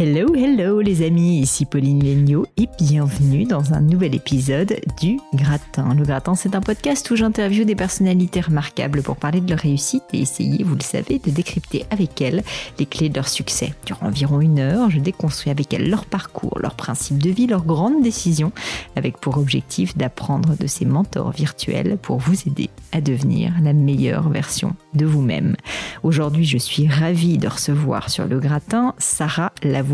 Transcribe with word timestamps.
Hello, 0.00 0.32
hello 0.32 0.80
les 0.80 1.04
amis, 1.04 1.40
ici 1.40 1.64
Pauline 1.64 2.00
Legnaud 2.00 2.46
et 2.56 2.68
bienvenue 2.78 3.46
dans 3.46 3.72
un 3.72 3.80
nouvel 3.80 4.14
épisode 4.14 4.76
du 5.00 5.18
Gratin. 5.34 5.92
Le 5.92 6.04
Gratin, 6.04 6.36
c'est 6.36 6.54
un 6.54 6.60
podcast 6.60 7.10
où 7.10 7.16
j'interviewe 7.16 7.64
des 7.64 7.74
personnalités 7.74 8.40
remarquables 8.40 9.02
pour 9.02 9.16
parler 9.16 9.40
de 9.40 9.50
leur 9.50 9.58
réussite 9.58 10.04
et 10.12 10.20
essayer, 10.20 10.62
vous 10.62 10.76
le 10.76 10.82
savez, 10.82 11.18
de 11.18 11.32
décrypter 11.32 11.84
avec 11.90 12.22
elles 12.22 12.44
les 12.78 12.86
clés 12.86 13.08
de 13.08 13.16
leur 13.16 13.26
succès. 13.26 13.74
Durant 13.86 14.06
environ 14.06 14.40
une 14.40 14.60
heure, 14.60 14.88
je 14.88 15.00
déconstruis 15.00 15.50
avec 15.50 15.74
elles 15.74 15.90
leur 15.90 16.06
parcours, 16.06 16.60
leurs 16.60 16.76
principes 16.76 17.20
de 17.20 17.30
vie, 17.30 17.48
leurs 17.48 17.66
grandes 17.66 18.00
décisions, 18.00 18.52
avec 18.94 19.18
pour 19.18 19.36
objectif 19.36 19.96
d'apprendre 19.96 20.56
de 20.56 20.68
ces 20.68 20.84
mentors 20.84 21.32
virtuels 21.32 21.98
pour 22.00 22.18
vous 22.18 22.36
aider 22.46 22.70
à 22.92 23.00
devenir 23.00 23.52
la 23.60 23.72
meilleure 23.72 24.28
version 24.28 24.76
de 24.94 25.06
vous-même. 25.06 25.56
Aujourd'hui, 26.04 26.44
je 26.44 26.56
suis 26.56 26.86
ravie 26.86 27.36
de 27.36 27.48
recevoir 27.48 28.10
sur 28.10 28.26
le 28.26 28.38
Gratin 28.38 28.94
Sarah 28.98 29.50
Lavoie 29.64 29.87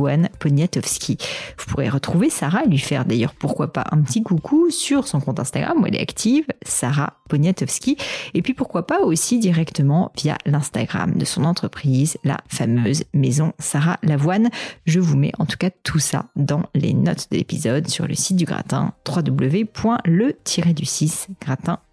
Vous 1.59 1.65
pourrez 1.69 1.89
retrouver 1.89 2.31
Sarah 2.31 2.65
et 2.65 2.69
lui 2.69 2.79
faire 2.79 3.05
d'ailleurs 3.05 3.35
pourquoi 3.35 3.73
pas 3.73 3.85
un 3.91 4.01
petit 4.03 4.23
coucou 4.23 4.71
sur 4.71 5.07
son 5.07 5.21
compte 5.21 5.41
Instagram 5.41 5.81
où 5.81 5.87
elle 5.87 5.97
est 5.97 6.01
active, 6.01 6.47
Sarah 6.63 7.15
Poniatowski. 7.29 7.97
Et 8.35 8.43
puis 8.43 8.55
pourquoi 8.55 8.87
pas 8.87 9.01
aussi 9.01 9.39
directement 9.39 10.13
via 10.17 10.37
l'Instagram 10.47 11.17
de 11.17 11.25
son 11.25 11.45
entreprise, 11.45 12.19
la 12.25 12.39
fameuse 12.49 13.05
maison 13.13 13.53
Sarah 13.59 13.99
Lavoine. 14.03 14.51
Je 14.87 15.01
vous 15.01 15.17
mets 15.17 15.33
en 15.39 15.47
tout 15.47 15.57
cas 15.57 15.71
tout 15.83 15.99
ça 15.99 16.27
dans 16.37 16.65
les 16.75 16.95
notes 16.95 17.29
de 17.31 17.37
l'épisode 17.37 17.89
sur 17.89 18.07
le 18.07 18.15
site 18.15 18.37
du 18.37 18.45
gratin 18.45 18.93
www.le-du6 19.09 21.27
gratin.fr. 21.41 21.84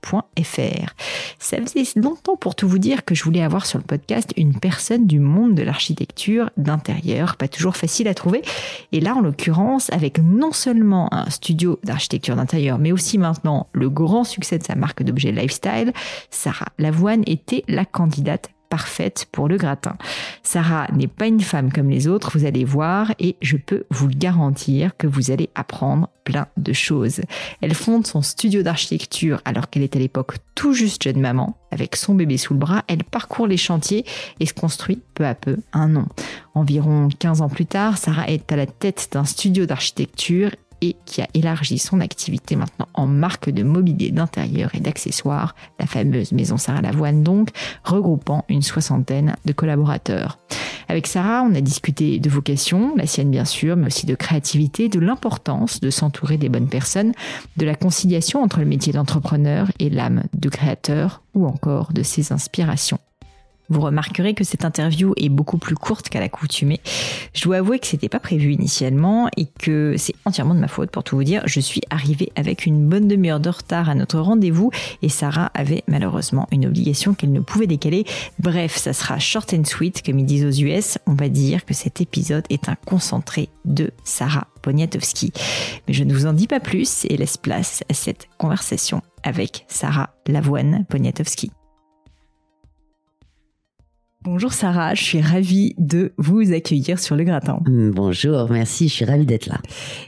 Ça 1.39 1.57
faisait 1.57 1.99
longtemps 1.99 2.35
pour 2.35 2.55
tout 2.55 2.67
vous 2.67 2.79
dire 2.79 3.05
que 3.05 3.15
je 3.15 3.23
voulais 3.23 3.43
avoir 3.43 3.65
sur 3.65 3.79
le 3.79 3.83
podcast 3.83 4.33
une 4.37 4.59
personne 4.59 5.07
du 5.07 5.19
monde 5.19 5.55
de 5.55 5.63
l'architecture 5.63 6.49
d'intérieur, 6.57 7.37
pas 7.37 7.47
toujours 7.47 7.75
facile 7.75 8.07
à 8.07 8.13
trouver. 8.13 8.41
Et 8.91 8.99
là, 8.99 9.15
en 9.15 9.21
l'occurrence, 9.21 9.89
avec 9.91 10.19
non 10.19 10.51
seulement 10.51 11.13
un 11.13 11.29
studio 11.29 11.79
d'architecture 11.83 12.35
d'intérieur, 12.35 12.77
mais 12.77 12.91
aussi 12.91 13.17
maintenant 13.17 13.67
le 13.73 13.89
grand 13.89 14.23
succès 14.23 14.57
de 14.57 14.63
sa 14.63 14.75
marque 14.75 15.03
d'objets 15.03 15.31
lifestyle, 15.31 15.93
Sarah 16.29 16.67
Lavoine 16.77 17.23
était 17.25 17.63
la 17.67 17.85
candidate 17.85 18.49
parfaite 18.71 19.27
pour 19.33 19.49
le 19.49 19.57
gratin. 19.57 19.97
Sarah 20.43 20.87
n'est 20.93 21.07
pas 21.07 21.27
une 21.27 21.41
femme 21.41 21.73
comme 21.73 21.89
les 21.89 22.07
autres, 22.07 22.31
vous 22.33 22.45
allez 22.45 22.63
voir, 22.63 23.13
et 23.19 23.35
je 23.41 23.57
peux 23.57 23.83
vous 23.91 24.07
garantir 24.07 24.95
que 24.95 25.07
vous 25.07 25.29
allez 25.29 25.49
apprendre 25.55 26.07
plein 26.23 26.47
de 26.55 26.71
choses. 26.71 27.21
Elle 27.61 27.73
fonde 27.73 28.07
son 28.07 28.21
studio 28.21 28.63
d'architecture 28.63 29.41
alors 29.43 29.69
qu'elle 29.69 29.83
est 29.83 29.95
à 29.95 29.99
l'époque 29.99 30.37
tout 30.55 30.73
juste 30.73 31.03
jeune 31.03 31.19
maman. 31.19 31.57
Avec 31.71 31.95
son 31.95 32.15
bébé 32.15 32.37
sous 32.37 32.53
le 32.53 32.59
bras, 32.59 32.83
elle 32.87 33.03
parcourt 33.03 33.47
les 33.47 33.57
chantiers 33.57 34.05
et 34.39 34.45
se 34.45 34.53
construit 34.53 35.01
peu 35.15 35.25
à 35.25 35.35
peu 35.35 35.57
un 35.73 35.89
nom. 35.89 36.07
Environ 36.53 37.09
15 37.19 37.41
ans 37.41 37.49
plus 37.49 37.65
tard, 37.65 37.97
Sarah 37.97 38.29
est 38.29 38.51
à 38.51 38.55
la 38.55 38.67
tête 38.67 39.09
d'un 39.11 39.25
studio 39.25 39.65
d'architecture 39.65 40.51
et 40.81 40.95
qui 41.05 41.21
a 41.21 41.27
élargi 41.33 41.77
son 41.77 41.99
activité 42.01 42.55
maintenant 42.55 42.87
en 42.93 43.07
marque 43.07 43.49
de 43.49 43.63
mobilier 43.63 44.11
d'intérieur 44.11 44.73
et 44.73 44.79
d'accessoires, 44.79 45.55
la 45.79 45.85
fameuse 45.85 46.31
maison 46.31 46.57
Sarah 46.57 46.81
Lavoine 46.81 47.23
donc, 47.23 47.49
regroupant 47.83 48.45
une 48.49 48.61
soixantaine 48.61 49.35
de 49.45 49.53
collaborateurs. 49.53 50.37
Avec 50.89 51.07
Sarah, 51.07 51.43
on 51.43 51.55
a 51.55 51.61
discuté 51.61 52.19
de 52.19 52.29
vocation, 52.29 52.93
la 52.97 53.05
sienne 53.05 53.31
bien 53.31 53.45
sûr, 53.45 53.77
mais 53.77 53.87
aussi 53.87 54.05
de 54.05 54.15
créativité, 54.15 54.89
de 54.89 54.99
l'importance 54.99 55.79
de 55.79 55.89
s'entourer 55.89 56.37
des 56.37 56.49
bonnes 56.49 56.67
personnes, 56.67 57.13
de 57.57 57.65
la 57.65 57.75
conciliation 57.75 58.41
entre 58.41 58.59
le 58.59 58.65
métier 58.65 58.91
d'entrepreneur 58.91 59.71
et 59.79 59.89
l'âme 59.89 60.23
de 60.33 60.49
créateur, 60.49 61.21
ou 61.33 61.45
encore 61.45 61.93
de 61.93 62.03
ses 62.03 62.33
inspirations. 62.33 62.99
Vous 63.71 63.79
remarquerez 63.79 64.33
que 64.33 64.43
cette 64.43 64.65
interview 64.65 65.13
est 65.15 65.29
beaucoup 65.29 65.57
plus 65.57 65.75
courte 65.75 66.09
qu'à 66.09 66.19
l'accoutumée. 66.19 66.81
Je 67.33 67.41
dois 67.43 67.57
avouer 67.57 67.79
que 67.79 67.87
c'était 67.87 68.09
pas 68.09 68.19
prévu 68.19 68.51
initialement 68.51 69.29
et 69.37 69.45
que 69.45 69.95
c'est 69.97 70.13
entièrement 70.25 70.53
de 70.53 70.59
ma 70.59 70.67
faute 70.67 70.91
pour 70.91 71.05
tout 71.05 71.15
vous 71.15 71.23
dire. 71.23 71.41
Je 71.45 71.61
suis 71.61 71.79
arrivée 71.89 72.33
avec 72.35 72.65
une 72.65 72.89
bonne 72.89 73.07
demi-heure 73.07 73.39
de 73.39 73.49
retard 73.49 73.89
à 73.89 73.95
notre 73.95 74.19
rendez-vous 74.19 74.71
et 75.01 75.07
Sarah 75.07 75.51
avait 75.53 75.83
malheureusement 75.87 76.49
une 76.51 76.65
obligation 76.65 77.13
qu'elle 77.13 77.31
ne 77.31 77.39
pouvait 77.39 77.65
décaler. 77.65 78.03
Bref, 78.39 78.75
ça 78.75 78.91
sera 78.91 79.19
short 79.19 79.53
and 79.53 79.63
sweet 79.63 80.05
comme 80.05 80.19
ils 80.19 80.25
disent 80.25 80.45
aux 80.45 80.65
US. 80.65 80.97
On 81.07 81.13
va 81.13 81.29
dire 81.29 81.63
que 81.63 81.73
cet 81.73 82.01
épisode 82.01 82.43
est 82.49 82.67
un 82.67 82.75
concentré 82.75 83.47
de 83.63 83.91
Sarah 84.03 84.47
Poniatowski. 84.63 85.31
Mais 85.87 85.93
je 85.93 86.03
ne 86.03 86.13
vous 86.13 86.25
en 86.25 86.33
dis 86.33 86.47
pas 86.47 86.59
plus 86.59 87.05
et 87.05 87.15
laisse 87.15 87.37
place 87.37 87.85
à 87.89 87.93
cette 87.93 88.27
conversation 88.37 89.01
avec 89.23 89.63
Sarah 89.69 90.09
Lavoine 90.27 90.85
Poniatowski. 90.89 91.51
Bonjour 94.23 94.53
Sarah, 94.53 94.93
je 94.93 95.01
suis 95.03 95.19
ravie 95.19 95.73
de 95.79 96.13
vous 96.19 96.53
accueillir 96.53 96.99
sur 96.99 97.15
le 97.15 97.23
gratin. 97.23 97.59
Mm, 97.65 97.89
bonjour, 97.89 98.51
merci, 98.51 98.87
je 98.87 98.93
suis 98.93 99.05
ravie 99.05 99.25
d'être 99.25 99.47
là. 99.47 99.57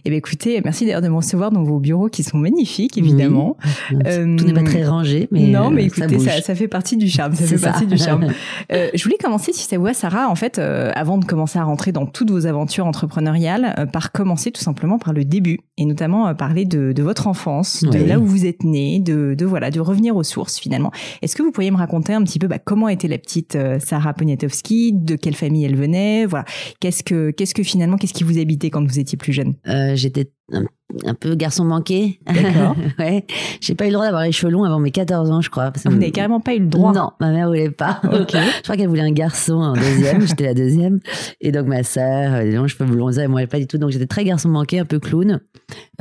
Eh 0.06 0.12
bien 0.12 0.20
écoutez, 0.20 0.62
merci 0.64 0.86
d'ailleurs 0.86 1.02
de 1.02 1.08
me 1.08 1.16
recevoir 1.16 1.50
dans 1.50 1.64
vos 1.64 1.80
bureaux 1.80 2.10
qui 2.10 2.22
sont 2.22 2.38
magnifiques 2.38 2.96
évidemment. 2.96 3.58
Euh, 4.06 4.38
Tout 4.38 4.46
n'est 4.46 4.54
pas 4.54 4.62
très 4.62 4.86
rangé, 4.86 5.28
mais 5.32 5.48
non, 5.48 5.72
mais 5.72 5.82
euh, 5.82 5.86
écoutez, 5.88 6.20
ça, 6.20 6.40
ça, 6.44 6.54
fait 6.54 6.68
partie 6.68 6.96
du 6.96 7.10
charme. 7.10 7.34
Ça 7.34 7.48
fait 7.48 7.58
partie 7.58 7.88
du 7.88 7.98
charme. 7.98 8.28
euh, 8.72 8.90
je 8.94 9.04
voulais 9.04 9.18
commencer, 9.18 9.52
si 9.52 9.68
ça 9.68 9.80
vous 9.80 9.86
va, 9.86 9.96
Sarah, 9.96 10.30
en 10.30 10.36
fait, 10.36 10.60
euh, 10.60 10.92
avant 10.94 11.18
de 11.18 11.26
commencer 11.26 11.58
à 11.58 11.64
rentrer 11.64 11.92
dans 11.92 12.06
toutes 12.06 12.30
vos 12.30 12.46
aventures 12.46 12.86
entrepreneuriales, 12.86 13.74
euh, 13.80 13.88
par 13.88 14.12
commencer 14.12 14.52
tout 14.52 14.62
simplement 14.62 15.00
par 15.00 15.14
le 15.14 15.26
début 15.26 15.62
et 15.80 15.86
notamment 15.86 16.36
parler 16.36 16.66
de, 16.66 16.92
de, 16.92 17.02
votre 17.02 17.26
enfance, 17.26 17.84
de 17.84 17.98
là 17.98 18.20
où 18.20 18.26
vous 18.26 18.46
êtes 18.46 18.64
né, 18.64 19.00
de, 19.00 19.34
de, 19.36 19.44
voilà, 19.44 19.72
de 19.72 19.80
revenir 19.80 20.16
aux 20.16 20.24
sources 20.24 20.60
finalement. 20.60 20.92
Est-ce 21.24 21.36
que 21.36 21.42
vous 21.42 21.52
pourriez 21.52 21.72
me 21.72 21.78
raconter 21.78 22.14
un 22.14 22.22
petit 22.22 22.38
peu 22.38 22.46
bah, 22.46 22.60
comment 22.60 22.90
était 22.90 23.08
la 23.08 23.18
petite 23.18 23.58
Sarah? 23.80 24.03
Sarah 24.04 24.14
Poniatowski, 24.14 24.92
de 24.94 25.16
quelle 25.16 25.36
famille 25.36 25.64
elle 25.64 25.78
venait, 25.78 26.26
voilà. 26.26 26.44
Qu'est-ce 26.82 27.04
que, 27.04 27.32
qu'est-ce 27.32 27.54
que 27.54 27.64
finalement, 27.64 27.96
qu'est-ce 27.96 28.14
qui 28.14 28.26
vous 28.26 28.38
habitait 28.38 28.70
quand 28.70 28.86
vous 28.86 29.00
étiez 29.00 29.18
plus 29.18 29.32
jeune? 29.32 29.56
Euh, 29.68 29.96
J'étais 29.96 30.30
un, 30.52 31.14
peu 31.14 31.36
garçon 31.36 31.64
manqué. 31.64 32.20
D'accord. 32.26 32.76
ouais. 33.00 33.26
J'ai 33.62 33.76
pas 33.76 33.86
eu 33.86 33.88
le 33.88 33.94
droit 33.94 34.06
d'avoir 34.06 34.24
les 34.24 34.32
cheveux 34.32 34.52
longs 34.52 34.64
avant 34.64 34.80
mes 34.80 34.92
14 34.92 35.32
ans, 35.32 35.42
je 35.42 35.50
crois. 35.50 35.72
vous 35.86 35.92
n'avez 35.92 36.12
carrément 36.12 36.40
pas 36.40 36.54
eu 36.54 36.60
le 36.60 36.68
droit 36.68 36.94
Non, 36.94 37.12
ma 37.20 37.32
mère 37.32 37.48
voulait 37.48 37.72
pas. 37.72 38.02
Ok. 38.04 38.32
je 38.34 38.62
crois 38.64 38.76
qu'elle 38.76 38.90
voulait 38.90 39.02
un 39.02 39.12
garçon 39.12 39.56
en 39.56 39.74
deuxième. 39.74 40.22
j'étais 40.28 40.46
la 40.46 40.54
deuxième. 40.54 41.00
Et 41.42 41.52
donc 41.52 41.68
ma 41.68 41.84
sœur, 41.84 42.44
les 42.44 42.52
longs 42.52 42.68
cheveux 42.68 42.86
blonds, 42.86 43.12
et 43.12 43.28
moi 43.28 43.46
pas 43.48 43.60
du 43.60 43.68
tout. 43.68 43.78
Donc 43.78 43.92
j'étais 43.92 44.06
très 44.06 44.24
garçon 44.24 44.50
manqué, 44.50 44.80
un 44.80 44.86
peu 44.86 45.00
clown. 45.00 45.40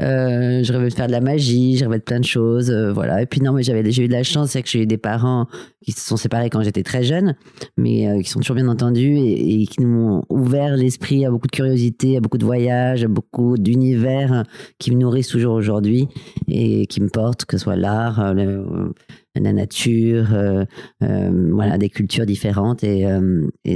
Euh, 0.00 0.62
je 0.62 0.73
rêvais 0.73 0.88
de 0.88 0.95
faire 0.95 1.06
de 1.06 1.12
la 1.12 1.21
magie, 1.21 1.77
je 1.77 1.85
rêvais 1.85 1.99
de 1.99 2.05
plein 2.05 2.21
de 2.21 2.25
choses, 2.25 2.71
euh, 2.71 2.93
voilà. 2.93 3.23
Et 3.23 3.27
puis 3.27 3.41
non, 3.41 3.53
mais 3.53 3.62
j'avais 3.62 3.91
j'ai 3.91 4.05
eu 4.05 4.09
de 4.09 4.12
la 4.12 4.23
chance, 4.23 4.50
c'est 4.50 4.62
que 4.62 4.69
j'ai 4.69 4.83
eu 4.83 4.87
des 4.87 4.99
parents 4.99 5.47
qui 5.83 5.93
se 5.93 6.00
sont 6.00 6.17
séparés 6.17 6.50
quand 6.50 6.62
j'étais 6.62 6.83
très 6.83 7.03
jeune, 7.03 7.35
mais 7.77 8.09
euh, 8.09 8.21
qui 8.21 8.31
sont 8.31 8.41
toujours 8.41 8.56
bien 8.56 8.69
entendus 8.69 9.17
et, 9.17 9.62
et 9.62 9.67
qui 9.67 9.81
nous 9.83 9.99
ont 9.99 10.23
ouvert 10.29 10.77
l'esprit 10.77 11.25
à 11.25 11.31
beaucoup 11.31 11.47
de 11.47 11.53
curiosité, 11.53 12.17
à 12.17 12.21
beaucoup 12.21 12.38
de 12.38 12.45
voyages, 12.45 13.05
à 13.05 13.09
beaucoup 13.09 13.56
d'univers 13.56 14.31
qui 14.79 14.93
me 14.93 15.00
nourrissent 15.00 15.29
toujours 15.29 15.55
aujourd'hui 15.55 16.08
et 16.49 16.87
qui 16.87 17.00
me 17.00 17.08
portent, 17.08 17.44
que 17.44 17.56
ce 17.56 17.64
soit 17.64 17.76
l'art, 17.76 18.20
euh, 18.20 18.88
la 19.34 19.52
nature, 19.52 20.34
euh, 20.34 20.64
euh, 21.02 21.50
voilà, 21.52 21.79
des 21.79 21.88
cultures 21.88 22.26
différentes 22.26 22.84
et, 22.84 23.06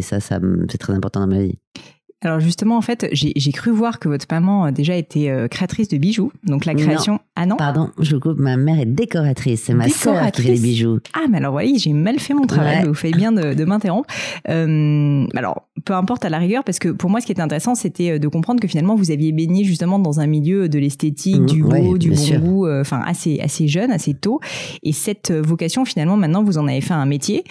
ça 0.02 0.20
c'est 0.20 0.78
très 0.78 0.92
important 0.92 1.20
dans 1.20 1.26
ma 1.26 1.42
vie. 1.42 1.58
Alors 2.22 2.40
justement, 2.40 2.76
en 2.78 2.80
fait, 2.80 3.08
j'ai 3.12 3.52
cru 3.52 3.70
voir 3.70 3.98
que 3.98 4.08
votre 4.08 4.26
maman 4.30 4.64
a 4.64 4.72
déjà 4.72 4.96
été 4.96 5.30
euh, 5.30 5.48
créatrice 5.48 5.88
de 5.88 5.98
bijoux. 5.98 6.32
Donc 6.44 6.64
la 6.64 6.74
création... 6.74 7.20
Ah 7.38 7.44
non? 7.44 7.56
Pardon, 7.56 7.90
je 8.00 8.16
coupe, 8.16 8.38
ma 8.38 8.56
mère 8.56 8.80
est 8.80 8.86
décoratrice. 8.86 9.64
C'est 9.64 9.74
ma 9.74 9.90
sœur 9.90 10.30
qui 10.32 10.40
fait 10.40 10.52
les 10.52 10.58
bijoux. 10.58 11.00
Ah, 11.12 11.26
mais 11.30 11.36
alors 11.36 11.54
oui, 11.54 11.76
j'ai 11.78 11.92
mal 11.92 12.18
fait 12.18 12.32
mon 12.32 12.46
travail. 12.46 12.86
Vous 12.86 12.94
faites 12.94 13.14
bien 13.14 13.30
de, 13.30 13.52
de 13.52 13.64
m'interrompre. 13.66 14.08
Euh, 14.48 15.26
alors, 15.34 15.68
peu 15.84 15.92
importe 15.92 16.24
à 16.24 16.30
la 16.30 16.38
rigueur, 16.38 16.64
parce 16.64 16.78
que 16.78 16.88
pour 16.88 17.10
moi, 17.10 17.20
ce 17.20 17.26
qui 17.26 17.32
était 17.32 17.42
intéressant, 17.42 17.74
c'était 17.74 18.12
euh, 18.12 18.18
de 18.18 18.26
comprendre 18.28 18.60
que 18.60 18.68
finalement, 18.68 18.94
vous 18.94 19.10
aviez 19.10 19.32
baigné 19.32 19.64
justement 19.64 19.98
dans 19.98 20.18
un 20.20 20.26
milieu 20.26 20.70
de 20.70 20.78
l'esthétique, 20.78 21.42
mmh, 21.42 21.46
du 21.46 21.62
beau, 21.62 21.98
du 21.98 22.12
bon 22.12 22.38
goût, 22.38 22.66
euh, 22.66 22.80
enfin 22.80 23.02
assez 23.04 23.38
assez 23.40 23.68
jeune, 23.68 23.90
assez 23.90 24.14
tôt. 24.14 24.40
Et 24.82 24.92
cette 24.92 25.30
vocation, 25.30 25.84
finalement, 25.84 26.16
maintenant, 26.16 26.42
vous 26.42 26.56
en 26.56 26.66
avez 26.66 26.80
fait 26.80 26.94
un 26.94 27.06
métier. 27.06 27.44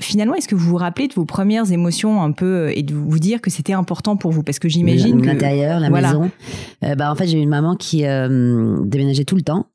finalement, 0.00 0.34
est-ce 0.34 0.48
que 0.48 0.56
vous 0.56 0.70
vous 0.70 0.76
rappelez 0.76 1.06
de 1.06 1.14
vos 1.14 1.24
premières 1.24 1.70
émotions 1.70 2.20
un 2.20 2.32
peu 2.32 2.72
et 2.74 2.82
de 2.82 2.94
vous 2.94 3.20
dire 3.20 3.40
que 3.40 3.50
c'était 3.52 3.72
important 3.72 4.16
pour 4.16 4.32
vous 4.32 4.42
Parce 4.42 4.58
que 4.58 4.68
j'imagine 4.68 5.20
que 5.20 5.26
l'intérieur, 5.26 5.80
la 5.80 5.90
maison. 5.90 6.30
bah 6.82 7.10
en 7.10 7.14
fait, 7.14 7.26
j'ai 7.26 7.38
une 7.38 7.48
maman 7.48 7.76
qui 7.76 7.98
déménageait 8.00 9.24
tout 9.24 9.36
le 9.36 9.42
temps. 9.42 9.66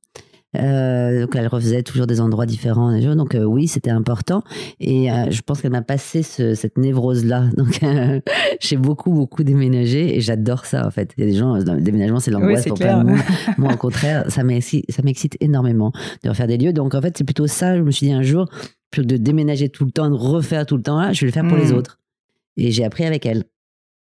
Euh, 0.55 1.21
donc 1.21 1.35
elle 1.35 1.47
refaisait 1.47 1.83
toujours 1.83 2.07
des 2.07 2.21
endroits 2.21 2.45
différents. 2.45 2.97
Donc 3.15 3.35
euh, 3.35 3.43
oui, 3.43 3.67
c'était 3.67 3.89
important. 3.89 4.43
Et 4.79 5.11
euh, 5.11 5.29
je 5.29 5.41
pense 5.41 5.61
qu'elle 5.61 5.71
m'a 5.71 5.81
passé 5.81 6.23
cette 6.23 6.77
névrose-là. 6.77 7.49
Donc 7.57 7.79
j'ai 8.59 8.77
beaucoup, 8.77 9.11
beaucoup 9.11 9.43
déménagé 9.43 10.15
et 10.15 10.21
j'adore 10.21 10.65
ça 10.65 10.85
en 10.85 10.91
fait. 10.91 11.11
Il 11.17 11.25
y 11.25 11.27
a 11.27 11.31
des 11.31 11.37
gens, 11.37 11.55
le 11.55 11.81
déménagement 11.81 12.19
c'est 12.19 12.31
l'angoisse 12.31 12.65
pour 12.65 12.77
plein 12.77 13.03
de 13.03 13.09
monde. 13.09 13.19
Moi 13.57 13.73
au 13.73 13.77
contraire, 13.77 14.25
ça 14.29 14.43
m'excite 14.43 15.37
énormément 15.39 15.91
de 16.23 16.29
refaire 16.29 16.47
des 16.47 16.57
lieux. 16.57 16.73
Donc 16.73 16.95
en 16.95 17.01
fait 17.01 17.17
c'est 17.17 17.23
plutôt 17.23 17.47
ça. 17.47 17.77
Je 17.77 17.81
me 17.81 17.91
suis 17.91 18.07
dit 18.07 18.13
un 18.13 18.23
jour, 18.23 18.47
plutôt 18.91 19.07
que 19.07 19.13
de 19.13 19.17
déménager 19.17 19.69
tout 19.69 19.85
le 19.85 19.91
temps, 19.91 20.09
de 20.09 20.15
refaire 20.15 20.65
tout 20.65 20.77
le 20.77 20.83
temps 20.83 20.99
là, 20.99 21.13
je 21.13 21.21
vais 21.21 21.27
le 21.27 21.33
faire 21.33 21.47
pour 21.47 21.57
les 21.57 21.71
hmm. 21.71 21.77
autres. 21.77 21.99
Et 22.55 22.71
j'ai 22.71 22.83
appris 22.83 23.05
avec 23.05 23.25
elle. 23.25 23.43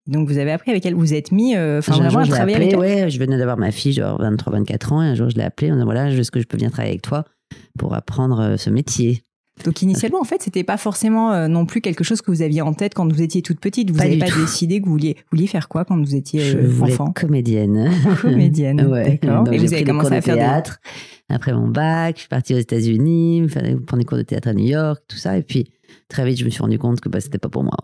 Donc 0.05 0.27
vous 0.27 0.37
avez 0.37 0.51
appris 0.51 0.71
avec 0.71 0.85
elle, 0.85 0.95
vous 0.95 1.13
êtes 1.13 1.31
mis, 1.31 1.55
euh, 1.55 1.79
enfin 1.79 1.93
vraiment 1.93 2.19
à 2.19 2.27
travailler 2.27 2.57
avec 2.57 2.73
elle. 2.73 2.79
Ouais, 2.79 3.09
je 3.09 3.17
venais 3.19 3.37
d'avoir 3.37 3.57
ma 3.57 3.71
fille, 3.71 3.93
genre 3.93 4.21
23-24 4.21 4.93
ans, 4.93 5.01
et 5.01 5.07
un 5.07 5.15
jour 5.15 5.29
je 5.29 5.35
l'ai 5.35 5.43
appelée, 5.43 5.71
on 5.71 5.79
a 5.79 5.85
voilà, 5.85 6.11
est-ce 6.11 6.29
que 6.29 6.41
je 6.41 6.45
peux 6.45 6.57
venir 6.57 6.71
travailler 6.71 6.91
avec 6.91 7.03
toi 7.03 7.23
pour 7.77 7.93
apprendre 7.93 8.39
euh, 8.39 8.57
ce 8.57 8.69
métier 8.69 9.23
donc 9.65 9.83
initialement, 9.83 10.19
en 10.19 10.23
fait, 10.23 10.41
c'était 10.41 10.63
pas 10.63 10.77
forcément 10.77 11.31
euh, 11.31 11.47
non 11.47 11.67
plus 11.67 11.79
quelque 11.79 12.03
chose 12.03 12.21
que 12.23 12.31
vous 12.31 12.41
aviez 12.41 12.63
en 12.63 12.73
tête 12.73 12.95
quand 12.95 13.07
vous 13.07 13.21
étiez 13.21 13.43
toute 13.43 13.59
petite. 13.59 13.91
Vous 13.91 13.99
n'avez 13.99 14.17
pas, 14.17 14.25
décidé 14.25 14.81
que 14.81 14.85
vous 14.85 14.91
vouliez, 14.93 15.15
vouliez 15.31 15.45
faire 15.45 15.69
quoi 15.69 15.85
quand 15.85 15.95
vous 15.95 16.15
étiez 16.15 16.39
je 16.41 16.81
enfant? 16.81 17.11
Comédienne. 17.11 17.91
Comédienne. 18.19 18.81
ouais. 18.91 19.19
D'accord. 19.21 19.53
Et 19.53 19.59
vous 19.59 19.71
avez 19.71 19.83
commencé 19.83 20.15
à 20.15 20.21
faire 20.21 20.35
théâtre. 20.35 20.79
Après 21.29 21.53
mon 21.53 21.67
bac, 21.67 22.15
je 22.15 22.21
suis 22.21 22.29
partie 22.29 22.55
aux 22.55 22.59
États-Unis, 22.59 23.45
prendre 23.85 23.99
des 23.99 24.05
cours 24.05 24.17
de 24.17 24.23
théâtre 24.23 24.47
à 24.47 24.53
New 24.53 24.65
York, 24.65 25.03
tout 25.07 25.17
ça. 25.17 25.37
Et 25.37 25.43
puis 25.43 25.69
très 26.07 26.25
vite, 26.25 26.39
je 26.39 26.45
me 26.45 26.49
suis 26.49 26.61
rendu 26.61 26.79
compte 26.79 27.01
que 27.01 27.09
bah, 27.09 27.19
c'était 27.19 27.37
pas 27.37 27.49
pour 27.49 27.63
moi. 27.63 27.77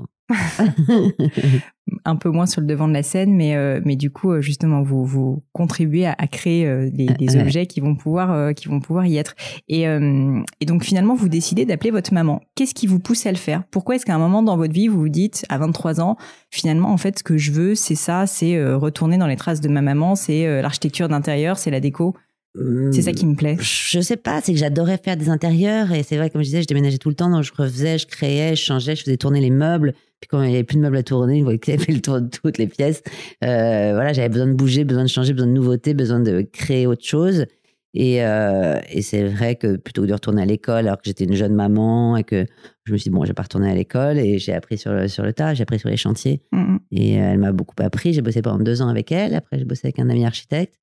un 2.06 2.16
peu 2.16 2.30
moins 2.30 2.46
sur 2.46 2.62
le 2.62 2.68
devant 2.68 2.88
de 2.88 2.94
la 2.94 3.04
scène, 3.04 3.36
mais 3.36 3.56
euh, 3.56 3.82
mais 3.84 3.96
du 3.96 4.12
coup 4.12 4.32
euh, 4.32 4.42
justement 4.42 4.82
vous 4.82 5.06
vous 5.06 5.44
contribuez 5.54 6.06
à, 6.06 6.28
créer 6.28 6.68
euh, 6.68 6.90
des, 6.92 7.38
objets 7.38 7.66
qui 7.66 7.80
vont 7.80 7.96
pouvoir 7.96 8.54
qui 8.54 8.68
vont 8.68 8.80
pouvoir 8.80 9.06
y 9.06 9.18
être. 9.18 9.36
Et, 9.68 9.84
et 9.84 10.66
donc 10.66 10.84
finalement 10.84 11.16
vous 11.16 11.30
décidez 11.30 11.66
d'appeler 11.66 11.92
votre 11.92 12.14
maman. 12.14 12.42
Qu'est-ce 12.56 12.74
qui 12.74 12.88
vous 12.88 13.00
pousse 13.00 13.26
à 13.26 13.32
le 13.32 13.38
faire? 13.38 13.64
Pourquoi 13.72 13.96
est-ce 13.96 14.06
qu'à 14.06 14.16
un 14.16 14.20
moment 14.20 14.44
dans 14.44 14.58
votre 14.58 14.74
vie 14.74 14.88
vous 14.88 15.00
vous 15.00 15.10
dites 15.10 15.46
à 15.50 15.58
23 15.58 16.02
ans 16.02 16.18
finalement 16.52 16.92
en 16.92 16.98
fait 16.98 17.20
ce 17.20 17.24
que 17.24 17.38
je 17.38 17.52
veux 17.52 17.76
c'est 17.76 17.96
ça, 17.96 18.28
c'est 18.28 18.62
retourner 18.74 19.18
dans 19.18 19.28
les 19.28 19.36
traces 19.36 19.62
de 19.62 19.70
ma 19.70 19.82
maman, 19.82 20.16
c'est 20.16 20.62
l'architecture 20.62 21.08
d'intérieur, 21.08 21.58
c'est 21.58 21.72
la 21.72 21.80
déco? 21.80 22.16
C'est 22.56 23.04
ça 23.04 23.12
qui 23.12 23.26
me 23.26 23.36
plaît. 23.36 23.58
Je 23.60 24.00
sais 24.02 24.18
pas, 24.18 24.42
c'est 24.42 24.54
que 24.54 24.58
j'adorais 24.58 24.98
faire 24.98 25.16
des 25.16 25.30
intérieurs 25.30 25.92
et 25.92 26.04
c'est 26.04 26.18
vrai, 26.18 26.30
comme 26.30 26.42
je 26.42 26.48
disais, 26.48 26.62
je 26.64 26.68
déménageais 26.68 26.98
tout 26.98 27.10
le 27.10 27.16
temps, 27.16 27.30
donc 27.30 27.44
je 27.44 27.52
refaisais, 27.56 28.00
je 28.00 28.08
créais, 28.08 28.56
je 28.56 28.64
changeais, 28.64 28.96
je 28.96 29.04
faisais 29.04 29.18
tourner 29.18 29.40
les 29.40 29.52
meubles. 29.52 29.94
Puis 30.20 30.28
quand 30.28 30.42
il 30.42 30.50
n'y 30.50 30.56
avait 30.56 30.64
plus 30.64 30.78
de 30.78 30.82
meubles 30.82 30.98
à 30.98 31.04
tourner, 31.04 31.38
une 31.38 31.46
fois 31.46 31.58
qu'il 31.58 31.74
avait 31.74 31.84
fait 31.84 31.92
le 31.92 32.02
tour 32.02 32.20
de 32.20 32.28
toutes 32.28 32.58
les 32.58 32.68
pièces, 32.68 33.04
euh, 33.44 33.92
voilà, 33.94 34.14
j'avais 34.14 34.30
besoin 34.30 34.48
de 34.48 34.54
bouger, 34.54 34.84
besoin 34.84 35.04
de 35.04 35.10
changer, 35.10 35.34
besoin 35.34 35.48
de 35.48 35.54
nouveautés, 35.54 35.94
besoin 35.94 36.20
de 36.20 36.42
créer 36.42 36.88
autre 36.88 37.06
chose. 37.06 37.46
Et, 37.94 38.24
euh, 38.24 38.80
et 38.92 39.02
c'est 39.02 39.24
vrai 39.24 39.56
que 39.56 39.78
plutôt 39.78 40.04
que 40.04 40.08
de 40.08 40.14
retourner 40.14 40.42
à 40.42 40.46
l'école, 40.46 40.88
alors 40.88 40.98
que 40.98 41.04
j'étais 41.06 41.24
une 41.24 41.34
jeune 41.34 41.56
maman 41.56 42.18
et 42.18 42.24
que 42.24 42.46
je 42.86 42.94
me 42.94 42.98
suis 42.98 43.10
dit, 43.10 43.16
bon, 43.16 43.24
je 43.24 43.30
vais 43.30 43.34
pas 43.34 43.44
retourner 43.44 43.70
à 43.72 43.76
l'école 43.76 44.20
et 44.20 44.38
j'ai 44.38 44.54
appris 44.54 44.78
sur 44.78 44.94
le, 44.94 45.08
sur 45.08 45.24
le 45.24 45.34
tas, 45.34 45.54
j'ai 45.54 45.64
appris 45.64 45.80
sur 45.80 45.90
les 45.90 45.98
chantiers. 45.98 46.42
Mmh 46.52 46.78
et 46.92 47.22
euh, 47.22 47.34
elle 47.34 47.38
m'a 47.38 47.52
beaucoup 47.52 47.76
appris. 47.80 48.14
J'ai 48.14 48.22
bossé 48.22 48.42
pendant 48.42 48.58
deux 48.64 48.82
ans 48.82 48.88
avec 48.88 49.12
elle. 49.12 49.36
Après, 49.36 49.60
j'ai 49.60 49.66
bossé 49.66 49.82
avec 49.86 50.00
un 50.00 50.10
ami 50.10 50.26
architecte 50.26 50.80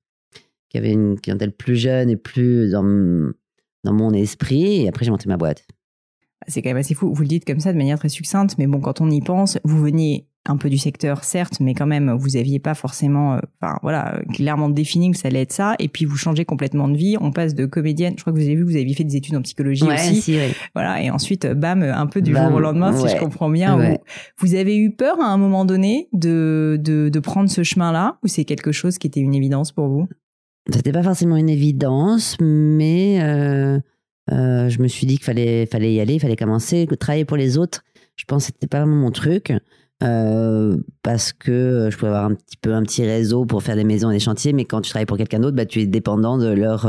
qui 0.69 0.79
avait 0.79 0.93
une 0.93 1.19
clientèle 1.19 1.53
plus 1.53 1.77
jeune 1.77 2.11
et 2.11 2.17
plus 2.17 2.71
dans, 2.71 2.85
dans 3.85 3.93
mon 3.93 4.13
esprit. 4.13 4.83
Et 4.83 4.89
après, 4.89 5.05
j'ai 5.05 5.11
monté 5.11 5.29
ma 5.29 5.37
boîte. 5.37 5.67
C'est 6.49 6.63
quand 6.63 6.71
même 6.71 6.77
assez 6.77 6.95
fou. 6.95 7.13
Vous 7.13 7.23
le 7.23 7.29
dites 7.29 7.45
comme 7.45 7.61
ça 7.61 7.73
de 7.73 7.79
manière 7.79 7.99
très 7.99 8.09
succincte, 8.09 8.57
mais 8.59 8.67
bon, 8.67 8.81
quand 8.81 9.01
on 9.01 9.11
y 9.11 9.21
pense, 9.21 9.59
vous 9.65 9.81
veniez 9.81 10.27
un 10.49 10.57
peu 10.57 10.71
du 10.71 10.79
secteur, 10.79 11.25
certes, 11.25 11.59
mais 11.61 11.75
quand 11.75 11.87
même, 11.87 12.13
vous 12.13 12.37
aviez 12.37 12.59
pas 12.59 12.75
forcément, 12.75 13.35
euh, 13.35 13.41
enfin 13.61 13.79
voilà, 13.83 14.21
clairement 14.33 14.69
défini 14.69 15.11
que 15.11 15.17
ça 15.17 15.29
allait 15.29 15.43
être 15.43 15.53
ça. 15.53 15.75
Et 15.79 15.89
puis 15.89 16.05
vous 16.05 16.17
changez 16.17 16.45
complètement 16.45 16.89
de 16.89 16.97
vie. 16.97 17.17
On 17.21 17.33
passe 17.33 17.55
de 17.55 17.67
comédienne. 17.67 18.15
Je 18.17 18.23
crois 18.23 18.33
que 18.33 18.39
vous 18.39 18.45
avez 18.45 18.55
vu, 18.55 18.63
vous 18.63 18.77
aviez 18.77 18.95
fait 18.95 19.05
des 19.05 19.17
études 19.17 19.37
en 19.37 19.43
psychologie 19.43 19.85
aussi. 19.85 20.39
Voilà. 20.75 21.03
Et 21.03 21.11
ensuite, 21.11 21.47
bam, 21.47 21.83
un 21.83 22.07
peu 22.07 22.23
du 22.23 22.35
jour 22.35 22.55
au 22.55 22.61
lendemain, 22.61 22.93
si 22.93 23.09
je 23.09 23.19
comprends 23.19 23.51
bien. 23.51 23.77
Vous, 23.77 23.97
vous, 24.39 24.55
avez 24.55 24.77
eu 24.77 24.91
peur 24.91 25.21
à 25.21 25.27
un 25.27 25.37
moment 25.37 25.65
donné 25.65 26.09
de 26.13 26.79
de, 26.81 27.09
de 27.09 27.21
prendre 27.21 27.51
ce 27.51 27.63
chemin-là, 27.63 28.19
ou 28.23 28.29
c'est 28.29 28.45
quelque 28.45 28.73
chose 28.73 28.99
qui 28.99 29.07
était 29.07 29.21
une 29.21 29.35
évidence 29.35 29.73
pour 29.73 29.89
vous? 29.89 30.09
C'était 30.73 30.93
pas 30.93 31.03
forcément 31.03 31.37
une 31.37 31.49
évidence, 31.49 32.37
mais 32.41 33.21
euh, 33.23 33.79
euh, 34.33 34.69
je 34.69 34.83
me 34.83 34.89
suis 34.89 35.07
dit 35.07 35.17
qu'il 35.17 35.25
fallait, 35.25 35.67
fallait 35.67 35.93
y 35.93 36.01
aller, 36.01 36.15
il 36.15 36.21
fallait 36.21 36.37
commencer. 36.37 36.87
Travailler 36.99 37.25
pour 37.25 37.37
les 37.37 37.57
autres, 37.57 37.85
je 38.17 38.25
pense 38.25 38.47
que 38.47 38.53
c'était 38.53 38.67
pas 38.67 38.81
vraiment 38.81 38.97
mon 38.97 39.11
truc. 39.11 39.53
Euh, 40.03 40.77
parce 41.03 41.33
que 41.33 41.89
je 41.91 41.97
pouvais 41.97 42.11
avoir 42.11 42.27
un 42.27 42.35
petit 42.35 42.59
peu 42.59 42.75
un 42.75 42.83
petit 42.83 43.03
réseau 43.03 43.47
pour 43.47 43.63
faire 43.63 43.77
des 43.77 43.85
maisons 43.85 44.11
et 44.11 44.15
des 44.15 44.21
chantiers, 44.21 44.53
mais 44.53 44.67
quand 44.67 44.83
tu 44.83 44.91
travailles 44.91 45.07
pour 45.07 45.17
quelqu'un 45.17 45.41
d'autre, 45.41 45.57
bah, 45.57 45.65
tu 45.65 45.81
es 45.81 45.87
dépendant 45.87 46.37
de 46.37 46.49
leur, 46.49 46.87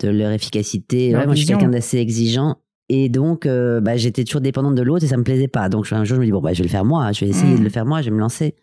de 0.00 0.08
leur 0.08 0.32
efficacité. 0.32 1.12
moi, 1.12 1.26
je 1.30 1.34
suis 1.34 1.46
quelqu'un 1.46 1.68
d'assez 1.68 1.98
exigeant. 1.98 2.56
Et 2.88 3.08
donc, 3.08 3.46
bah, 3.46 3.96
j'étais 3.96 4.24
toujours 4.24 4.40
dépendante 4.40 4.74
de 4.74 4.82
l'autre 4.82 5.04
et 5.04 5.08
ça 5.08 5.18
me 5.18 5.22
plaisait 5.22 5.48
pas. 5.48 5.68
Donc, 5.68 5.86
un 5.92 6.04
jour, 6.04 6.16
je 6.16 6.20
me 6.20 6.24
dis, 6.24 6.32
bon, 6.32 6.40
bah, 6.40 6.54
je 6.54 6.58
vais 6.58 6.64
le 6.64 6.70
faire 6.70 6.84
moi, 6.84 7.12
je 7.12 7.24
vais 7.24 7.30
essayer 7.30 7.54
de 7.54 7.60
mmh. 7.60 7.64
le 7.64 7.70
faire 7.70 7.84
moi, 7.84 8.00
je 8.00 8.06
vais 8.06 8.16
me 8.16 8.20
lancer. 8.20 8.54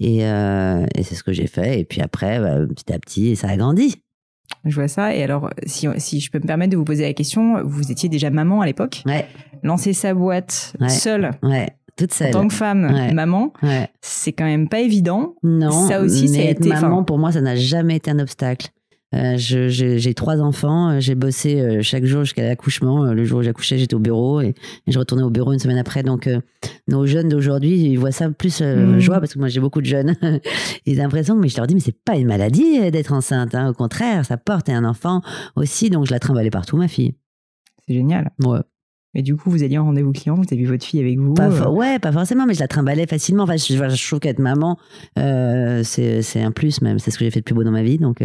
Et, 0.00 0.18
et 0.20 1.02
c'est 1.02 1.14
ce 1.14 1.22
que 1.22 1.32
j'ai 1.32 1.46
fait. 1.46 1.80
Et 1.80 1.84
puis 1.84 2.00
après, 2.00 2.38
bah, 2.40 2.58
petit 2.66 2.92
à 2.92 2.98
petit, 2.98 3.36
ça 3.36 3.48
a 3.48 3.56
grandi. 3.56 4.02
Je 4.64 4.74
vois 4.74 4.88
ça. 4.88 5.14
Et 5.14 5.22
alors, 5.22 5.50
si, 5.66 5.86
si 5.98 6.20
je 6.20 6.30
peux 6.30 6.38
me 6.38 6.46
permettre 6.46 6.72
de 6.72 6.76
vous 6.76 6.84
poser 6.84 7.04
la 7.04 7.12
question, 7.12 7.62
vous 7.64 7.90
étiez 7.92 8.08
déjà 8.08 8.30
maman 8.30 8.60
à 8.60 8.66
l'époque? 8.66 9.02
Ouais. 9.06 9.26
Lancer 9.62 9.92
sa 9.92 10.14
boîte 10.14 10.74
seule. 10.88 11.32
Ouais. 11.42 11.68
Toute 11.96 12.14
seule. 12.14 12.28
En 12.28 12.42
tant 12.42 12.48
que 12.48 12.54
femme, 12.54 13.12
maman, 13.12 13.52
c'est 14.00 14.32
quand 14.32 14.44
même 14.44 14.68
pas 14.68 14.80
évident. 14.80 15.34
Non. 15.42 15.88
Ça 15.88 16.00
aussi, 16.00 16.28
c'est 16.28 16.44
être 16.44 16.64
maman, 16.64 17.02
pour 17.02 17.18
moi, 17.18 17.32
ça 17.32 17.40
n'a 17.40 17.56
jamais 17.56 17.96
été 17.96 18.10
un 18.10 18.20
obstacle. 18.20 18.68
Euh, 19.14 19.36
j'ai 19.38 20.12
trois 20.12 20.40
enfants, 20.40 20.90
euh, 20.90 21.00
j'ai 21.00 21.14
bossé 21.14 21.58
euh, 21.60 21.80
chaque 21.80 22.04
jour 22.04 22.24
jusqu'à 22.24 22.46
l'accouchement. 22.46 23.04
Le 23.04 23.24
jour 23.24 23.38
où 23.38 23.42
j'accouchais, 23.42 23.78
j'étais 23.78 23.94
au 23.94 24.00
bureau 24.00 24.42
et, 24.42 24.54
je 24.86 24.98
retournais 24.98 25.24
au 25.24 25.30
bureau 25.30 25.52
une 25.52 25.58
semaine 25.58 25.78
après. 25.78 26.02
Donc, 26.02 26.28
nos 26.88 27.06
jeunes 27.06 27.28
d'aujourd'hui, 27.28 27.70
ils 27.70 27.96
voient 27.96 28.12
ça 28.12 28.28
plus 28.30 28.60
mmh. 28.60 28.98
joie 28.98 29.20
parce 29.20 29.32
que 29.32 29.38
moi 29.38 29.48
j'ai 29.48 29.60
beaucoup 29.60 29.80
de 29.80 29.86
jeunes. 29.86 30.14
ils 30.86 30.98
ont 30.98 31.02
l'impression, 31.02 31.36
mais 31.36 31.48
je 31.48 31.56
leur 31.56 31.66
dis, 31.66 31.74
mais 31.74 31.80
c'est 31.80 31.98
pas 32.04 32.16
une 32.16 32.26
maladie 32.26 32.90
d'être 32.90 33.12
enceinte. 33.12 33.54
Hein. 33.54 33.70
Au 33.70 33.74
contraire, 33.74 34.26
ça 34.26 34.36
porte 34.36 34.68
un 34.68 34.84
enfant 34.84 35.22
aussi. 35.56 35.88
Donc, 35.88 36.06
je 36.06 36.10
la 36.10 36.18
trimballais 36.18 36.50
partout, 36.50 36.76
ma 36.76 36.88
fille. 36.88 37.14
C'est 37.86 37.94
génial. 37.94 38.30
Ouais. 38.44 38.60
Et 39.14 39.22
du 39.22 39.36
coup, 39.36 39.50
vous 39.50 39.62
alliez 39.62 39.78
en 39.78 39.86
rendez-vous 39.86 40.12
client, 40.12 40.34
vous 40.34 40.44
avez 40.52 40.58
vu 40.58 40.66
votre 40.66 40.84
fille 40.84 41.00
avec 41.00 41.18
vous 41.18 41.32
pas 41.32 41.70
Ouais, 41.70 41.98
pas 41.98 42.12
forcément, 42.12 42.44
mais 42.44 42.52
je 42.52 42.60
la 42.60 42.68
trimballais 42.68 43.06
facilement. 43.06 43.44
Enfin, 43.44 43.56
je, 43.56 43.74
je 43.74 44.06
trouve 44.06 44.20
qu'être 44.20 44.38
maman, 44.38 44.78
c'est 45.16 46.42
un 46.42 46.52
plus 46.52 46.82
même. 46.82 46.98
C'est 46.98 47.10
ce 47.10 47.18
que 47.18 47.24
j'ai 47.24 47.30
fait 47.30 47.40
de 47.40 47.44
plus 47.44 47.54
beau 47.54 47.64
dans 47.64 47.70
ma 47.70 47.82
vie. 47.82 47.96
Donc, 47.96 48.22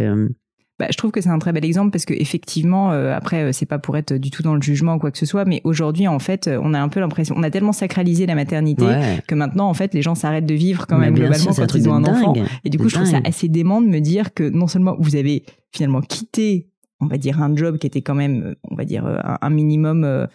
bah, 0.80 0.86
je 0.90 0.96
trouve 0.96 1.12
que 1.12 1.20
c'est 1.20 1.28
un 1.28 1.38
très 1.38 1.52
bel 1.52 1.64
exemple 1.64 1.92
parce 1.92 2.04
que 2.04 2.14
effectivement, 2.14 2.90
euh, 2.90 3.14
après, 3.14 3.44
euh, 3.44 3.52
c'est 3.52 3.66
pas 3.66 3.78
pour 3.78 3.96
être 3.96 4.14
du 4.14 4.30
tout 4.30 4.42
dans 4.42 4.56
le 4.56 4.62
jugement 4.62 4.94
ou 4.94 4.98
quoi 4.98 5.12
que 5.12 5.18
ce 5.18 5.26
soit, 5.26 5.44
mais 5.44 5.60
aujourd'hui, 5.62 6.08
en 6.08 6.18
fait, 6.18 6.48
euh, 6.48 6.60
on 6.64 6.74
a 6.74 6.80
un 6.80 6.88
peu 6.88 6.98
l'impression, 6.98 7.36
on 7.38 7.44
a 7.44 7.50
tellement 7.50 7.72
sacralisé 7.72 8.26
la 8.26 8.34
maternité 8.34 8.84
que 9.28 9.36
maintenant, 9.36 9.68
en 9.68 9.74
fait, 9.74 9.94
les 9.94 10.02
gens 10.02 10.16
s'arrêtent 10.16 10.46
de 10.46 10.54
vivre 10.54 10.86
quand 10.88 10.98
même 10.98 11.14
globalement 11.14 11.52
quand 11.54 11.74
ils 11.74 11.88
ont 11.88 11.94
un 11.94 12.04
enfant. 12.04 12.34
Et 12.64 12.70
du 12.70 12.78
coup, 12.78 12.88
je 12.88 12.96
trouve 12.96 13.06
ça 13.06 13.20
assez 13.24 13.48
dément 13.48 13.80
de 13.80 13.86
me 13.86 14.00
dire 14.00 14.34
que 14.34 14.48
non 14.48 14.66
seulement 14.66 14.96
vous 14.98 15.14
avez 15.14 15.44
finalement 15.70 16.00
quitté, 16.00 16.68
on 17.00 17.06
va 17.06 17.18
dire, 17.18 17.40
un 17.40 17.54
job 17.54 17.78
qui 17.78 17.86
était 17.86 18.02
quand 18.02 18.14
même, 18.16 18.56
on 18.68 18.74
va 18.74 18.84
dire, 18.84 19.06
un, 19.40 19.50
minimum 19.50 20.26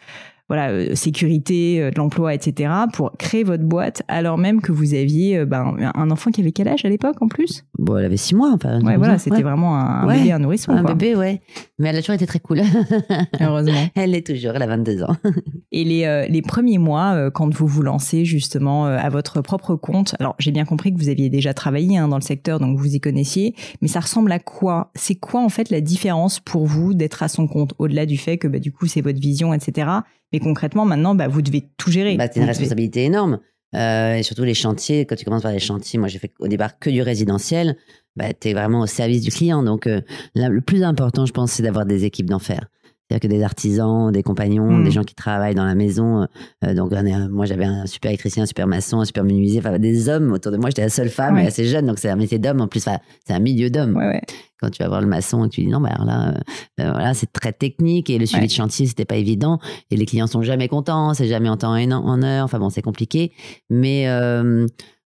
voilà, 0.50 0.72
euh, 0.72 0.96
sécurité 0.96 1.80
euh, 1.80 1.92
de 1.92 1.96
l'emploi, 1.98 2.34
etc., 2.34 2.72
pour 2.92 3.12
créer 3.18 3.44
votre 3.44 3.64
boîte, 3.64 4.02
alors 4.08 4.40
même 4.40 4.62
que 4.62 4.72
vous 4.72 4.96
aviez 4.96 5.38
euh, 5.38 5.46
ben, 5.46 5.76
un 5.94 6.12
enfant 6.12 6.32
qui 6.32 6.42
avait 6.42 6.52
quel 6.52 6.68
âge 6.68 6.84
à 6.84 6.90
l'époque 6.90 7.22
en 7.22 7.28
plus? 7.28 7.64
Bon, 7.78 7.98
elle 7.98 8.06
avait 8.06 8.18
six 8.18 8.34
mois. 8.34 8.52
Enfin, 8.54 8.82
ouais, 8.82 8.98
voilà, 8.98 9.20
c'était 9.20 9.44
vraiment 9.44 9.78
un, 9.78 10.08
bébé, 10.08 10.32
un 10.32 10.40
nourrisson. 10.40 10.72
Un 10.72 10.84
bébé, 10.84 11.16
ouais. 11.16 11.42
Mais 11.78 11.90
elle 11.90 11.98
a 11.98 12.00
toujours 12.02 12.16
été 12.16 12.26
très 12.26 12.40
cool. 12.40 12.62
Heureusement. 13.40 13.88
elle 13.96 14.12
l'est 14.12 14.26
toujours, 14.26 14.54
elle 14.56 14.64
a 14.64 14.68
22 14.68 15.04
ans. 15.04 15.16
Et 15.72 15.84
les, 15.84 16.28
les 16.28 16.42
premiers 16.42 16.80
mois, 16.80 17.30
quand 17.30 17.54
vous 17.54 17.68
vous 17.68 17.84
lancez 17.84 18.26
justement 18.26 18.86
à 18.86 19.10
votre 19.10 19.42
propre 19.42 19.76
compte, 19.76 20.16
alors 20.20 20.36
j'ai 20.40 20.52
bien 20.52 20.66
compris 20.66 20.92
que 20.92 20.98
vous 20.98 21.10
aviez 21.10 21.30
déjà 21.30 21.54
travaillé 21.54 21.98
hein, 21.98 22.08
dans 22.08 22.18
le 22.18 22.24
secteur, 22.24 22.60
donc 22.60 22.78
vous 22.78 22.96
y 22.96 23.00
connaissiez, 23.00 23.56
mais 23.82 23.88
ça 23.88 24.00
ressemble 24.00 24.32
à 24.32 24.40
quoi? 24.40 24.92
C'est 24.96 25.16
quoi 25.16 25.42
en 25.42 25.50
fait 25.50 25.70
la 25.70 25.80
différence 25.80 26.40
pour 26.40 26.66
vous 26.66 26.96
d'être 26.96 27.22
à 27.22 27.28
son 27.28 27.48
compte, 27.48 27.76
au-delà 27.78 28.08
du 28.08 28.18
fait 28.18 28.38
que 28.38 28.48
bah, 28.48 28.60
du 28.60 28.72
coup 28.72 28.88
c'est 28.88 29.02
votre 29.02 29.20
vision, 29.20 29.54
etc. 29.54 29.88
Mais 30.32 30.40
concrètement, 30.40 30.86
maintenant, 30.86 31.16
bah, 31.16 31.28
vous 31.28 31.42
devez 31.42 31.70
tout 31.78 31.92
gérer. 31.92 32.16
Bah, 32.18 32.28
c'est 32.32 32.40
une 32.40 32.46
responsabilité 32.46 33.04
énorme. 33.04 33.40
Euh, 33.76 34.16
et 34.16 34.24
surtout 34.24 34.44
les 34.44 34.54
chantiers, 34.54 35.06
quand 35.06 35.16
tu 35.16 35.26
commences 35.26 35.44
par 35.44 35.52
les 35.52 35.60
chantiers, 35.60 36.00
moi 36.00 36.08
j'ai 36.08 36.18
fait 36.18 36.34
au 36.40 36.48
départ 36.48 36.80
que 36.80 36.90
du 36.90 37.04
résidentiel, 37.04 37.78
bah, 38.16 38.34
tu 38.34 38.50
es 38.50 38.54
vraiment 38.54 38.82
au 38.82 38.88
service 38.88 39.22
du 39.22 39.32
client. 39.32 39.62
Donc 39.64 39.86
euh, 39.86 40.02
là, 40.34 40.50
le 40.50 40.62
plus 40.62 40.84
important, 40.84 41.26
je 41.26 41.34
pense, 41.34 41.52
c'est 41.52 41.64
d'avoir 41.64 41.86
des 41.86 42.06
équipes 42.06 42.30
d'enfer. 42.30 42.68
C'est-à-dire 43.10 43.28
que 43.28 43.36
des 43.36 43.44
artisans, 43.44 44.12
des 44.12 44.22
compagnons, 44.22 44.84
des 44.84 44.92
gens 44.92 45.04
qui 45.04 45.16
travaillent 45.16 45.56
dans 45.56 45.66
la 45.66 45.74
maison. 45.74 46.28
euh, 46.64 46.74
donc, 46.76 46.92
on 46.92 47.06
est 47.06 47.12
un- 47.12 47.28
moi, 47.28 47.46
j'avais 47.46 47.66
un 47.66 47.88
super 47.88 48.10
électricien, 48.12 48.44
un 48.44 48.46
super 48.46 48.68
maçon, 48.68 49.00
un 49.00 49.06
super 49.06 49.24
menuisier, 49.24 49.60
enfin, 49.60 49.80
des 49.80 50.10
hommes 50.10 50.32
autour 50.32 50.52
de 50.52 50.58
moi. 50.58 50.70
J'étais 50.70 50.84
la 50.84 50.90
seule 50.90 51.10
femme 51.10 51.36
Ouais. 51.36 51.46
et 51.46 51.48
assez 51.48 51.66
jeune, 51.66 51.88
donc 51.88 51.98
c'est 51.98 52.10
un 52.10 52.16
métier 52.16 52.38
d'homme. 52.38 52.62
En 52.62 52.68
plus, 52.68 52.88
enfin, 52.88 53.00
c'est 53.26 53.34
un 53.34 53.40
milieu 53.40 53.72
d'hommes. 53.72 53.96
Ouais, 53.96 54.06
ouais. 54.08 54.22
Quand 54.62 54.70
tu 54.70 54.84
vas 54.84 54.90
voir 54.90 55.02
le 55.02 55.08
maçon 55.08 55.46
et 55.46 55.50
que 55.50 55.56
tu 55.56 55.62
dis 55.62 55.68
non, 55.68 55.80
bah 55.82 55.90
alors 55.94 56.06
là, 56.06 56.30
euh, 56.30 56.84
euh, 56.84 56.92
voilà, 56.92 57.14
c'est 57.14 57.32
très 57.32 57.54
technique 57.54 58.10
et 58.10 58.20
le 58.20 58.26
suivi 58.26 58.46
de 58.46 58.52
chantier, 58.52 58.86
c'était 58.86 59.06
pas 59.06 59.16
évident. 59.16 59.58
Et 59.90 59.96
les 59.96 60.06
clients 60.06 60.28
sont 60.28 60.42
jamais 60.44 60.68
contents, 60.68 61.14
c'est 61.16 61.28
jamais 61.28 61.50
en 61.50 61.58
temps 61.58 61.76
et 61.78 61.92
en 61.92 62.22
heure. 62.24 62.44
Enfin 62.46 62.60
bon, 62.60 62.70
c'est 62.70 62.82
compliqué. 62.82 63.32
Mais 63.72 64.08
euh, 64.10 64.68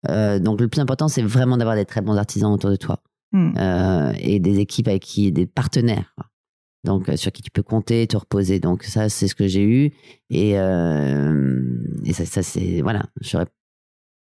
euh, 0.08 0.38
donc, 0.38 0.60
le 0.60 0.68
plus 0.68 0.80
important, 0.80 1.08
c'est 1.08 1.22
vraiment 1.22 1.56
d'avoir 1.58 1.76
des 1.76 1.84
très 1.84 2.00
bons 2.00 2.16
artisans 2.16 2.52
autour 2.52 2.70
de 2.70 2.76
toi 2.76 3.00
Mm. 3.32 3.52
euh, 3.58 4.12
et 4.20 4.40
des 4.40 4.58
équipes 4.58 4.88
avec 4.88 5.02
qui, 5.02 5.30
des 5.30 5.46
partenaires. 5.46 6.14
Donc 6.84 7.08
euh, 7.08 7.16
sur 7.16 7.32
qui 7.32 7.42
tu 7.42 7.50
peux 7.50 7.62
compter, 7.62 8.06
te 8.06 8.16
reposer. 8.16 8.60
Donc 8.60 8.84
ça, 8.84 9.08
c'est 9.08 9.28
ce 9.28 9.34
que 9.34 9.46
j'ai 9.46 9.62
eu 9.62 9.92
et 10.30 10.58
euh, 10.58 11.62
et 12.04 12.12
ça, 12.12 12.24
ça 12.24 12.42
c'est 12.42 12.80
voilà, 12.82 13.04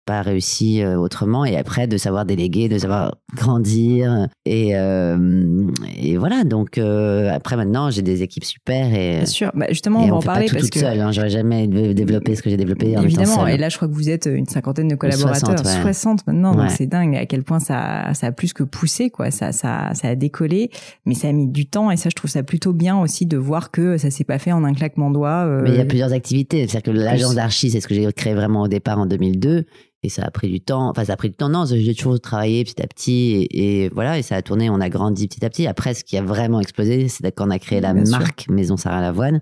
pas 0.10 0.22
réussi 0.24 0.82
euh, 0.82 0.98
autrement. 0.98 1.46
Et 1.46 1.56
après, 1.56 1.86
de 1.86 1.96
savoir 1.98 2.26
déléguer, 2.26 2.68
de 2.68 2.80
savoir 2.80 3.16
grandir 3.36 4.28
et 4.46 4.76
euh, 4.76 5.68
et 6.02 6.18
voilà. 6.18 6.44
Donc 6.44 6.78
euh, 6.78 7.32
après, 7.32 7.56
maintenant, 7.56 7.92
j'ai 7.92 8.02
des 8.02 8.24
équipes 8.24 8.44
super 8.44 8.94
et 8.94 9.18
Bien 9.18 9.26
sûr. 9.26 9.52
Bah, 9.54 9.68
justement, 9.70 10.00
on 10.00 10.08
va 10.08 10.14
on 10.14 10.18
en 10.18 10.22
fait 10.22 10.26
pas 10.28 10.34
parler 10.34 10.48
tout 10.48 10.56
parce 10.56 10.66
toute 10.66 10.74
que. 10.74 10.80
seule. 10.80 11.00
Hein. 11.00 11.12
J'aurais 11.12 11.30
jamais 11.30 11.68
dé- 11.68 11.94
développé 11.94 12.36
ce 12.36 12.42
que 12.42 12.50
j'ai 12.50 12.58
développé 12.58 12.98
en 12.98 13.04
Évidemment, 13.04 13.42
seule. 13.46 13.50
et 13.52 13.58
là 13.58 13.70
je 13.70 13.76
crois 13.78 13.88
que 13.88 13.94
vous 13.94 14.10
êtes 14.10 14.26
une 14.32 14.48
cinquantaine 14.48 14.88
de 14.88 14.96
collaborateurs, 14.96 15.60
60, 15.60 15.66
ouais. 15.66 15.82
60 15.94 16.28
maintenant, 16.28 16.56
donc 16.56 16.72
c'est 16.72 16.88
dingue 16.88 17.16
à 17.16 17.26
quel 17.26 17.44
point 17.44 17.60
ça, 17.60 18.14
ça 18.14 18.28
a 18.28 18.32
plus 18.32 18.54
que 18.54 18.64
poussé, 18.64 19.10
quoi. 19.12 19.30
Ça, 19.32 19.52
ça, 19.52 19.92
ça 19.94 20.08
a 20.10 20.16
décollé, 20.16 20.70
mais 21.06 21.14
ça 21.14 21.28
a 21.28 21.32
mis 21.32 21.48
du 21.48 21.66
temps 21.68 21.92
et 21.92 21.98
ça 21.98 22.10
je 22.10 22.16
trouve 22.16 22.32
ça 22.32 22.42
plutôt 22.44 22.74
bien 22.74 22.98
aussi 23.00 23.26
de 23.26 23.38
voir 23.38 23.70
que 23.72 23.98
ça 23.98 24.10
s'est 24.10 24.24
pas 24.24 24.40
fait 24.40 24.52
en 24.52 24.64
un 24.64 24.74
claquement 24.74 25.10
de 25.10 25.16
doigts. 25.16 25.46
euh, 25.46 25.62
Mais 25.64 25.70
il 25.70 25.76
y 25.78 25.82
a 25.82 25.86
plusieurs 25.86 26.14
activités. 26.14 26.68
C'est-à-dire 26.68 26.84
que 26.94 26.98
l'agence 26.98 27.36
d'archi, 27.36 27.70
c'est 27.70 27.80
ce 27.82 27.88
que 27.88 27.94
j'ai 27.94 28.12
créé 28.14 28.34
vraiment 28.34 28.64
au 28.64 28.68
départ 28.68 28.98
en 29.00 29.06
2002. 29.06 29.66
Et 30.02 30.10
ça 30.10 30.24
a 30.24 30.32
pris 30.32 30.50
du 30.50 30.62
temps. 30.62 30.90
Enfin, 30.90 31.04
ça 31.04 31.14
a 31.14 31.18
pris 31.18 31.30
du 31.30 31.36
temps. 31.36 31.50
Non, 31.50 31.66
j'ai 31.66 31.94
toujours 31.94 32.20
travaillé 32.22 32.64
petit 32.64 32.82
à 32.82 32.88
petit. 32.88 33.48
Et, 33.52 33.84
et 33.84 33.90
voilà, 33.90 34.18
et 34.18 34.22
ça 34.22 34.36
a 34.38 34.42
tourné. 34.42 34.70
On 34.70 34.80
a 34.80 34.90
grandi 34.90 35.28
petit 35.28 35.44
à 35.44 35.50
petit. 35.50 35.68
Après, 35.68 35.94
ce 35.94 36.04
qui 36.06 36.18
a 36.18 36.22
vraiment 36.22 36.62
explosé, 36.62 37.10
c'est 37.10 37.30
quand 37.34 37.48
on 37.48 37.52
a 37.52 37.60
créé 37.60 37.82
la 37.82 37.94
Bien 37.94 38.06
sûr. 38.06 38.18
marque 38.20 38.48
Maison 38.50 38.78
Sarah 38.78 39.02
Lavoine. 39.02 39.42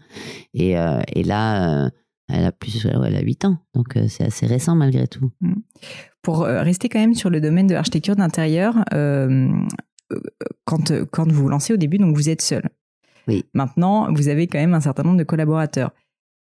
Et, 0.56 0.78
euh, 0.80 1.00
et 1.14 1.24
là, 1.24 1.86
euh, 1.86 1.90
elle 2.28 2.46
a 2.46 2.52
plus, 2.52 2.88
elle 2.88 3.16
a 3.16 3.22
8 3.22 3.46
ans. 3.46 3.58
Donc, 3.76 3.96
euh, 3.98 4.08
c'est 4.10 4.24
assez 4.26 4.48
récent 4.48 4.76
malgré 4.76 5.08
tout. 5.08 5.30
Pour 6.24 6.44
euh, 6.44 6.64
rester 6.64 6.90
quand 6.90 7.00
même 7.00 7.14
sur 7.14 7.30
le 7.30 7.40
domaine 7.40 7.68
de 7.68 7.74
l'architecture 7.76 8.16
d'intérieur, 8.16 8.74
quand, 10.66 10.92
quand 11.12 11.32
vous 11.32 11.44
vous 11.44 11.50
lancez 11.50 11.74
au 11.74 11.78
début, 11.78 11.98
donc 11.98 12.16
vous 12.16 12.30
êtes 12.30 12.42
seul. 12.42 12.64
Oui. 13.28 13.46
Maintenant, 13.54 14.12
vous 14.14 14.28
avez 14.28 14.48
quand 14.48 14.58
même 14.60 14.74
un 14.74 14.80
certain 14.82 15.04
nombre 15.04 15.18
de 15.18 15.24
collaborateurs. 15.24 15.92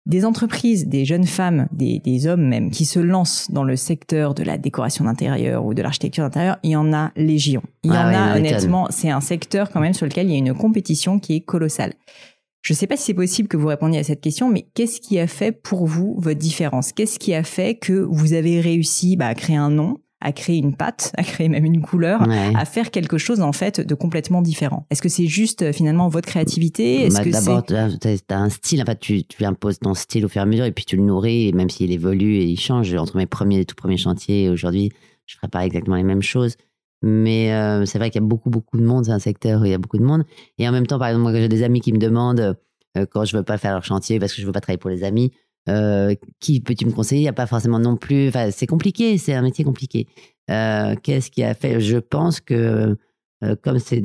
Des 0.07 0.25
entreprises, 0.25 0.89
des 0.89 1.05
jeunes 1.05 1.27
femmes, 1.27 1.69
des, 1.73 2.01
des 2.01 2.27
hommes 2.27 2.47
même, 2.47 2.71
qui 2.71 2.85
se 2.85 2.99
lancent 2.99 3.51
dans 3.51 3.65
le 3.65 3.77
secteur 3.77 4.35
de 4.35 4.43
la 4.43 4.59
décoration 4.59 5.05
d'intérieur 5.05 5.65
ou 5.65 5.75
de 5.75 5.83
l'architecture 5.83 6.25
d'intérieur, 6.25 6.59
il 6.63 6.71
y 6.71 6.77
en 6.77 6.93
a 6.93 7.13
légion. 7.17 7.63
Il 7.85 7.93
y 7.93 7.95
Ah 7.95 8.09
en 8.09 8.15
a, 8.15 8.37
honnêtement, 8.37 8.87
c'est 8.91 9.11
un 9.11 9.21
secteur 9.21 9.71
quand 9.71 9.81
même 9.81 9.93
sur 9.93 10.07
lequel 10.07 10.27
il 10.27 10.33
y 10.33 10.35
a 10.35 10.39
une 10.39 10.55
compétition 10.55 11.19
qui 11.19 11.37
est 11.37 11.41
colossale. 11.41 11.93
Je 12.63 12.73
ne 12.73 12.77
sais 12.77 12.87
pas 12.87 12.97
si 12.97 13.05
c'est 13.05 13.15
possible 13.15 13.49
que 13.49 13.57
vous 13.57 13.69
répondiez 13.69 14.01
à 14.01 14.05
cette 14.05 14.21
question, 14.21 14.51
mais 14.51 14.67
qu'est-ce 14.75 15.01
qui 15.01 15.19
a 15.19 15.27
fait 15.27 15.53
pour 15.53 15.87
vous 15.87 16.17
votre 16.19 16.39
différence? 16.39 16.93
Qu'est-ce 16.93 17.19
qui 17.19 17.35
a 17.35 17.43
fait 17.43 17.75
que 17.75 17.93
vous 17.93 18.33
avez 18.33 18.61
réussi 18.61 19.17
bah, 19.17 19.29
à 19.29 19.35
créer 19.35 19.57
un 19.57 19.71
nom, 19.71 19.99
à 20.21 20.33
créer 20.33 20.57
une 20.59 20.75
patte, 20.77 21.13
à 21.17 21.23
créer 21.23 21.49
même 21.49 21.65
une 21.65 21.81
couleur, 21.81 22.27
Ouais. 22.29 22.53
à 22.55 22.65
faire 22.65 22.91
quelque 22.91 23.17
chose 23.19 23.41
en 23.41 23.53
fait 23.53 23.81
de 23.81 23.95
complètement 23.95 24.43
différent 24.43 24.87
Est-ce 24.91 25.01
que 25.03 25.09
c'est 25.09 25.27
juste 25.27 25.63
euh, 25.63 25.73
finalement 25.73 26.09
votre 26.09 26.29
créativité? 26.29 27.07
Est-ce 27.07 27.17
Bah, 27.17 27.25
que 27.25 27.31
D'abord, 27.31 27.65
tu 27.65 27.75
as, 27.75 28.39
un 28.39 28.49
style, 28.51 28.83
en 28.83 28.85
fait, 28.85 28.99
tu, 29.01 29.25
tu 29.25 29.45
imposes 29.45 29.79
ton 29.79 29.95
style 29.95 30.25
au 30.25 30.29
fur 30.29 30.41
et 30.41 30.43
à 30.43 30.47
mesure 30.47 30.65
et 30.67 30.73
puis 30.73 30.85
tu 30.85 30.97
le 30.97 31.03
nourris, 31.03 31.49
et 31.49 31.53
même 31.53 31.71
s'il 31.71 31.91
évolue 31.93 32.35
et 32.37 32.45
il 32.45 32.59
change. 32.61 32.95
Entre 32.95 33.17
mes 33.17 33.27
premiers 33.27 33.61
et 33.61 33.65
tout 33.65 33.75
premiers 33.75 33.97
chantiers 33.97 34.49
aujourd'hui, 34.51 34.91
je 35.27 35.37
ferai 35.37 35.49
pas 35.49 35.65
exactement 35.65 35.97
les 35.97 36.03
mêmes 36.03 36.23
choses. 36.23 36.57
Mais 37.03 37.53
euh, 37.55 37.87
c'est 37.87 37.99
vrai 37.99 38.11
qu'il 38.11 38.21
y 38.21 38.25
a 38.25 38.29
beaucoup, 38.29 38.51
beaucoup 38.51 38.77
de 38.77 38.85
monde. 38.85 39.07
C'est 39.07 39.13
un 39.13 39.19
secteur 39.19 39.63
où 39.63 39.65
il 39.65 39.71
y 39.71 39.75
a 39.75 39.79
beaucoup 39.79 39.97
de 39.99 40.05
monde. 40.05 40.25
Et 40.59 40.69
en 40.69 40.73
même 40.73 40.87
temps, 40.87 40.99
par 40.99 41.09
exemple, 41.09 41.23
moi, 41.23 41.33
j'ai 41.35 41.49
des 41.49 41.63
amis 41.63 41.81
qui 41.81 41.93
me 41.95 41.99
demandent, 41.99 42.59
euh, 42.99 43.07
quand 43.11 43.25
je 43.25 43.37
veux 43.37 43.43
pas 43.43 43.57
faire 43.57 43.73
leur 43.73 43.85
chantier 43.85 44.19
parce 44.19 44.35
que 44.35 44.43
je 44.43 44.47
veux 44.47 44.53
pas 44.53 44.61
travailler 44.61 44.79
pour 44.79 44.91
les 44.91 45.03
amis, 45.03 45.33
euh, 45.69 46.15
qui 46.41 46.61
peux-tu 46.61 46.87
me 46.87 46.93
conseiller? 46.93 47.21
Il 47.21 47.25
n'y 47.25 47.29
a 47.29 47.33
pas 47.35 47.47
forcément 47.47 47.79
non 47.79 47.97
plus. 47.97 48.29
Enfin, 48.29 48.51
c'est 48.51 48.67
compliqué, 48.67 49.19
c'est 49.19 49.35
un 49.35 49.43
métier 49.43 49.65
compliqué. 49.65 50.07
Euh, 50.51 50.95
Qu'est-ce 51.03 51.31
qui 51.31 51.43
a 51.43 51.55
fait? 51.55 51.81
Je 51.81 51.99
pense 51.99 52.41
que, 52.41 52.97
euh, 53.45 53.57
comme 53.63 53.79
c'est 53.79 54.03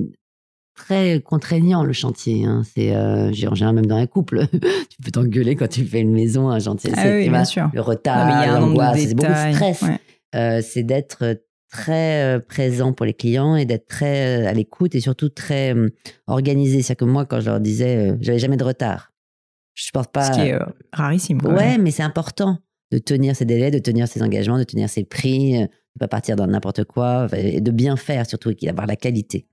très 0.75 1.21
contraignant 1.21 1.83
le 1.83 1.93
chantier. 1.93 2.43
Hein. 2.45 2.63
C'est 2.75 2.89
j'ai- 3.33 3.47
en 3.47 3.55
général 3.55 3.75
même 3.75 3.85
dans 3.85 3.95
un 3.95 4.07
couple, 4.07 4.45
tu 4.89 4.97
peux 5.03 5.11
t'engueuler 5.11 5.55
quand 5.55 5.69
tu 5.69 5.85
fais 5.85 6.01
une 6.01 6.11
maison, 6.11 6.49
un 6.49 6.59
chantier. 6.59 6.91
Ah 6.95 7.01
c'est- 7.01 7.15
oui, 7.17 7.23
bien 7.23 7.31
vois, 7.31 7.45
sûr. 7.45 7.69
Le 7.73 7.81
retard, 7.81 8.27
l'angoisse, 8.59 8.99
c'est 9.01 9.15
beaucoup 9.15 9.31
de 9.31 9.53
stress. 9.55 9.81
Ouais. 10.33 10.61
C'est 10.61 10.83
d'être 10.83 11.37
très 11.71 12.41
présent 12.47 12.93
pour 12.93 13.05
les 13.05 13.13
clients 13.13 13.55
et 13.55 13.65
d'être 13.65 13.87
très 13.87 14.45
à 14.45 14.53
l'écoute 14.53 14.95
et 14.95 14.99
surtout 14.99 15.29
très 15.29 15.73
euh, 15.73 15.89
organisé. 16.27 16.81
C'est-à-dire 16.81 16.97
que 17.07 17.11
moi, 17.11 17.25
quand 17.25 17.39
je 17.39 17.49
leur 17.49 17.59
disais, 17.59 18.13
j'avais 18.21 18.39
jamais 18.39 18.57
de 18.57 18.63
retard. 18.63 19.11
Je 19.75 19.83
supporte 19.83 20.11
pas. 20.11 20.23
Ce 20.23 20.31
qui 20.31 20.47
est 20.47 20.53
euh, 20.53 20.65
rarissime. 20.91 21.41
quoi. 21.41 21.53
Ouais, 21.53 21.77
mais 21.77 21.91
c'est 21.91 22.03
important 22.03 22.57
de 22.91 22.97
tenir 22.97 23.35
ses 23.35 23.45
délais, 23.45 23.71
de 23.71 23.79
tenir 23.79 24.07
ses 24.07 24.23
engagements, 24.23 24.57
de 24.57 24.63
tenir 24.63 24.89
ses 24.89 25.03
prix, 25.03 25.57
euh, 25.57 25.65
de 25.65 25.99
pas 25.99 26.07
partir 26.07 26.35
dans 26.35 26.47
n'importe 26.47 26.83
quoi 26.85 27.27
et 27.33 27.61
de 27.61 27.71
bien 27.71 27.95
faire 27.95 28.25
surtout 28.25 28.51
et 28.51 28.65
d'avoir 28.65 28.87
la 28.87 28.95
qualité. 28.95 29.47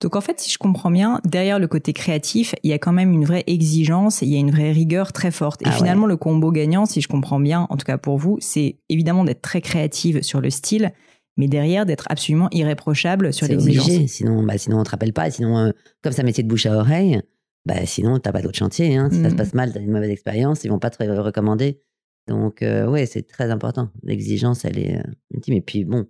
Donc 0.00 0.16
en 0.16 0.20
fait, 0.20 0.40
si 0.40 0.50
je 0.50 0.58
comprends 0.58 0.90
bien, 0.90 1.20
derrière 1.24 1.58
le 1.58 1.68
côté 1.68 1.92
créatif, 1.92 2.54
il 2.62 2.70
y 2.70 2.72
a 2.72 2.78
quand 2.78 2.92
même 2.92 3.12
une 3.12 3.24
vraie 3.24 3.44
exigence, 3.46 4.22
il 4.22 4.28
y 4.28 4.36
a 4.36 4.38
une 4.38 4.50
vraie 4.50 4.72
rigueur 4.72 5.12
très 5.12 5.30
forte. 5.30 5.62
Et 5.62 5.66
Ah 5.68 5.72
finalement, 5.72 6.06
le 6.06 6.16
combo 6.16 6.50
gagnant, 6.50 6.86
si 6.86 7.00
je 7.00 7.08
comprends 7.08 7.40
bien, 7.40 7.66
en 7.68 7.76
tout 7.76 7.84
cas 7.84 7.98
pour 7.98 8.16
vous, 8.16 8.38
c'est 8.40 8.78
évidemment 8.88 9.24
d'être 9.24 9.42
très 9.42 9.60
créative 9.60 10.22
sur 10.22 10.40
le 10.40 10.50
style, 10.50 10.92
mais 11.36 11.48
derrière 11.48 11.86
d'être 11.86 12.06
absolument 12.08 12.48
irréprochable 12.50 13.32
sur 13.32 13.46
l'exigence. 13.46 13.90
sinon, 14.06 14.42
bah, 14.42 14.58
sinon 14.58 14.80
on 14.80 14.84
te 14.84 14.90
rappelle 14.90 15.12
pas. 15.12 15.30
Sinon, 15.30 15.58
euh, 15.58 15.70
comme 16.02 16.12
un 16.16 16.22
métier 16.22 16.42
de 16.42 16.48
bouche 16.48 16.66
à 16.66 16.76
oreille, 16.76 17.20
bah, 17.68 17.86
sinon 17.86 18.18
t'as 18.18 18.32
pas 18.32 18.42
d'autre 18.42 18.58
chantier. 18.58 18.96
Hein. 18.96 19.10
Si 19.12 19.22
ça 19.22 19.30
se 19.30 19.34
passe 19.36 19.54
mal, 19.54 19.72
t'as 19.72 19.80
une 19.80 19.92
mauvaise 19.92 20.10
expérience, 20.10 20.64
ils 20.64 20.68
vont 20.70 20.78
pas 20.80 20.90
te 20.90 21.00
re- 21.02 21.20
recommander. 21.20 21.80
Donc 22.26 22.62
euh, 22.62 22.86
ouais, 22.88 23.06
c'est 23.06 23.22
très 23.22 23.50
important. 23.50 23.90
L'exigence, 24.02 24.64
elle 24.64 24.78
est 24.78 24.96
euh, 24.98 25.02
ultime. 25.34 25.54
Et 25.54 25.60
puis 25.60 25.84
bon, 25.84 26.06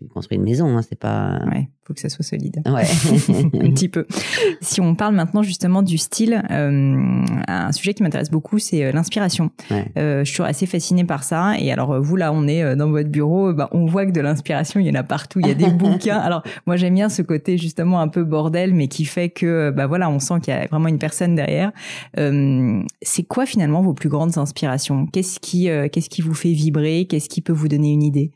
tu 0.00 0.08
construis 0.08 0.38
une 0.38 0.44
maison, 0.44 0.76
hein, 0.76 0.82
c'est 0.82 0.98
pas. 0.98 1.40
Ouais, 1.46 1.68
faut 1.84 1.92
que 1.92 2.00
ça 2.00 2.08
soit 2.08 2.24
solide. 2.24 2.62
Ouais. 2.66 2.84
un 3.60 3.70
petit 3.70 3.88
peu. 3.88 4.06
Si 4.62 4.80
on 4.80 4.94
parle 4.94 5.14
maintenant 5.14 5.42
justement 5.42 5.82
du 5.82 5.96
style, 5.96 6.42
euh, 6.50 7.24
un 7.48 7.72
sujet 7.72 7.94
qui 7.94 8.02
m'intéresse 8.02 8.30
beaucoup, 8.30 8.58
c'est 8.58 8.84
euh, 8.84 8.92
l'inspiration. 8.92 9.50
Ouais. 9.70 9.86
Euh, 9.96 10.24
je 10.24 10.30
suis 10.30 10.42
assez 10.42 10.66
fascinée 10.66 11.04
par 11.04 11.24
ça. 11.24 11.54
Et 11.58 11.72
alors, 11.72 12.00
vous, 12.00 12.16
là, 12.16 12.32
on 12.32 12.46
est 12.46 12.76
dans 12.76 12.90
votre 12.90 13.08
bureau, 13.08 13.52
bah, 13.52 13.68
on 13.72 13.86
voit 13.86 14.06
que 14.06 14.10
de 14.10 14.20
l'inspiration, 14.20 14.80
il 14.80 14.86
y 14.86 14.90
en 14.90 14.94
a 14.94 15.02
partout. 15.02 15.40
Il 15.40 15.48
y 15.48 15.50
a 15.50 15.54
des 15.54 15.70
bouquins. 15.70 16.18
Alors, 16.18 16.42
moi, 16.66 16.76
j'aime 16.76 16.94
bien 16.94 17.08
ce 17.08 17.22
côté 17.22 17.58
justement 17.58 18.00
un 18.00 18.08
peu 18.08 18.22
bordel, 18.22 18.74
mais 18.74 18.88
qui 18.88 19.04
fait 19.04 19.30
que, 19.30 19.70
bah 19.70 19.86
voilà, 19.86 20.10
on 20.10 20.18
sent 20.18 20.40
qu'il 20.42 20.54
y 20.54 20.56
a 20.56 20.66
vraiment 20.66 20.88
une 20.88 20.98
personne 20.98 21.34
derrière. 21.34 21.72
Euh, 22.18 22.82
c'est 23.02 23.24
quoi 23.24 23.46
finalement 23.46 23.82
vos 23.82 23.94
plus 23.94 24.08
grandes 24.08 24.36
inspirations? 24.36 25.06
Qu'est-ce 25.06 25.40
qui, 25.40 25.68
qu'est-ce 25.92 26.10
qui 26.10 26.22
vous 26.22 26.34
fait 26.34 26.52
vibrer? 26.52 27.06
Qu'est-ce 27.08 27.28
qui 27.28 27.40
peut 27.40 27.52
vous 27.52 27.68
donner 27.68 27.92
une 27.92 28.02
idée? 28.02 28.32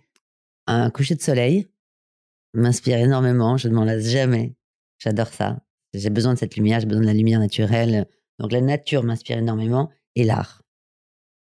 Un 0.66 0.90
coucher 0.90 1.14
de 1.14 1.22
soleil 1.22 1.68
m'inspire 2.54 2.98
énormément. 2.98 3.56
Je 3.56 3.68
ne 3.68 3.74
m'en 3.74 3.84
lasse 3.84 4.04
jamais. 4.04 4.54
J'adore 4.98 5.28
ça. 5.28 5.60
J'ai 5.92 6.10
besoin 6.10 6.34
de 6.34 6.38
cette 6.38 6.56
lumière. 6.56 6.80
J'ai 6.80 6.86
besoin 6.86 7.02
de 7.02 7.06
la 7.06 7.14
lumière 7.14 7.40
naturelle. 7.40 8.06
Donc 8.38 8.52
la 8.52 8.60
nature 8.60 9.02
m'inspire 9.04 9.38
énormément 9.38 9.90
et 10.16 10.24
l'art. 10.24 10.62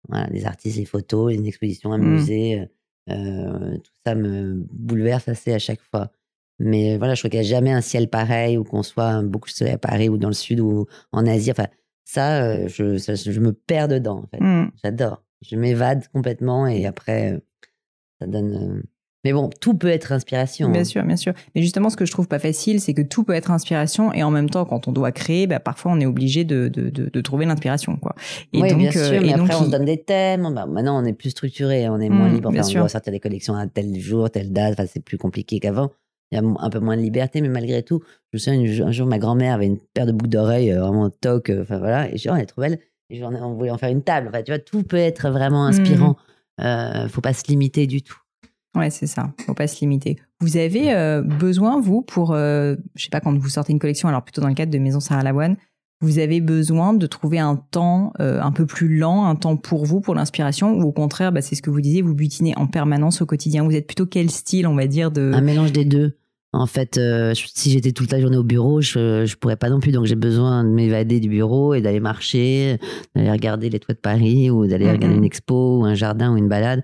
Voilà, 0.09 0.27
les 0.27 0.45
artistes, 0.45 0.77
les 0.77 0.85
photos, 0.85 1.33
une 1.33 1.45
exposition, 1.45 1.91
un 1.93 1.97
Mm. 1.97 2.09
musée, 2.11 2.59
euh, 2.59 2.65
euh, 3.13 3.77
tout 3.77 3.91
ça 4.05 4.15
me 4.15 4.53
bouleverse 4.71 5.27
assez 5.27 5.53
à 5.53 5.59
chaque 5.59 5.81
fois. 5.81 6.11
Mais 6.59 6.97
voilà, 6.97 7.15
je 7.15 7.21
crois 7.21 7.29
qu'il 7.29 7.39
n'y 7.39 7.45
a 7.45 7.49
jamais 7.49 7.71
un 7.71 7.81
ciel 7.81 8.09
pareil 8.09 8.57
ou 8.57 8.63
qu'on 8.63 8.83
soit 8.83 9.07
un 9.07 9.23
beaucoup 9.23 9.49
de 9.49 9.53
soleil 9.53 9.73
à 9.73 9.77
Paris 9.77 10.09
ou 10.09 10.17
dans 10.17 10.29
le 10.29 10.33
sud 10.33 10.59
ou 10.59 10.85
en 11.11 11.25
Asie. 11.25 11.51
Enfin, 11.51 11.67
ça, 12.05 12.43
euh, 12.45 12.67
je, 12.67 12.97
ça, 12.97 13.15
je 13.15 13.39
me 13.39 13.51
perds 13.51 13.87
dedans. 13.89 14.19
En 14.23 14.27
fait. 14.27 14.39
Hmm. 14.41 14.69
J'adore. 14.83 15.23
Je 15.41 15.55
m'évade 15.57 16.07
complètement 16.09 16.65
et 16.67 16.85
après, 16.85 17.41
ça 18.19 18.27
donne. 18.27 18.83
Mais 19.25 19.33
bon, 19.33 19.49
tout 19.59 19.73
peut 19.73 19.89
être 19.89 20.11
inspiration. 20.13 20.69
Bien 20.69 20.81
hein. 20.81 20.83
sûr, 20.85 21.03
bien 21.03 21.17
sûr. 21.17 21.33
Mais 21.55 21.61
justement, 21.61 21.89
ce 21.89 21.97
que 21.97 22.05
je 22.05 22.11
trouve 22.11 22.27
pas 22.27 22.39
facile, 22.39 22.79
c'est 22.79 22.93
que 22.93 23.01
tout 23.01 23.23
peut 23.23 23.33
être 23.33 23.51
inspiration 23.51 24.13
et 24.13 24.23
en 24.23 24.29
même 24.31 24.49
temps, 24.49 24.63
quand 24.65 24.87
on 24.87 24.91
doit 24.93 25.11
créer, 25.11 25.47
bah, 25.47 25.59
parfois 25.59 25.91
on 25.91 25.99
est 25.99 26.05
obligé 26.05 26.43
de, 26.45 26.67
de, 26.69 26.89
de, 26.89 27.09
de 27.09 27.21
trouver 27.21 27.45
l'inspiration, 27.45 27.97
quoi. 27.97 28.15
Et 28.53 28.61
oui, 28.61 28.69
donc, 28.69 28.77
bien 28.79 28.91
sûr, 28.91 29.01
euh, 29.01 29.19
mais 29.21 29.29
et 29.29 29.33
donc, 29.33 29.49
après, 29.49 29.55
on 29.61 29.65
se 29.65 29.71
donne 29.71 29.85
des 29.85 30.01
thèmes. 30.01 30.53
Bah, 30.53 30.65
maintenant, 30.67 31.01
on 31.01 31.05
est 31.05 31.13
plus 31.13 31.31
structuré, 31.31 31.89
on 31.89 31.99
est 31.99 32.07
moins 32.09 32.29
Mm, 32.29 32.33
libre. 32.35 32.51
bien 32.51 32.61
Enfin, 32.61 32.67
on 32.69 32.71
sûr. 32.71 32.79
doit 32.81 32.89
sortir 32.89 33.11
des 33.11 33.19
collections 33.19 33.55
à 33.55 33.67
tel 33.67 33.99
jour, 33.99 34.29
telle 34.29 34.53
date. 34.53 34.73
Enfin, 34.73 34.85
c'est 34.87 35.03
plus 35.03 35.17
compliqué 35.17 35.59
qu'avant. 35.59 35.89
Il 36.31 36.37
y 36.37 36.41
a 36.41 36.43
un 36.59 36.69
peu 36.69 36.79
moins 36.79 36.95
de 36.95 37.01
liberté, 37.01 37.41
mais 37.41 37.49
malgré 37.49 37.81
tout, 37.83 38.01
je 38.31 38.37
me 38.37 38.39
souviens, 38.61 38.85
un 38.87 38.91
jour, 38.91 39.07
ma 39.07 39.17
grand-mère 39.19 39.55
avait 39.55 39.65
une 39.67 39.77
paire 39.93 40.05
de 40.05 40.11
boucles 40.11 40.29
d'oreilles 40.29 40.71
euh, 40.71 40.81
vraiment 40.81 41.09
toc. 41.09 41.49
euh, 41.49 41.63
Enfin, 41.63 41.79
voilà. 41.79 42.09
Et 42.09 42.15
oh, 42.27 42.33
elle 42.35 42.41
est 42.43 42.45
trop 42.45 42.61
belle. 42.61 42.79
Et 43.09 43.17
ai- 43.17 43.23
on 43.23 43.53
voulait 43.55 43.71
en 43.71 43.77
faire 43.79 43.89
une 43.89 44.03
table. 44.03 44.27
Enfin, 44.29 44.43
tu 44.43 44.51
vois, 44.51 44.59
tout 44.59 44.83
peut 44.83 44.97
être 44.97 45.29
vraiment 45.29 45.65
inspirant. 45.65 46.15
euh, 46.61 47.07
faut 47.09 47.21
pas 47.21 47.33
se 47.33 47.43
limiter 47.47 47.85
du 47.87 48.01
tout. 48.01 48.17
Ouais, 48.75 48.89
c'est 48.89 49.07
ça. 49.07 49.31
Faut 49.45 49.53
pas 49.53 49.67
se 49.67 49.79
limiter. 49.81 50.17
Vous 50.41 50.57
avez 50.57 50.93
euh, 50.93 51.21
besoin, 51.21 51.79
vous, 51.79 52.01
pour, 52.01 52.33
euh, 52.33 52.75
je 52.95 53.03
sais 53.03 53.09
pas, 53.09 53.21
quand 53.21 53.37
vous 53.37 53.49
sortez 53.49 53.71
une 53.71 53.79
collection, 53.79 54.09
alors 54.09 54.23
plutôt 54.23 54.41
dans 54.41 54.49
le 54.49 54.53
cadre 54.53 54.71
de 54.71 54.77
Maison 54.77 54.99
Sarah 54.99 55.23
Lavoine, 55.23 55.55
vous 56.01 56.19
avez 56.19 56.41
besoin 56.41 56.93
de 56.93 57.07
trouver 57.07 57.39
un 57.39 57.55
temps 57.55 58.11
euh, 58.19 58.41
un 58.41 58.51
peu 58.51 58.65
plus 58.65 58.97
lent, 58.97 59.25
un 59.25 59.35
temps 59.35 59.55
pour 59.55 59.85
vous, 59.85 60.01
pour 60.01 60.13
l'inspiration, 60.13 60.73
ou 60.77 60.83
au 60.83 60.91
contraire, 60.91 61.31
bah, 61.31 61.41
c'est 61.41 61.55
ce 61.55 61.61
que 61.61 61.69
vous 61.69 61.79
disiez, 61.79 62.01
vous 62.01 62.13
butinez 62.13 62.53
en 62.57 62.67
permanence 62.67 63.21
au 63.21 63.25
quotidien. 63.25 63.63
Vous 63.63 63.73
êtes 63.75 63.87
plutôt 63.87 64.05
quel 64.05 64.29
style, 64.29 64.67
on 64.67 64.75
va 64.75 64.87
dire, 64.87 65.09
de... 65.09 65.31
Un 65.33 65.41
mélange 65.41 65.71
des 65.71 65.85
deux. 65.85 66.17
En 66.51 66.67
fait, 66.67 66.97
euh, 66.97 67.33
si 67.33 67.71
j'étais 67.71 67.91
toute 67.91 68.11
la 68.11 68.21
journée 68.21 68.37
au 68.37 68.43
bureau, 68.43 68.79
je, 68.79 69.25
je 69.25 69.35
pourrais 69.35 69.57
pas 69.57 69.69
non 69.69 69.81
plus. 69.81 69.91
Donc 69.91 70.05
j'ai 70.05 70.15
besoin 70.15 70.63
de 70.63 70.69
m'évader 70.69 71.19
du 71.19 71.27
bureau 71.27 71.73
et 71.73 71.81
d'aller 71.81 71.99
marcher, 71.99 72.77
d'aller 73.13 73.29
regarder 73.31 73.69
les 73.69 73.79
toits 73.79 73.93
de 73.95 73.99
Paris 73.99 74.49
ou 74.49 74.65
d'aller 74.65 74.85
Mhm. 74.85 74.91
regarder 74.91 75.15
une 75.17 75.25
expo 75.25 75.79
ou 75.79 75.85
un 75.85 75.95
jardin 75.95 76.31
ou 76.33 76.37
une 76.37 76.47
balade. 76.47 76.83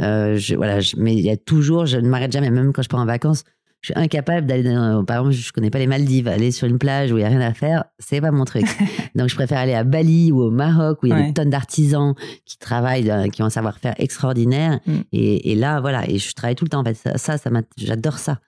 Euh, 0.00 0.36
je, 0.36 0.54
voilà, 0.54 0.80
je- 0.80 0.96
mais 0.96 1.14
il 1.14 1.20
y 1.20 1.30
a 1.30 1.36
toujours, 1.36 1.86
je 1.86 1.98
ne 1.98 2.08
m'arrête 2.08 2.32
jamais, 2.32 2.50
même 2.50 2.72
quand 2.72 2.82
je 2.82 2.88
pars 2.88 3.00
en 3.00 3.06
vacances. 3.06 3.44
Je 3.82 3.92
suis 3.92 4.00
incapable 4.00 4.46
d'aller, 4.46 4.62
dans- 4.62 5.04
par 5.04 5.16
exemple, 5.18 5.34
je 5.34 5.52
connais 5.52 5.68
pas 5.70 5.80
les 5.80 5.88
Maldives, 5.88 6.28
aller 6.28 6.52
sur 6.52 6.68
une 6.68 6.78
plage 6.78 7.10
où 7.10 7.18
il 7.18 7.22
y 7.22 7.24
a 7.24 7.28
rien 7.28 7.40
à 7.40 7.52
faire, 7.52 7.84
c'est 7.98 8.20
pas 8.20 8.30
mon 8.30 8.44
truc. 8.44 8.64
Donc 9.16 9.28
je 9.28 9.34
préfère 9.34 9.58
aller 9.58 9.74
à 9.74 9.82
Bali 9.82 10.30
ou 10.30 10.40
au 10.40 10.50
Maroc 10.52 11.02
où 11.02 11.06
il 11.06 11.08
y 11.08 11.12
a 11.12 11.16
Ouais. 11.16 11.26
des 11.26 11.34
tonnes 11.34 11.50
d'artisans 11.50 12.14
qui 12.44 12.58
travaillent, 12.58 13.10
euh, 13.10 13.26
qui 13.28 13.42
ont 13.42 13.46
un 13.46 13.50
savoir-faire 13.50 13.94
extraordinaire. 13.98 14.78
Mm. 14.86 14.92
Et, 15.10 15.50
et 15.50 15.54
là, 15.56 15.80
voilà, 15.80 16.08
et 16.08 16.18
je 16.18 16.32
travaille 16.32 16.54
tout 16.54 16.64
le 16.64 16.68
temps. 16.70 16.80
En 16.80 16.84
fait, 16.84 16.94
ça, 16.94 17.18
ça, 17.18 17.50
j'adore 17.76 18.18
ça. 18.18 18.38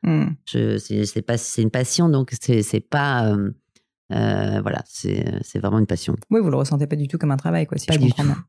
Je, 0.47 0.79
c'est, 0.79 1.05
c'est 1.05 1.23
pas, 1.23 1.37
c'est 1.37 1.63
une 1.63 1.71
passion, 1.71 2.09
donc 2.09 2.31
c'est, 2.41 2.63
c'est 2.63 2.79
pas, 2.79 3.27
euh, 3.27 3.51
euh, 4.13 4.61
voilà, 4.63 4.83
c'est, 4.87 5.25
c'est 5.43 5.59
vraiment 5.59 5.81
une 5.81 5.87
passion. 5.87 6.15
Oui, 6.31 6.41
vous 6.41 6.51
le 6.51 6.57
ressentez 6.57 6.87
pas 6.87 6.95
du 6.97 7.09
tout 7.09 7.19
comme 7.19 7.33
un 7.33 7.37
travail, 7.37 7.67
quoi, 7.67 7.77
si 7.77 7.87
Pas 7.87 7.95
je 7.95 7.99
du 7.99 8.05
comprends 8.07 8.23
tout. 8.23 8.29
bien. 8.29 8.45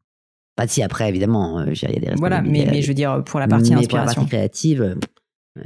Pas 0.56 0.68
si 0.68 0.82
après, 0.82 1.10
évidemment, 1.10 1.60
euh, 1.60 1.66
il 1.74 1.82
y 1.82 1.98
a 1.98 2.00
des 2.00 2.16
Voilà, 2.18 2.42
mais, 2.42 2.82
je 2.82 2.88
veux 2.88 2.94
dire, 2.94 3.24
pour 3.26 3.40
la 3.40 3.48
partie 3.48 3.72
mais 3.76 3.88
pour 3.88 3.98
la 3.98 4.04
inspiration. 4.04 4.22
partie 4.22 4.30
créative, 4.36 4.96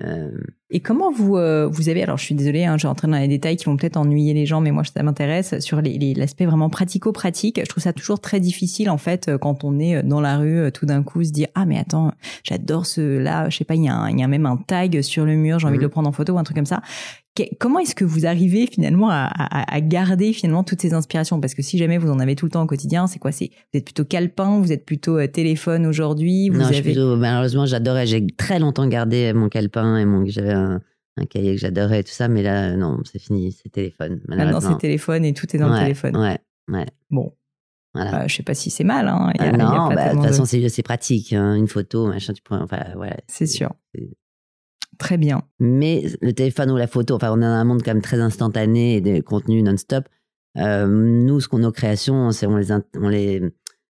euh, 0.01 0.31
Et 0.69 0.81
comment 0.81 1.12
vous 1.12 1.36
euh, 1.38 1.67
vous 1.67 1.89
avez 1.89 2.03
alors 2.03 2.17
je 2.19 2.24
suis 2.24 2.36
désolée, 2.36 2.63
hein, 2.65 2.77
je 2.77 2.84
vais 2.84 2.89
rentrer 2.89 3.08
dans 3.08 3.17
les 3.17 3.27
détails 3.27 3.55
qui 3.55 3.65
vont 3.65 3.75
peut-être 3.75 3.98
ennuyer 3.98 4.36
les 4.36 4.46
gens, 4.46 4.62
mais 4.62 4.69
moi 4.72 4.84
ça 4.84 5.01
m'intéresse 5.01 5.60
sur 5.62 5.81
l'aspect 5.81 6.46
vraiment 6.46 6.69
pratico-pratique. 6.69 7.60
Je 7.60 7.65
trouve 7.67 7.81
ça 7.84 7.91
toujours 7.93 8.19
très 8.19 8.39
difficile 8.39 8.91
en 8.91 9.00
fait 9.00 9.29
euh, 9.29 9.39
quand 9.39 9.63
on 9.63 9.79
est 9.79 9.96
euh, 9.96 10.03
dans 10.03 10.22
la 10.22 10.38
rue, 10.38 10.60
euh, 10.60 10.69
tout 10.72 10.86
d'un 10.86 11.01
coup 11.01 11.24
se 11.24 11.31
dire 11.31 11.48
ah 11.55 11.65
mais 11.65 11.79
attends, 11.79 12.12
j'adore 12.43 12.86
ce 12.86 13.01
là, 13.17 13.50
je 13.50 13.58
sais 13.58 13.65
pas, 13.65 13.74
il 13.74 13.81
y 13.81 13.86
y 13.86 13.89
a 14.24 14.27
même 14.27 14.46
un 14.46 14.58
tag 14.58 15.01
sur 15.01 15.25
le 15.25 15.36
mur, 15.36 15.58
j'ai 15.58 15.65
envie 15.65 15.77
de 15.77 15.81
Mhm. 15.81 15.86
le 15.86 15.89
prendre 15.89 16.10
en 16.10 16.12
photo 16.12 16.34
ou 16.34 16.38
un 16.38 16.43
truc 16.43 16.58
comme 16.58 16.65
ça. 16.67 16.81
Comment 17.60 17.79
est-ce 17.79 17.96
que 17.96 18.05
vous 18.05 18.25
arrivez 18.25 18.67
finalement 18.67 19.10
à, 19.10 19.25
à- 19.34 19.75
à 19.75 19.81
garder 19.81 20.34
finalement 20.34 20.63
toutes 20.63 20.81
ces 20.81 20.93
inspirations? 20.93 21.39
Parce 21.39 21.53
que 21.53 21.62
si 21.62 21.77
jamais 21.77 21.98
vous 21.98 22.10
en 22.10 22.19
avez 22.19 22.36
tout 22.36 22.46
le 22.46 22.51
temps 22.51 22.63
au 22.63 22.67
quotidien, 22.67 23.08
c'est 23.08 23.19
quoi? 23.19 23.31
C'est 23.31 23.50
vous 23.74 23.77
êtes 23.79 23.86
plutôt 23.86 24.05
calepin, 24.05 24.60
vous 24.60 24.72
êtes 24.72 24.86
plutôt 24.86 25.17
euh, 25.17 25.27
téléphone 25.27 25.86
aujourd'hui, 25.86 26.50
vous 26.50 26.60
non, 26.60 26.65
avez 26.65 26.81
plutôt, 26.81 27.15
malheureusement, 27.17 27.65
j'adorais, 27.65 28.05
j'ai 28.08 28.25
très 28.38 28.60
longtemps 28.60 28.88
gardé 28.88 29.34
mon 29.34 29.50
calepin 29.50 29.98
et 29.98 30.05
mon, 30.05 30.25
j'avais 30.25 30.53
un, 30.53 30.81
un 31.17 31.25
cahier 31.25 31.55
que 31.55 31.62
j'adorais 31.62 32.00
et 32.00 32.03
tout 32.03 32.12
ça, 32.12 32.27
mais 32.27 32.43
là, 32.43 32.75
non, 32.75 33.00
c'est 33.12 33.19
fini, 33.19 33.51
c'est 33.51 33.69
téléphone, 33.69 34.22
maintenant 34.27 34.46
malheureusement. 34.46 34.72
c'est 34.72 34.77
téléphone 34.81 35.25
et 35.25 35.34
tout 35.34 35.53
est 35.55 35.60
dans 35.60 35.67
ouais, 35.69 35.75
le 35.75 35.81
téléphone. 35.81 36.17
Ouais, 36.17 36.38
ouais. 36.69 36.86
Bon, 37.10 37.34
Voilà. 37.93 38.24
Euh, 38.24 38.27
je 38.27 38.36
sais 38.36 38.43
pas 38.43 38.53
si 38.53 38.69
c'est 38.69 38.84
mal. 38.84 39.08
Hein. 39.08 39.31
Y 39.36 39.41
a- 39.41 39.43
Ah 39.43 39.46
il 39.48 39.51
y 39.51 39.55
a 39.55 39.58
non, 39.58 39.89
pas 39.89 39.96
bah, 39.96 40.05
de 40.10 40.13
toute 40.13 40.22
de- 40.24 40.27
façon, 40.27 40.46
c'est, 40.46 40.69
c'est 40.69 40.84
pratique, 40.84 41.34
hein, 41.34 41.55
une 41.55 41.67
photo, 41.67 42.08
machin, 42.08 42.34
tu 42.34 42.41
pourrais, 42.43 42.62
enfin, 42.62 42.84
ouais. 42.98 43.15
C'est 43.27 43.48
sûr. 43.48 43.72
Très 44.99 45.17
bien. 45.17 45.41
Mais 45.59 46.03
le 46.21 46.33
téléphone 46.33 46.69
ou 46.69 46.77
la 46.77 46.85
photo, 46.85 47.15
enfin, 47.15 47.31
on 47.31 47.37
est 47.37 47.41
dans 47.41 47.47
un 47.47 47.63
monde 47.63 47.81
quand 47.83 47.91
même 47.93 48.01
très 48.03 48.19
instantané 48.19 48.95
et 48.97 49.01
des 49.01 49.21
contenus 49.21 49.63
non-stop. 49.63 50.07
Euh, 50.57 50.85
nous, 50.87 51.39
ce 51.39 51.47
qu'on 51.47 51.59
nos 51.59 51.71
créations, 51.71 52.29
on 52.29 52.55
les, 52.57 52.71
on 52.97 53.07
les, 53.09 53.41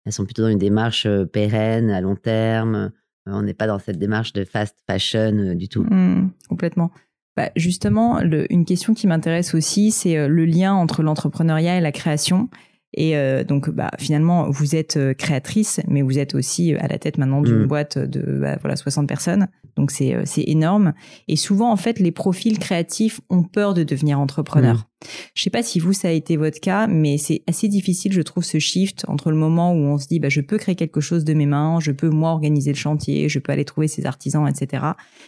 elles 0.05 0.11
sont 0.11 0.25
plutôt 0.25 0.43
dans 0.43 0.49
une 0.49 0.57
démarche 0.57 1.05
euh, 1.05 1.25
pérenne, 1.25 1.89
à 1.89 2.01
long 2.01 2.15
terme. 2.15 2.75
Euh, 2.75 2.89
on 3.25 3.41
n'est 3.41 3.53
pas 3.53 3.67
dans 3.67 3.79
cette 3.79 3.97
démarche 3.97 4.33
de 4.33 4.43
fast 4.43 4.75
fashion 4.85 5.53
du 5.55 5.67
tout. 5.69 5.83
Hmm, 5.83 6.29
complètement. 6.49 6.91
Bah, 7.37 7.49
justement, 7.55 8.19
le- 8.21 8.51
une 8.51 8.65
question 8.65 8.93
qui 8.93 9.07
m'intéresse 9.07 9.53
aussi, 9.55 9.91
c'est 9.91 10.27
le 10.27 10.45
lien 10.45 10.73
entre 10.73 11.03
l'entrepreneuriat 11.03 11.77
et 11.77 11.81
la 11.81 11.91
création. 11.91 12.49
Et 12.93 13.17
euh, 13.17 13.43
donc, 13.43 13.69
bah, 13.69 13.91
finalement, 13.99 14.49
vous 14.49 14.75
êtes 14.75 14.97
euh, 14.97 15.13
créatrice, 15.13 15.81
mais 15.87 16.01
vous 16.01 16.17
êtes 16.17 16.35
aussi 16.35 16.73
euh, 16.73 16.77
à 16.79 16.87
la 16.87 16.97
tête 16.97 17.17
maintenant 17.17 17.41
d'une 17.41 17.63
Mm. 17.63 17.67
boîte 17.67 17.97
de 17.97 18.21
bah, 18.39 18.57
voilà 18.61 18.75
60 18.75 19.07
personnes. 19.07 19.47
Donc, 19.75 19.91
c'est 19.91 20.15
euh, 20.15 20.23
c'est 20.25 20.43
énorme. 20.47 20.93
Et 21.27 21.35
souvent, 21.35 21.71
en 21.71 21.75
fait, 21.75 21.99
les 21.99 22.11
profils 22.11 22.57
créatifs 22.59 23.19
ont 23.29 23.43
peur 23.43 23.73
de 23.73 23.83
devenir 23.83 24.19
entrepreneurs. 24.19 24.87
Je 25.35 25.43
sais 25.43 25.51
pas 25.51 25.61
si 25.61 25.79
vous, 25.79 25.93
ça 25.93 26.07
a 26.07 26.11
été 26.11 26.37
votre 26.37 26.59
cas, 26.59 26.87
mais 26.87 27.17
c'est 27.19 27.43
assez 27.47 27.67
difficile, 27.67 28.11
je 28.13 28.21
trouve, 28.21 28.43
ce 28.43 28.57
shift 28.57 29.05
entre 29.07 29.29
le 29.29 29.37
moment 29.37 29.71
où 29.71 29.77
on 29.77 29.99
se 29.99 30.07
dit, 30.07 30.19
bah, 30.19 30.29
je 30.29 30.41
peux 30.41 30.57
créer 30.57 30.73
quelque 30.73 31.01
chose 31.01 31.23
de 31.23 31.33
mes 31.33 31.45
mains, 31.45 31.79
je 31.79 31.91
peux, 31.91 32.09
moi, 32.09 32.31
organiser 32.31 32.71
le 32.71 32.77
chantier, 32.77 33.29
je 33.29 33.37
peux 33.37 33.51
aller 33.51 33.65
trouver 33.65 33.87
ces 33.87 34.07
artisans, 34.07 34.47
etc. 34.47 34.83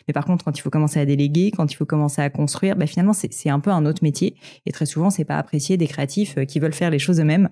Mais 0.08 0.14
par 0.14 0.26
contre, 0.26 0.44
quand 0.44 0.58
il 0.58 0.62
faut 0.62 0.72
commencer 0.72 1.00
à 1.00 1.06
déléguer, 1.06 1.52
quand 1.56 1.72
il 1.72 1.76
faut 1.76 1.86
commencer 1.86 2.22
à 2.22 2.30
construire, 2.32 2.76
bah, 2.76 2.88
finalement, 2.88 3.14
c'est 3.14 3.50
un 3.50 3.60
peu 3.60 3.70
un 3.70 3.86
autre 3.86 4.04
métier. 4.04 4.36
Et 4.66 4.72
très 4.72 4.88
souvent, 4.88 5.12
c'est 5.12 5.26
pas 5.26 5.38
apprécié 5.38 5.78
des 5.78 5.88
créatifs 5.88 6.36
euh, 6.38 6.46
qui 6.46 6.60
veulent 6.60 6.74
faire 6.74 6.90
les 6.90 7.00
choses 7.00 7.20
eux-mêmes. 7.20 7.50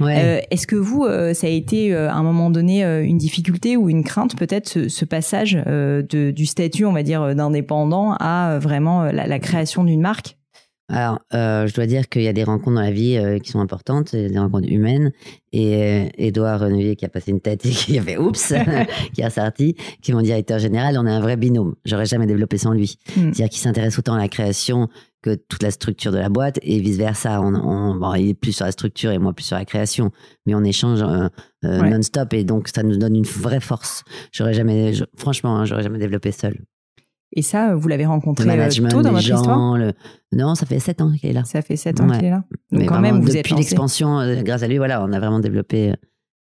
Ouais. 0.00 0.16
Euh, 0.18 0.40
Est-ce 0.50 0.66
que 0.66 0.76
vous, 0.76 1.04
euh, 1.04 1.34
ça 1.34 1.46
a 1.46 1.50
été 1.50 1.94
euh, 1.94 2.10
à 2.10 2.14
un 2.14 2.22
moment 2.24 2.50
donné 2.50 2.84
euh, 2.84 3.04
une 3.04 3.18
difficulté 3.18 3.76
ou 3.76 3.88
une 3.88 4.02
crainte, 4.02 4.36
peut-être, 4.36 4.68
ce, 4.68 4.88
ce 4.88 5.04
passage 5.04 5.56
euh, 5.68 6.02
de, 6.02 6.32
du 6.32 6.46
statut, 6.46 6.84
on 6.84 6.92
va 6.92 7.04
dire, 7.04 7.36
d'indépendant 7.36 8.16
à 8.18 8.58
vraiment 8.60 9.04
la, 9.04 9.28
la 9.28 9.38
création 9.38 9.84
d'une 9.84 10.00
marque? 10.00 10.36
Alors, 10.92 11.20
euh, 11.34 11.66
je 11.66 11.74
dois 11.74 11.86
dire 11.86 12.08
qu'il 12.08 12.22
y 12.22 12.28
a 12.28 12.32
des 12.32 12.42
rencontres 12.44 12.74
dans 12.74 12.80
la 12.82 12.90
vie 12.90 13.16
euh, 13.16 13.38
qui 13.38 13.50
sont 13.50 13.60
importantes, 13.60 14.14
des 14.14 14.38
rencontres 14.38 14.68
humaines. 14.68 15.12
Et 15.52 15.76
euh, 15.82 16.08
Édouard 16.18 16.60
Renevier, 16.60 16.96
qui 16.96 17.04
a 17.04 17.08
passé 17.08 17.30
une 17.30 17.40
tête 17.40 17.64
et 17.64 17.70
qui 17.70 17.98
a 17.98 18.02
fait 18.02 18.16
oups, 18.18 18.52
qui 19.14 19.22
a 19.22 19.30
sorti, 19.30 19.74
qui 20.02 20.10
est 20.10 20.14
mon 20.14 20.22
directeur 20.22 20.58
général, 20.58 20.96
on 20.98 21.06
est 21.06 21.10
un 21.10 21.20
vrai 21.20 21.36
binôme. 21.36 21.74
J'aurais 21.84 22.06
jamais 22.06 22.26
développé 22.26 22.58
sans 22.58 22.72
lui. 22.72 22.96
Hmm. 23.16 23.32
C'est-à-dire 23.32 23.48
qu'il 23.48 23.60
s'intéresse 23.60 23.98
autant 23.98 24.14
à 24.14 24.18
la 24.18 24.28
création 24.28 24.88
que 25.22 25.34
toute 25.34 25.62
la 25.62 25.70
structure 25.70 26.12
de 26.12 26.18
la 26.18 26.28
boîte 26.30 26.58
et 26.62 26.80
vice 26.80 26.96
versa. 26.96 27.40
On, 27.42 27.54
on- 27.54 27.94
bon, 27.94 28.14
il 28.14 28.30
est 28.30 28.34
plus 28.34 28.52
sur 28.52 28.64
la 28.64 28.72
structure 28.72 29.10
et 29.12 29.18
moi 29.18 29.32
plus 29.34 29.44
sur 29.44 29.56
la 29.56 29.64
création, 29.66 30.10
mais 30.46 30.54
on 30.54 30.64
échange 30.64 31.02
euh, 31.02 31.28
euh, 31.64 31.80
Ouais. 31.82 31.90
non-stop 31.90 32.32
et 32.32 32.42
donc 32.42 32.68
ça 32.74 32.82
nous 32.82 32.96
donne 32.96 33.14
une 33.16 33.24
vraie 33.24 33.60
force. 33.60 34.02
J'aurais 34.32 34.54
jamais, 34.54 34.92
je- 34.94 35.04
franchement, 35.16 35.56
hein, 35.58 35.66
j'aurais 35.66 35.82
jamais 35.82 35.98
développé 35.98 36.32
seul. 36.32 36.56
Et 37.32 37.42
ça, 37.42 37.74
vous 37.74 37.86
l'avez 37.88 38.06
rencontré 38.06 38.48
euh, 38.48 38.68
tôt 38.88 39.02
dans 39.02 39.12
votre 39.12 39.22
histoire 39.22 39.76
le... 39.78 39.92
non, 40.32 40.54
ça 40.56 40.66
fait 40.66 40.80
sept 40.80 41.00
ans 41.00 41.12
qu'il 41.12 41.30
est 41.30 41.32
là. 41.32 41.44
Ça 41.44 41.62
fait 41.62 41.76
sept 41.76 42.00
ans 42.00 42.08
Ouais. 42.08 42.16
qu'il 42.16 42.26
est 42.26 42.30
là. 42.30 42.44
Donc 42.72 42.80
Mais 42.80 42.86
quand 42.86 42.98
vraiment, 43.00 43.14
même, 43.14 43.22
vous 43.22 43.36
êtes 43.36 43.44
depuis 43.44 43.54
l'expansion, 43.54 44.18
euh, 44.18 44.42
grâce 44.42 44.62
à 44.62 44.68
lui, 44.68 44.78
voilà, 44.78 45.02
on 45.04 45.12
a 45.12 45.18
vraiment 45.20 45.38
développé 45.38 45.94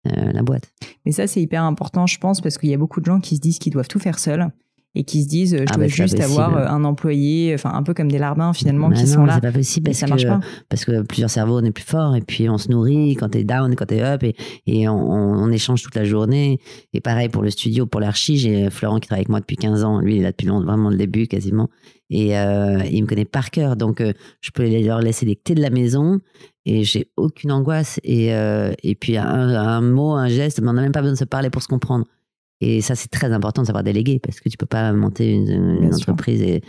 euh, 0.07 0.33
la 0.33 0.42
boîte. 0.42 0.70
Mais 1.07 1.12
ça, 1.12 1.27
c'est 1.27 1.40
hyper 1.40 1.62
important, 1.62 2.07
je 2.07 2.18
pense, 2.18 2.42
parce 2.42 2.59
qu'il 2.59 2.68
y 2.68 2.75
a 2.75 2.79
beaucoup 2.79 3.01
de 3.01 3.07
gens 3.07 3.20
qui 3.20 3.37
se 3.37 3.40
disent 3.40 3.59
qu'ils 3.59 3.73
doivent 3.73 3.88
tout 3.88 3.99
faire 3.99 4.18
seuls 4.18 4.47
et 4.95 5.05
qui 5.05 5.23
se 5.23 5.29
disent, 5.29 5.57
je 5.57 5.63
Ah 5.69 5.75
dois 5.75 5.85
bah, 5.85 5.89
juste 5.89 6.21
avoir 6.21 6.57
euh, 6.57 6.67
un 6.67 6.85
employé, 6.85 7.53
enfin 7.55 7.73
un 7.75 7.83
peu 7.83 7.95
comme 7.95 8.11
des 8.11 8.19
larbins 8.19 8.53
finalement 8.53 8.89
Bah 8.89 8.97
qui 8.97 9.05
non, 9.05 9.13
sont 9.13 9.25
là. 9.25 9.35
C'est 9.35 9.41
pas 9.41 9.53
possible 9.53 9.85
parce 9.87 9.99
ça 9.99 10.07
que, 10.07 10.11
marche 10.11 10.27
pas. 10.27 10.41
parce 10.69 10.85
que 10.85 11.03
plusieurs 11.03 11.31
cerveaux, 11.31 11.59
on 11.59 11.65
est 11.65 11.73
plus 11.73 11.85
fort 11.85 12.15
et 12.17 12.21
puis 12.21 12.49
on 12.49 12.59
se 12.59 12.71
nourrit 12.71 13.15
quand 13.17 13.31
t'es 13.31 13.45
down, 13.45 13.75
quand 13.75 13.87
t'es 13.87 14.03
up 14.03 14.23
et, 14.23 14.37
et 14.67 14.89
on, 14.89 14.95
on 14.95 15.51
échange 15.51 15.83
toute 15.83 15.95
la 15.97 16.05
journée. 16.05 16.61
Et 16.93 17.01
pareil 17.01 17.29
pour 17.29 17.43
le 17.43 17.51
studio, 17.51 17.87
pour 17.87 18.01
l'archi, 18.01 18.37
j'ai 18.37 18.71
Florent 18.71 19.01
qui 19.01 19.09
travaille 19.09 19.21
avec 19.23 19.29
moi 19.31 19.41
depuis 19.41 19.57
15 19.57 19.85
ans. 19.85 19.99
Lui, 20.01 20.17
il 20.17 20.21
est 20.21 20.23
là 20.23 20.31
depuis 20.31 20.47
vraiment 20.47 20.91
le 20.91 20.97
début 20.97 21.27
quasiment. 21.27 21.69
Et 22.11 22.39
euh, 22.39 22.81
il 22.91 23.03
me 23.03 23.09
connaît 23.09 23.25
par 23.25 23.51
cœur. 23.51 23.77
Donc, 23.77 24.01
euh, 24.01 24.13
je 24.41 24.51
peux 24.51 24.65
leur 24.69 25.01
laisser 25.01 25.27
les 25.27 25.37
clés 25.37 25.55
de 25.55 25.63
la 25.63 25.71
maison 25.71 26.21
et 26.67 26.85
j'ai 26.85 27.09
aucune 27.17 27.51
angoisse. 27.51 27.99
Et, 28.05 28.35
euh, 28.35 28.73
et 28.83 28.95
puis, 28.95 29.17
un, 29.17 29.25
un 29.27 29.81
mot, 29.81 30.13
un 30.13 30.29
geste, 30.29 30.61
mais 30.61 30.69
on 30.69 30.75
n'a 30.75 30.83
même 30.83 30.93
pas 30.93 31.01
besoin 31.01 31.15
de 31.15 31.19
se 31.19 31.25
parler 31.25 31.51
pour 31.51 31.63
se 31.63 31.69
comprendre. 31.69 32.05
Et 32.61 32.81
ça, 32.81 32.95
c'est 32.95 33.09
très 33.09 33.33
important 33.33 33.62
de 33.62 33.67
savoir 33.67 33.85
déléguer 33.85 34.19
parce 34.19 34.40
que 34.40 34.49
tu 34.49 34.57
peux 34.57 34.67
pas 34.67 34.93
monter 34.93 35.33
une, 35.33 35.90
entreprise 35.93 36.43
et, 36.43 36.62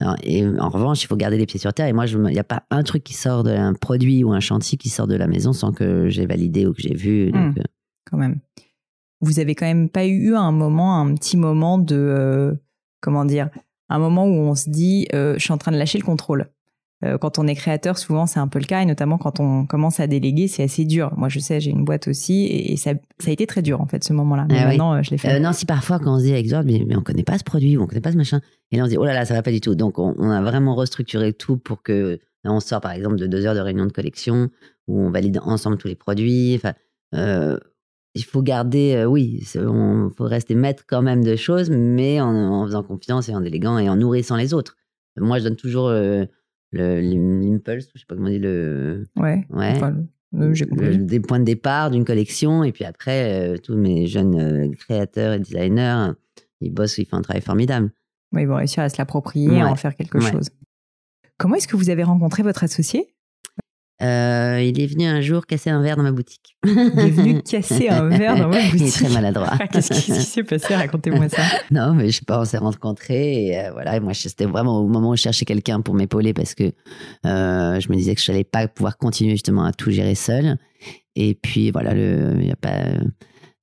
en 0.00 0.68
revanche, 0.68 1.02
il 1.02 1.06
faut 1.06 1.16
garder 1.16 1.38
les 1.38 1.46
pieds 1.46 1.58
sur 1.58 1.72
terre. 1.72 1.86
Et 1.86 1.92
moi, 1.92 2.06
il 2.06 2.18
n'y 2.18 2.38
a 2.38 2.44
pas 2.44 2.64
un 2.70 2.82
truc 2.82 3.02
qui 3.02 3.14
sort 3.14 3.42
d'un 3.42 3.74
produit 3.74 4.22
ou 4.22 4.32
un 4.32 4.40
chantier 4.40 4.78
qui 4.78 4.90
sort 4.90 5.06
de 5.06 5.16
la 5.16 5.26
maison 5.26 5.52
sans 5.52 5.72
que 5.72 6.08
j'ai 6.08 6.26
validé 6.26 6.66
ou 6.66 6.72
que 6.72 6.82
j'ai 6.82 6.94
vu. 6.94 7.32
Donc, 7.32 7.56
Hmm. 7.56 7.58
euh, 7.58 7.64
quand 8.10 8.16
même. 8.16 8.40
Vous 9.20 9.40
avez 9.40 9.54
quand 9.54 9.66
même 9.66 9.88
pas 9.88 10.06
eu 10.06 10.34
un 10.34 10.52
moment, 10.52 11.00
un 11.00 11.14
petit 11.14 11.36
moment 11.36 11.78
de, 11.78 11.96
euh, 11.96 12.54
comment 13.00 13.24
dire, 13.24 13.50
un 13.88 13.98
moment 13.98 14.24
où 14.24 14.34
on 14.34 14.54
se 14.54 14.70
dit, 14.70 15.08
euh, 15.14 15.34
je 15.34 15.40
suis 15.40 15.52
en 15.52 15.58
train 15.58 15.72
de 15.72 15.76
lâcher 15.76 15.98
le 15.98 16.04
contrôle. 16.04 16.48
Euh, 17.04 17.16
quand 17.16 17.38
on 17.38 17.46
est 17.46 17.54
créateur, 17.54 17.96
souvent 17.96 18.26
c'est 18.26 18.40
un 18.40 18.48
peu 18.48 18.58
le 18.58 18.64
cas, 18.64 18.82
et 18.82 18.84
notamment 18.84 19.18
quand 19.18 19.38
on 19.38 19.66
commence 19.66 20.00
à 20.00 20.08
déléguer, 20.08 20.48
c'est 20.48 20.64
assez 20.64 20.84
dur. 20.84 21.12
Moi, 21.16 21.28
je 21.28 21.38
sais, 21.38 21.60
j'ai 21.60 21.70
une 21.70 21.84
boîte 21.84 22.08
aussi, 22.08 22.46
et, 22.46 22.76
ça, 22.76 22.92
ça 23.20 23.30
a 23.30 23.32
été 23.32 23.46
très 23.46 23.62
dur 23.62 23.80
en 23.80 23.86
fait 23.86 24.02
ce 24.02 24.12
moment-là. 24.14 24.46
Mais 24.48 24.56
Ah 24.58 24.62
oui. 24.62 24.68
maintenant, 24.70 24.94
euh, 24.94 25.02
je 25.02 25.10
l'ai 25.12 25.18
fait. 25.18 25.36
Euh, 25.36 25.38
non, 25.38 25.52
si 25.52 25.64
parfois, 25.64 26.00
quand 26.00 26.14
on 26.14 26.18
se 26.18 26.24
dit 26.24 26.32
avec 26.32 26.48
Zord, 26.48 26.64
mais, 26.64 26.84
mais 26.86 26.96
on 26.96 27.02
connaît 27.02 27.22
pas 27.22 27.38
ce 27.38 27.44
produit, 27.44 27.76
ou 27.76 27.82
on 27.82 27.86
connaît 27.86 28.00
pas 28.00 28.10
ce 28.10 28.16
machin, 28.16 28.40
et 28.72 28.76
là 28.76 28.82
on 28.82 28.86
se 28.86 28.90
dit, 28.90 28.96
oh 28.98 29.04
là 29.04 29.12
là, 29.14 29.24
ça 29.24 29.34
va 29.34 29.42
pas 29.42 29.52
du 29.52 29.60
tout. 29.60 29.76
Donc, 29.76 30.00
on, 30.00 30.14
on 30.18 30.30
a 30.30 30.42
vraiment 30.42 30.74
restructuré 30.74 31.32
tout 31.32 31.56
pour 31.56 31.84
que, 31.84 32.18
là, 32.42 32.52
on 32.52 32.58
sort 32.58 32.80
par 32.80 32.90
exemple 32.90 33.16
de 33.16 33.28
deux 33.28 33.46
heures 33.46 33.54
de 33.54 33.60
réunion 33.60 33.86
de 33.86 33.92
collection, 33.92 34.50
où 34.88 35.00
on 35.00 35.10
valide 35.10 35.38
ensemble 35.44 35.78
tous 35.78 35.88
les 35.88 35.94
produits. 35.94 36.54
Enfin, 36.56 36.72
euh, 37.14 37.58
il 38.16 38.24
faut 38.24 38.42
garder, 38.42 38.96
euh, 38.96 39.04
oui, 39.04 39.46
on 39.54 40.10
faut 40.10 40.24
rester 40.24 40.56
maître 40.56 40.82
quand 40.88 41.02
même 41.02 41.22
de 41.22 41.36
choses, 41.36 41.70
mais 41.70 42.20
en, 42.20 42.34
en 42.34 42.66
faisant 42.66 42.82
confiance 42.82 43.28
et 43.28 43.34
en 43.36 43.40
déléguant 43.40 43.78
et 43.78 43.88
en 43.88 43.94
nourrissant 43.94 44.34
les 44.34 44.52
autres. 44.52 44.76
Moi, 45.16 45.38
je 45.38 45.44
donne 45.44 45.56
toujours 45.56 45.92
l'impulse, 46.72 47.88
je 47.94 48.00
sais 48.00 48.06
pas 48.06 48.14
comment 48.14 48.28
dit, 48.28 48.38
le, 48.38 49.06
ouais. 49.16 49.46
ouais. 49.50 49.72
Enfin, 49.76 49.90
le- 50.32 50.96
des 50.98 51.20
points 51.20 51.40
de 51.40 51.44
départ 51.44 51.90
d'une 51.90 52.04
collection. 52.04 52.62
Et 52.64 52.72
puis 52.72 52.84
après, 52.84 53.32
euh, 53.54 53.56
tous 53.56 53.76
mes 53.76 54.06
jeunes 54.06 54.38
euh, 54.38 54.70
créateurs 54.78 55.32
et 55.34 55.38
designers, 55.38 56.08
ils 56.60 56.72
bossent, 56.72 56.98
ils 56.98 57.06
font 57.06 57.16
un 57.16 57.22
travail 57.22 57.42
formidable. 57.42 57.90
Ouais, 58.32 58.42
ils 58.42 58.46
vont 58.48 58.56
réussir 58.56 58.82
à 58.82 58.88
se 58.90 58.98
l'approprier, 58.98 59.48
Ouais. 59.48 59.60
à 59.62 59.68
en 59.68 59.74
faire 59.76 59.94
quelque 59.94 60.18
Ouais. 60.18 60.30
chose. 60.30 60.50
Comment 61.38 61.54
est-ce 61.54 61.68
que 61.68 61.76
vous 61.76 61.88
avez 61.88 62.02
rencontré 62.02 62.42
votre 62.42 62.64
associé? 62.64 63.14
Euh, 64.00 64.62
il 64.62 64.80
est 64.80 64.86
venu 64.86 65.06
un 65.06 65.20
jour 65.20 65.44
casser 65.46 65.70
un 65.70 65.82
verre 65.82 65.96
dans 65.96 66.04
ma 66.04 66.12
boutique. 66.12 66.56
Il 66.64 66.70
est 66.78 67.10
venu 67.10 67.42
casser 67.50 67.88
un 67.88 68.08
verre 68.08 68.36
dans 68.36 68.48
votre 68.48 68.60
Il 68.74 68.82
est 68.82 68.84
boutique. 68.84 68.94
très 69.04 69.08
maladroit. 69.08 69.48
Ah, 69.58 69.66
Qu'est-ce 69.66 69.92
qui 69.92 70.12
s'est 70.12 70.42
passé? 70.44 70.76
Racontez-moi 70.76 71.28
ça. 71.28 71.42
Non, 71.72 71.94
mais 71.94 72.08
je 72.08 72.18
sais 72.18 72.24
pas, 72.24 72.40
on 72.40 72.44
s'est 72.44 72.58
rencontrés 72.58 73.46
et 73.46 73.58
euh, 73.58 73.72
voilà. 73.72 73.96
Et 73.96 74.00
moi, 74.00 74.14
c'était 74.14 74.44
vraiment 74.44 74.78
au 74.78 74.86
moment 74.86 75.10
où 75.10 75.16
je 75.16 75.22
cherchais 75.22 75.44
quelqu'un 75.44 75.80
pour 75.80 75.94
m'épauler 75.94 76.32
parce 76.32 76.54
que 76.54 76.64
euh, 77.26 77.80
je 77.80 77.88
me 77.88 77.96
disais 77.96 78.14
que 78.14 78.20
je 78.20 78.30
n'allais 78.30 78.44
pas 78.44 78.68
pouvoir 78.68 78.98
continuer 78.98 79.32
justement 79.32 79.64
à 79.64 79.72
tout 79.72 79.90
gérer 79.90 80.14
seul. 80.14 80.58
Et 81.16 81.34
puis 81.34 81.70
voilà, 81.72 81.92
le, 81.92 82.36
il 82.38 82.46
y 82.46 82.52
a 82.52 82.56
pas, 82.56 82.84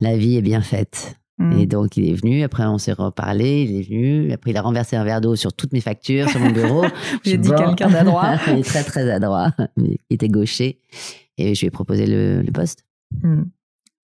la 0.01 0.17
vie 0.17 0.35
est 0.35 0.41
bien 0.41 0.61
faite. 0.61 1.15
Et 1.59 1.65
donc, 1.65 1.97
il 1.97 2.09
est 2.09 2.13
venu. 2.13 2.43
Après, 2.43 2.63
on 2.65 2.77
s'est 2.77 2.93
reparlé. 2.93 3.63
Il 3.63 3.77
est 3.77 3.81
venu. 3.89 4.31
Après, 4.31 4.51
il 4.51 4.57
a 4.57 4.61
renversé 4.61 4.95
un 4.95 5.03
verre 5.03 5.19
d'eau 5.19 5.35
sur 5.35 5.51
toutes 5.51 5.73
mes 5.73 5.81
factures, 5.81 6.29
sur 6.29 6.39
mon 6.39 6.51
bureau. 6.51 6.85
Êtes 7.25 7.41
dit 7.41 7.49
quelqu'un 7.49 7.89
d'adroit. 7.89 8.35
il 8.47 8.59
est 8.59 8.63
très, 8.63 8.83
très 8.83 9.09
adroit. 9.11 9.51
Il 9.77 9.97
était 10.09 10.29
gaucher. 10.29 10.79
Et 11.37 11.53
je 11.53 11.59
lui 11.59 11.67
ai 11.67 11.71
proposé 11.71 12.05
le, 12.07 12.41
le 12.41 12.51
poste. 12.53 12.85
Hmm. 13.21 13.43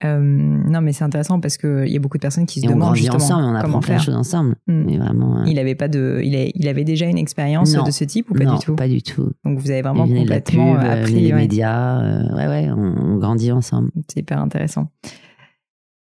Euh, 0.03 0.19
non, 0.19 0.81
mais 0.81 0.93
c'est 0.93 1.03
intéressant 1.03 1.39
parce 1.39 1.57
qu'il 1.57 1.87
y 1.87 1.95
a 1.95 1.99
beaucoup 1.99 2.17
de 2.17 2.21
personnes 2.21 2.47
qui 2.47 2.59
se 2.59 2.65
Et 2.65 2.69
on 2.69 2.71
demandent 2.71 2.87
grandit 2.95 3.01
justement 3.01 3.23
ensemble. 3.23 3.43
On 3.45 3.55
apprend 3.55 3.79
plein 3.79 3.97
de 3.97 4.01
choses 4.01 4.15
ensemble. 4.15 4.55
Hmm. 4.67 4.83
Mais 4.87 4.97
vraiment. 4.97 5.37
euh, 5.41 5.43
Il 5.45 5.57
avait 5.59 5.75
pas 5.75 5.87
de, 5.87 6.19
il, 6.23 6.35
a- 6.35 6.49
il 6.53 6.67
avait 6.67 6.83
déjà 6.83 7.05
une 7.05 7.19
expérience 7.19 7.71
de 7.71 7.91
ce 7.91 8.03
type 8.03 8.29
ou 8.31 8.33
pas 8.33 8.43
non, 8.43 8.55
du 8.55 8.65
tout? 8.65 8.75
pas 8.75 8.87
du 8.89 9.01
tout. 9.03 9.31
Donc 9.45 9.59
vous 9.59 9.69
avez 9.71 9.83
vraiment 9.83 10.05
venait 10.05 10.25
de 10.25 10.29
la 10.29 10.41
pub, 10.41 10.55
complètement 10.57 10.75
euh, 10.75 11.01
appris. 11.01 11.13
des 11.13 11.27
ouais. 11.31 11.33
médias. 11.33 12.01
euh, 12.01 12.35
ouais, 12.35 12.47
ouais, 12.47 12.69
on, 12.75 13.13
on 13.13 13.17
grandit 13.17 13.51
ensemble. 13.51 13.89
C'est 14.11 14.19
hyper 14.21 14.39
intéressant. 14.41 14.89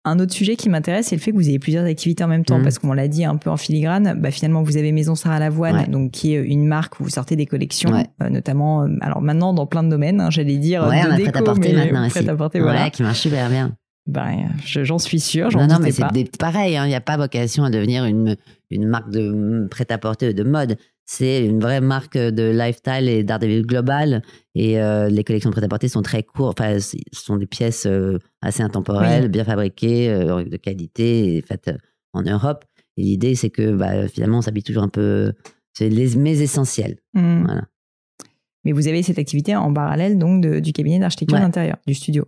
Un 0.05 0.19
autre 0.19 0.33
sujet 0.33 0.57
qui 0.57 0.67
m'intéresse, 0.69 1.07
c'est 1.07 1.15
le 1.15 1.21
fait 1.21 1.31
que 1.31 1.37
vous 1.37 1.47
ayez 1.47 1.59
plusieurs 1.59 1.85
activités 1.85 2.23
en 2.25 2.27
même 2.27 2.43
temps, 2.43 2.57
Mhm. 2.57 2.63
parce 2.63 2.77
qu'on 2.77 2.91
l'a 2.91 3.07
dit 3.07 3.23
un 3.23 3.37
peu 3.37 3.49
en 3.49 3.55
filigrane, 3.55 4.15
bah 4.19 4.31
finalement 4.31 4.61
vous 4.61 4.75
avez 4.75 4.91
Maison 4.91 5.15
Sarah 5.15 5.39
Lavoine, 5.39 5.77
Ouais. 5.77 5.87
donc 5.87 6.11
qui 6.11 6.33
est 6.35 6.41
une 6.43 6.65
marque 6.67 6.99
où 6.99 7.03
vous 7.05 7.09
sortez 7.09 7.37
des 7.37 7.45
collections, 7.45 7.91
Ouais. 7.91 8.05
euh, 8.21 8.29
notamment, 8.29 8.83
euh, 8.83 8.87
alors 8.99 9.21
maintenant 9.21 9.53
dans 9.53 9.65
plein 9.65 9.81
de 9.81 9.89
domaines, 9.89 10.19
hein, 10.19 10.29
j'allais 10.29 10.57
dire 10.57 10.85
Ouais, 10.87 11.01
de 11.03 11.07
on 11.07 11.11
a 11.11 11.15
déco, 11.15 11.31
prêt-à-porter 11.31 11.69
mais 11.73 11.85
maintenant 11.85 12.01
aussi. 12.07 12.19
prêt-à-porter, 12.19 12.57
Ouais, 12.59 12.63
voilà. 12.65 12.89
qui 12.89 13.01
marche 13.03 13.21
super 13.21 13.49
bien. 13.49 13.75
Ben, 14.05 14.49
je- 14.65 14.83
j'en 14.83 14.99
suis 14.99 15.19
j'en 15.19 15.49
Non, 15.61 15.67
non, 15.67 15.79
mais 15.81 15.91
c'est 15.91 16.03
pareil, 16.37 16.75
hein, 16.75 16.83
il 16.85 16.89
n'y 16.89 16.95
a 16.95 16.99
pas 16.99 17.15
vocation 17.15 17.63
à 17.63 17.69
devenir 17.69 18.03
une, 18.03 18.35
une 18.69 18.85
marque 18.85 19.09
de 19.11 19.65
prêt-à-porter 19.71 20.33
de 20.33 20.43
mode. 20.43 20.75
C'est 21.05 21.45
une 21.45 21.59
vraie 21.59 21.81
marque 21.81 22.17
de 22.17 22.49
lifestyle 22.49 23.09
et 23.09 23.23
d'art 23.23 23.39
global. 23.39 24.21
Et 24.55 24.79
euh, 24.81 25.09
les 25.09 25.23
collections 25.23 25.49
de 25.49 25.55
prêt-à-porter 25.55 25.87
sont 25.89 26.01
très 26.01 26.23
courtes. 26.23 26.59
Enfin, 26.61 26.79
ce 26.79 26.97
sont 27.11 27.35
des 27.37 27.45
pièces 27.45 27.85
euh, 27.85 28.19
assez 28.41 28.63
intemporelles, 28.63 29.23
Oui. 29.23 29.29
bien 29.29 29.43
fabriquées, 29.43 30.09
euh, 30.09 30.43
de 30.45 30.57
qualité, 30.57 31.35
et 31.35 31.41
faites 31.41 31.71
en 32.13 32.21
Europe. 32.23 32.63
Et 32.97 33.01
l'idée, 33.03 33.35
c'est 33.35 33.49
que 33.49 33.73
bah, 33.75 34.07
finalement, 34.07 34.37
on 34.37 34.41
s'habille 34.41 34.63
toujours 34.63 34.83
un 34.83 34.87
peu. 34.89 35.33
C'est 35.73 35.89
les, 35.89 36.15
mes 36.15 36.41
essentiels. 36.41 36.97
Voilà. 37.13 37.67
Mais 38.63 38.71
vous 38.71 38.87
avez 38.87 39.03
cette 39.03 39.19
activité 39.19 39.55
en 39.55 39.73
parallèle 39.73 40.17
donc 40.17 40.41
de- 40.41 40.59
du 40.61 40.71
cabinet 40.71 40.99
d'architecture 40.99 41.35
Ouais. 41.37 41.43
d'intérieur, 41.43 41.77
du 41.85 41.93
studio. 41.93 42.25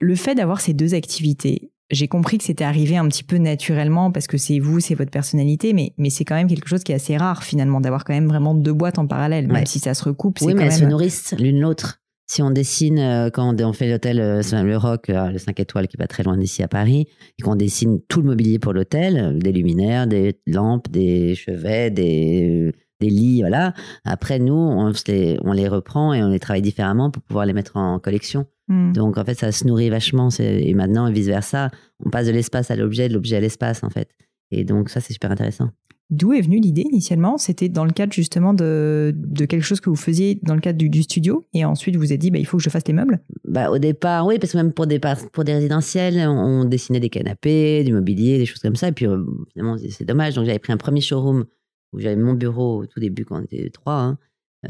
Le 0.00 0.16
fait 0.16 0.34
d'avoir 0.34 0.60
ces 0.60 0.74
deux 0.74 0.92
activités, 0.94 1.70
j'ai 1.90 2.08
compris 2.08 2.38
que 2.38 2.44
c'était 2.44 2.64
arrivé 2.64 2.96
un 2.96 3.06
petit 3.08 3.24
peu 3.24 3.36
naturellement 3.36 4.10
parce 4.10 4.26
que 4.26 4.38
c'est 4.38 4.58
vous, 4.58 4.80
c'est 4.80 4.94
votre 4.94 5.10
personnalité, 5.10 5.72
mais, 5.72 5.92
mais 5.98 6.10
c'est 6.10 6.24
quand 6.24 6.34
même 6.34 6.48
quelque 6.48 6.68
chose 6.68 6.82
qui 6.82 6.92
est 6.92 6.96
assez 6.96 7.16
rare 7.16 7.42
finalement 7.44 7.80
d'avoir 7.80 8.04
quand 8.04 8.14
même 8.14 8.28
vraiment 8.28 8.54
deux 8.54 8.72
boîtes 8.72 8.98
en 8.98 9.06
parallèle, 9.06 9.46
même 9.46 9.56
Ouais. 9.56 9.66
si 9.66 9.78
ça 9.78 9.94
se 9.94 10.04
recoupe. 10.04 10.38
Oui, 10.40 10.54
mais 10.54 10.60
quand 10.60 10.66
elles 10.66 10.72
se 10.72 10.84
nourrissent 10.84 11.34
l'une 11.38 11.60
l'autre. 11.60 12.00
Si 12.26 12.40
on 12.42 12.50
dessine, 12.50 12.98
euh, 12.98 13.28
quand 13.28 13.60
on 13.60 13.72
fait 13.74 13.90
l'hôtel, 13.90 14.18
euh, 14.18 14.40
le 14.62 14.76
Rock, 14.78 15.10
euh, 15.10 15.30
le 15.30 15.36
5 15.38 15.60
étoiles 15.60 15.86
qui 15.88 15.96
est 15.96 15.98
pas 15.98 16.06
très 16.06 16.22
loin 16.22 16.38
d'ici 16.38 16.62
à 16.62 16.68
Paris, 16.68 17.06
et 17.38 17.42
qu'on 17.42 17.54
dessine 17.54 18.00
tout 18.08 18.22
le 18.22 18.28
mobilier 18.28 18.58
pour 18.58 18.72
l'hôtel, 18.72 19.18
euh, 19.18 19.38
des 19.38 19.52
luminaires, 19.52 20.06
des 20.06 20.40
lampes, 20.46 20.90
des 20.90 21.34
chevets, 21.34 21.90
des, 21.90 22.72
des 23.00 23.10
lits, 23.10 23.40
voilà. 23.42 23.74
Après, 24.06 24.38
nous, 24.38 24.54
on, 24.54 24.90
les, 25.06 25.38
on 25.44 25.52
les 25.52 25.68
reprend 25.68 26.14
et 26.14 26.22
on 26.22 26.28
les 26.30 26.40
travaille 26.40 26.62
différemment 26.62 27.10
pour 27.10 27.22
pouvoir 27.22 27.44
les 27.44 27.52
mettre 27.52 27.76
en 27.76 27.98
collection. 27.98 28.46
Hmm. 28.68 28.92
Donc, 28.92 29.18
en 29.18 29.24
fait, 29.24 29.34
ça 29.34 29.52
se 29.52 29.66
nourrit 29.66 29.90
vachement. 29.90 30.28
Et 30.38 30.74
maintenant, 30.74 31.10
vice-versa, 31.10 31.70
on 32.04 32.10
passe 32.10 32.26
de 32.26 32.32
l'espace 32.32 32.70
à 32.70 32.76
l'objet, 32.76 33.08
de 33.08 33.14
l'objet 33.14 33.36
à 33.36 33.40
l'espace, 33.40 33.84
en 33.84 33.90
fait. 33.90 34.08
Et 34.50 34.64
donc, 34.64 34.88
ça, 34.88 35.00
c'est 35.00 35.12
super 35.12 35.30
intéressant. 35.30 35.70
D'où 36.10 36.32
est 36.34 36.42
venue 36.42 36.60
l'idée 36.60 36.82
initialement? 36.82 37.38
C'était 37.38 37.70
dans 37.70 37.84
le 37.86 37.90
cadre 37.90 38.12
justement 38.12 38.52
de, 38.52 39.12
de 39.16 39.46
quelque 39.46 39.62
chose 39.62 39.80
que 39.80 39.88
vous 39.88 39.96
faisiez 39.96 40.38
dans 40.42 40.54
le 40.54 40.60
cadre 40.60 40.76
du, 40.76 40.90
du 40.90 41.02
studio 41.02 41.46
et 41.54 41.64
ensuite 41.64 41.96
vous 41.96 42.02
vous 42.02 42.12
êtes 42.12 42.20
dit 42.20 42.30
bah, 42.30 42.38
il 42.38 42.44
faut 42.46 42.58
que 42.58 42.62
je 42.62 42.68
fasse 42.68 42.86
les 42.86 42.92
meubles? 42.92 43.20
Bah, 43.48 43.70
au 43.70 43.78
départ, 43.78 44.26
oui, 44.26 44.38
parce 44.38 44.52
que 44.52 44.58
même 44.58 44.72
pour 44.72 44.86
des, 44.86 44.98
par- 44.98 45.30
pour 45.32 45.44
des 45.44 45.54
résidentiels, 45.54 46.18
on, 46.28 46.66
dessinait 46.66 47.00
des 47.00 47.08
canapés, 47.08 47.84
du 47.84 47.92
mobilier, 47.94 48.36
des 48.36 48.44
choses 48.44 48.60
comme 48.60 48.76
ça. 48.76 48.88
Et 48.88 48.92
puis, 48.92 49.06
euh, 49.06 49.24
finalement, 49.52 49.78
c'est- 49.78 49.90
c'est 49.90 50.04
dommage. 50.04 50.34
Donc, 50.34 50.44
j'avais 50.44 50.58
pris 50.58 50.74
un 50.74 50.76
premier 50.76 51.00
showroom 51.00 51.46
où 51.94 52.00
j'avais 52.00 52.16
mon 52.16 52.34
bureau 52.34 52.82
au 52.82 52.86
tout 52.86 53.00
début 53.00 53.24
quand 53.24 53.40
on 53.40 53.42
était 53.42 53.70
trois, 53.70 53.94
hein, 54.00 54.18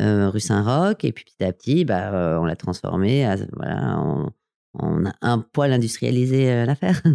euh, 0.01 0.31
rue 0.31 0.41
Saint-Roch. 0.41 1.05
Et 1.05 1.13
puis, 1.13 1.25
petit 1.25 1.45
à 1.45 1.53
petit, 1.53 1.85
bah, 1.85 2.13
euh, 2.13 2.39
on 2.39 2.45
l'a 2.45 2.57
transformé. 2.57 3.25
À, 3.25 3.37
voilà, 3.55 3.99
on, 4.01 4.31
on 4.75 5.05
a 5.07 5.13
un 5.23 5.39
poil 5.39 5.73
industrialisé 5.73 6.51
euh, 6.51 6.65
l'affaire. 6.67 7.03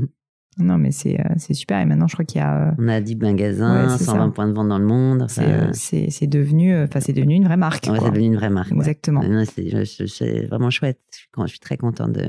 Non 0.58 0.78
mais 0.78 0.92
c'est 0.92 1.18
euh, 1.18 1.24
c'est 1.38 1.54
super 1.54 1.80
et 1.80 1.86
maintenant 1.86 2.08
je 2.08 2.16
crois 2.16 2.26
qu'il 2.26 2.42
y 2.42 2.44
a 2.44 2.68
euh, 2.68 2.72
on 2.80 2.90
a 2.90 3.00
10 3.00 3.16
magasins, 3.16 3.84
Ouais, 3.88 3.98
c'est 3.98 4.04
120 4.04 4.26
ça. 4.26 4.32
points 4.34 4.48
de 4.48 4.52
vente 4.52 4.68
dans 4.68 4.80
le 4.80 4.86
monde. 4.86 5.26
c'est 5.30 5.46
Enfin, 5.46 5.72
c'est 5.72 6.28
devenu 6.28 6.78
enfin 6.84 7.00
c'est 7.00 7.14
devenu 7.14 7.36
une 7.36 7.46
vraie 7.46 7.56
marque. 7.56 7.86
ouais, 7.88 7.98
c'est 7.98 8.10
devenu 8.10 8.26
une 8.26 8.36
vraie 8.36 8.50
marque. 8.50 8.74
Exactement. 8.74 9.22
C'est 9.46 10.48
vraiment 10.48 10.70
chouette. 10.70 11.00
Je 11.12 11.18
suis, 11.18 11.28
je 11.44 11.48
suis 11.48 11.60
très 11.60 11.78
contente 11.78 12.12
de. 12.12 12.26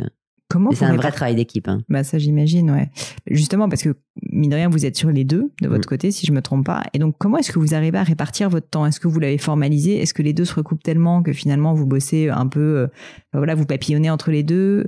Comment 0.50 0.72
c'est 0.72 0.84
un 0.84 0.96
vrai 0.96 1.12
travail 1.12 1.36
d'équipe. 1.36 1.68
Hein. 1.68 1.78
Bah 1.88 2.02
ça 2.04 2.18
j'imagine, 2.18 2.70
ouais. 2.72 2.90
Justement 3.30 3.68
parce 3.68 3.82
que 3.82 3.94
mine 4.30 4.50
de 4.50 4.56
rien 4.56 4.68
vous 4.68 4.84
êtes 4.84 4.96
sur 4.96 5.10
les 5.10 5.24
deux 5.24 5.50
de 5.62 5.68
votre 5.68 5.86
Mm. 5.86 5.90
côté 5.90 6.10
si 6.10 6.26
je 6.26 6.32
me 6.32 6.42
trompe 6.42 6.66
pas. 6.66 6.82
Et 6.92 6.98
donc 6.98 7.14
comment 7.18 7.38
est-ce 7.38 7.52
que 7.52 7.58
vous 7.60 7.72
arrivez 7.74 7.96
à 7.98 8.02
répartir 8.02 8.50
votre 8.50 8.68
temps? 8.68 8.84
Est-ce 8.84 8.98
que 9.00 9.06
vous 9.08 9.20
l'avez 9.20 9.38
formalisé? 9.38 9.96
Est-ce 10.02 10.12
que 10.12 10.22
les 10.22 10.32
deux 10.32 10.44
se 10.44 10.54
recoupent 10.54 10.82
tellement 10.82 11.22
que 11.22 11.32
finalement 11.32 11.72
vous 11.72 11.86
bossez 11.86 12.28
un 12.28 12.48
peu, 12.48 12.60
euh, 12.78 12.86
voilà, 13.32 13.54
vous 13.54 13.64
papillonnez 13.64 14.10
entre 14.10 14.30
les 14.32 14.42
deux? 14.42 14.86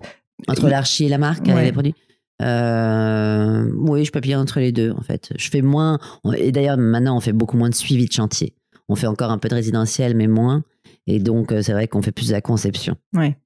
Entre 0.48 0.68
l'archi 0.68 1.04
et 1.04 1.08
la 1.08 1.18
marque, 1.18 1.46
Ouais. 1.46 1.62
et 1.62 1.64
les 1.66 1.72
produits? 1.72 1.94
Euh, 2.42 3.70
Oui, 3.76 4.04
je 4.04 4.10
papillonne 4.12 4.40
entre 4.40 4.60
les 4.60 4.72
deux, 4.72 4.90
en 4.92 5.02
fait. 5.02 5.32
Je 5.36 5.48
fais 5.50 5.62
moins. 5.62 5.98
Et 6.36 6.52
d'ailleurs, 6.52 6.76
maintenant, 6.76 7.16
on 7.16 7.20
fait 7.20 7.32
beaucoup 7.32 7.56
moins 7.56 7.70
de 7.70 7.74
suivi 7.74 8.06
de 8.06 8.12
chantier. 8.12 8.54
On 8.88 8.96
fait 8.96 9.06
encore 9.06 9.30
un 9.30 9.38
peu 9.38 9.48
de 9.48 9.54
résidentiel, 9.54 10.16
mais 10.16 10.26
moins. 10.26 10.64
Et 11.06 11.18
donc, 11.18 11.52
euh, 11.52 11.62
c'est 11.62 11.72
vrai 11.72 11.88
qu'on 11.88 12.02
fait 12.02 12.12
plus 12.12 12.28
de 12.28 12.32
la 12.32 12.40
conception. 12.40 12.96
Ouais. 13.14 13.36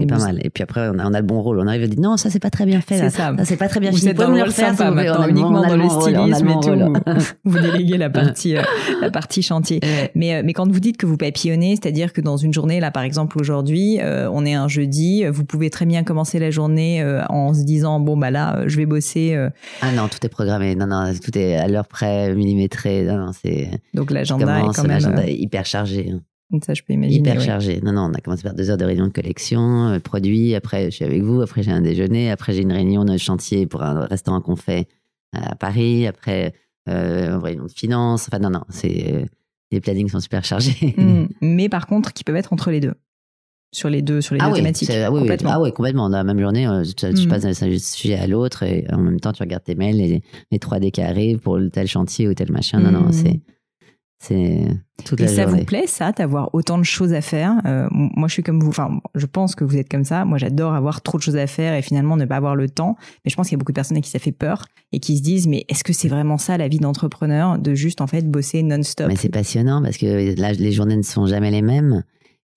C'est 0.00 0.06
pas 0.06 0.18
mal. 0.18 0.40
Et 0.44 0.50
puis 0.50 0.62
après, 0.62 0.88
on 0.88 0.98
a, 0.98 1.06
on 1.08 1.14
a 1.14 1.20
le 1.20 1.26
bon 1.26 1.40
rôle. 1.40 1.58
On 1.60 1.66
arrive 1.66 1.82
à 1.82 1.86
dire 1.86 2.00
non, 2.00 2.16
ça, 2.16 2.30
c'est 2.30 2.38
pas 2.38 2.50
très 2.50 2.66
bien 2.66 2.80
fait. 2.80 2.96
C'est 2.96 3.02
Là. 3.02 3.10
ça. 3.10 3.34
Ça, 3.36 3.44
c'est 3.44 3.56
pas 3.56 3.68
très 3.68 3.80
bien 3.80 3.90
Vous 3.90 4.08
êtes 4.08 4.16
dans 4.16 4.30
le 4.30 4.42
refaire, 4.42 4.76
sympa 4.76 4.90
maintenant, 4.90 5.24
On 5.24 5.28
uniquement 5.28 5.62
on 5.62 5.68
dans 5.68 5.76
le 5.76 5.88
stylisme 5.88 6.48
et 6.48 6.60
tout. 6.60 7.26
vous 7.44 7.58
déléguez 7.58 7.96
la 7.96 8.10
partie, 8.10 8.56
euh, 8.56 8.62
la 9.00 9.10
partie 9.10 9.42
chantier. 9.42 9.80
Ouais. 9.82 10.10
Mais, 10.14 10.34
euh, 10.34 10.42
mais 10.44 10.52
quand 10.52 10.70
vous 10.70 10.80
dites 10.80 10.96
que 10.96 11.06
vous 11.06 11.16
papillonnez, 11.16 11.76
c'est-à-dire 11.76 12.12
que 12.12 12.20
dans 12.20 12.36
une 12.36 12.52
journée, 12.52 12.80
là 12.80 12.90
par 12.90 13.02
exemple 13.02 13.38
aujourd'hui, 13.40 13.98
euh, 14.00 14.28
on 14.32 14.44
est 14.44 14.54
un 14.54 14.68
jeudi, 14.68 15.24
vous 15.26 15.44
pouvez 15.44 15.70
très 15.70 15.86
bien 15.86 16.04
commencer 16.04 16.38
la 16.38 16.50
journée 16.50 17.02
euh, 17.02 17.22
en 17.28 17.54
se 17.54 17.62
disant 17.64 18.00
bon 18.00 18.16
bah 18.16 18.30
là, 18.30 18.66
je 18.66 18.76
vais 18.76 18.86
bosser. 18.86 19.36
Ah 19.80 19.92
non, 19.92 20.08
tout 20.08 20.18
est 20.24 20.28
programmé. 20.28 20.74
Non, 20.74 20.86
non, 20.86 21.12
tout 21.22 21.36
est 21.36 21.56
à 21.56 21.68
l'heure 21.68 21.86
près, 21.86 22.34
millimétré. 22.34 23.04
Non, 23.04 23.18
non, 23.18 23.32
c'est. 23.32 23.70
donc 23.94 24.10
l'agenda 24.10 24.60
est 24.60 24.74
quand 24.74 24.86
même. 24.86 25.18
est 25.18 25.34
hyper 25.34 25.64
chargé. 25.66 26.12
Ça 26.64 26.74
je 26.74 26.82
peux 26.82 26.92
imaginer. 26.92 27.18
hyper 27.18 27.36
ouais. 27.38 27.44
chargé. 27.44 27.80
Non, 27.82 27.92
non, 27.92 28.02
on 28.02 28.12
a 28.14 28.20
commencé 28.20 28.42
par 28.42 28.54
deux 28.54 28.70
heures 28.70 28.76
de 28.76 28.84
réunion 28.84 29.06
de 29.08 29.12
collection, 29.12 29.88
euh, 29.88 29.98
produits. 29.98 30.54
Après, 30.54 30.86
je 30.90 30.96
suis 30.96 31.04
avec 31.04 31.22
vous. 31.22 31.40
Après, 31.42 31.62
j'ai 31.62 31.72
un 31.72 31.80
déjeuner. 31.80 32.30
Après, 32.30 32.52
j'ai 32.52 32.62
une 32.62 32.72
réunion 32.72 33.04
de 33.04 33.16
chantier 33.16 33.66
pour 33.66 33.82
un 33.82 34.06
restaurant 34.06 34.40
qu'on 34.40 34.56
fait 34.56 34.86
à 35.32 35.54
Paris. 35.56 36.06
Après, 36.06 36.54
euh, 36.88 37.28
une 37.34 37.42
réunion 37.42 37.64
de 37.66 37.72
finance. 37.72 38.28
Enfin, 38.28 38.38
non, 38.38 38.50
non, 38.50 38.62
c'est 38.68 39.12
euh, 39.12 39.24
les 39.72 39.80
plannings 39.80 40.08
sont 40.08 40.20
super 40.20 40.44
chargés. 40.44 40.94
Mm. 40.96 41.24
Mais 41.40 41.68
par 41.68 41.86
contre, 41.86 42.12
qui 42.12 42.22
peuvent 42.22 42.36
être 42.36 42.52
entre 42.52 42.70
les 42.70 42.78
deux, 42.80 42.94
sur 43.74 43.90
les 43.90 44.00
deux, 44.00 44.20
sur 44.20 44.36
les 44.36 44.40
Ah 44.40 44.46
deux 44.46 44.52
oui, 44.52 44.58
thématiques. 44.58 44.90
ah 44.90 45.10
oui, 45.10 45.18
complètement. 45.20 45.50
ah 45.52 45.60
oui, 45.60 45.72
complètement. 45.72 46.08
Dans 46.08 46.16
la 46.18 46.24
même 46.24 46.38
journée, 46.40 46.68
euh, 46.68 46.84
tu, 46.84 46.94
tu 46.94 47.06
Mhm. 47.24 47.28
passes 47.28 47.42
d'un 47.42 47.78
sujet 47.78 48.14
à 48.14 48.28
l'autre 48.28 48.62
et 48.62 48.86
en 48.92 48.98
même 48.98 49.18
temps, 49.18 49.32
tu 49.32 49.42
regardes 49.42 49.64
tes 49.64 49.74
mails, 49.74 49.96
les, 49.96 50.22
les 50.52 50.58
3D 50.58 50.92
qui 50.92 51.02
arrivent 51.02 51.40
pour 51.40 51.58
tel 51.72 51.88
chantier 51.88 52.28
ou 52.28 52.34
tel 52.34 52.52
machin. 52.52 52.78
Non, 52.78 52.92
non, 52.92 53.06
Mhm. 53.06 53.12
c'est 53.12 53.40
c'est 54.28 54.66
toute 55.04 55.20
Et 55.20 55.24
la 55.24 55.28
ça 55.28 55.42
journée. 55.44 55.60
vous 55.60 55.64
plaît, 55.66 55.86
ça, 55.86 56.12
d'avoir 56.12 56.54
autant 56.54 56.78
de 56.78 56.82
choses 56.84 57.12
à 57.12 57.20
faire? 57.20 57.54
Euh, 57.66 57.86
Moi, 57.90 58.28
je 58.28 58.32
suis 58.34 58.42
comme 58.42 58.60
vous. 58.60 58.68
Enfin, 58.68 59.00
je 59.14 59.26
pense 59.26 59.54
que 59.54 59.64
vous 59.64 59.76
êtes 59.76 59.88
comme 59.88 60.04
ça. 60.04 60.24
Moi, 60.24 60.38
j'adore 60.38 60.74
avoir 60.74 61.02
trop 61.02 61.18
de 61.18 61.22
choses 61.22 61.36
à 61.36 61.46
faire 61.46 61.74
et 61.74 61.82
finalement 61.82 62.16
ne 62.16 62.24
pas 62.24 62.36
avoir 62.36 62.56
le 62.56 62.68
temps. 62.68 62.96
Mais 63.24 63.30
je 63.30 63.36
pense 63.36 63.48
qu'il 63.48 63.54
y 63.54 63.58
a 63.58 63.58
beaucoup 63.58 63.72
de 63.72 63.76
personnes 63.76 63.96
à 63.96 64.00
qui 64.00 64.10
ça 64.10 64.18
fait 64.18 64.32
peur 64.32 64.64
et 64.92 65.00
qui 65.00 65.16
se 65.18 65.22
disent 65.22 65.46
mais 65.46 65.64
est-ce 65.68 65.84
que 65.84 65.92
c'est 65.92 66.08
vraiment 66.08 66.38
ça 66.38 66.56
la 66.58 66.68
vie 66.68 66.78
d'entrepreneur 66.78 67.58
de 67.58 67.74
juste 67.74 68.00
en 68.00 68.06
fait 68.06 68.28
bosser 68.30 68.62
non-stop? 68.62 69.08
Mais 69.08 69.16
c'est 69.16 69.28
passionnant 69.28 69.82
parce 69.82 69.96
que 69.96 70.38
là, 70.40 70.52
les 70.52 70.72
journées 70.72 70.96
ne 70.96 71.02
sont 71.02 71.26
jamais 71.26 71.50
les 71.50 71.62
mêmes. 71.62 72.02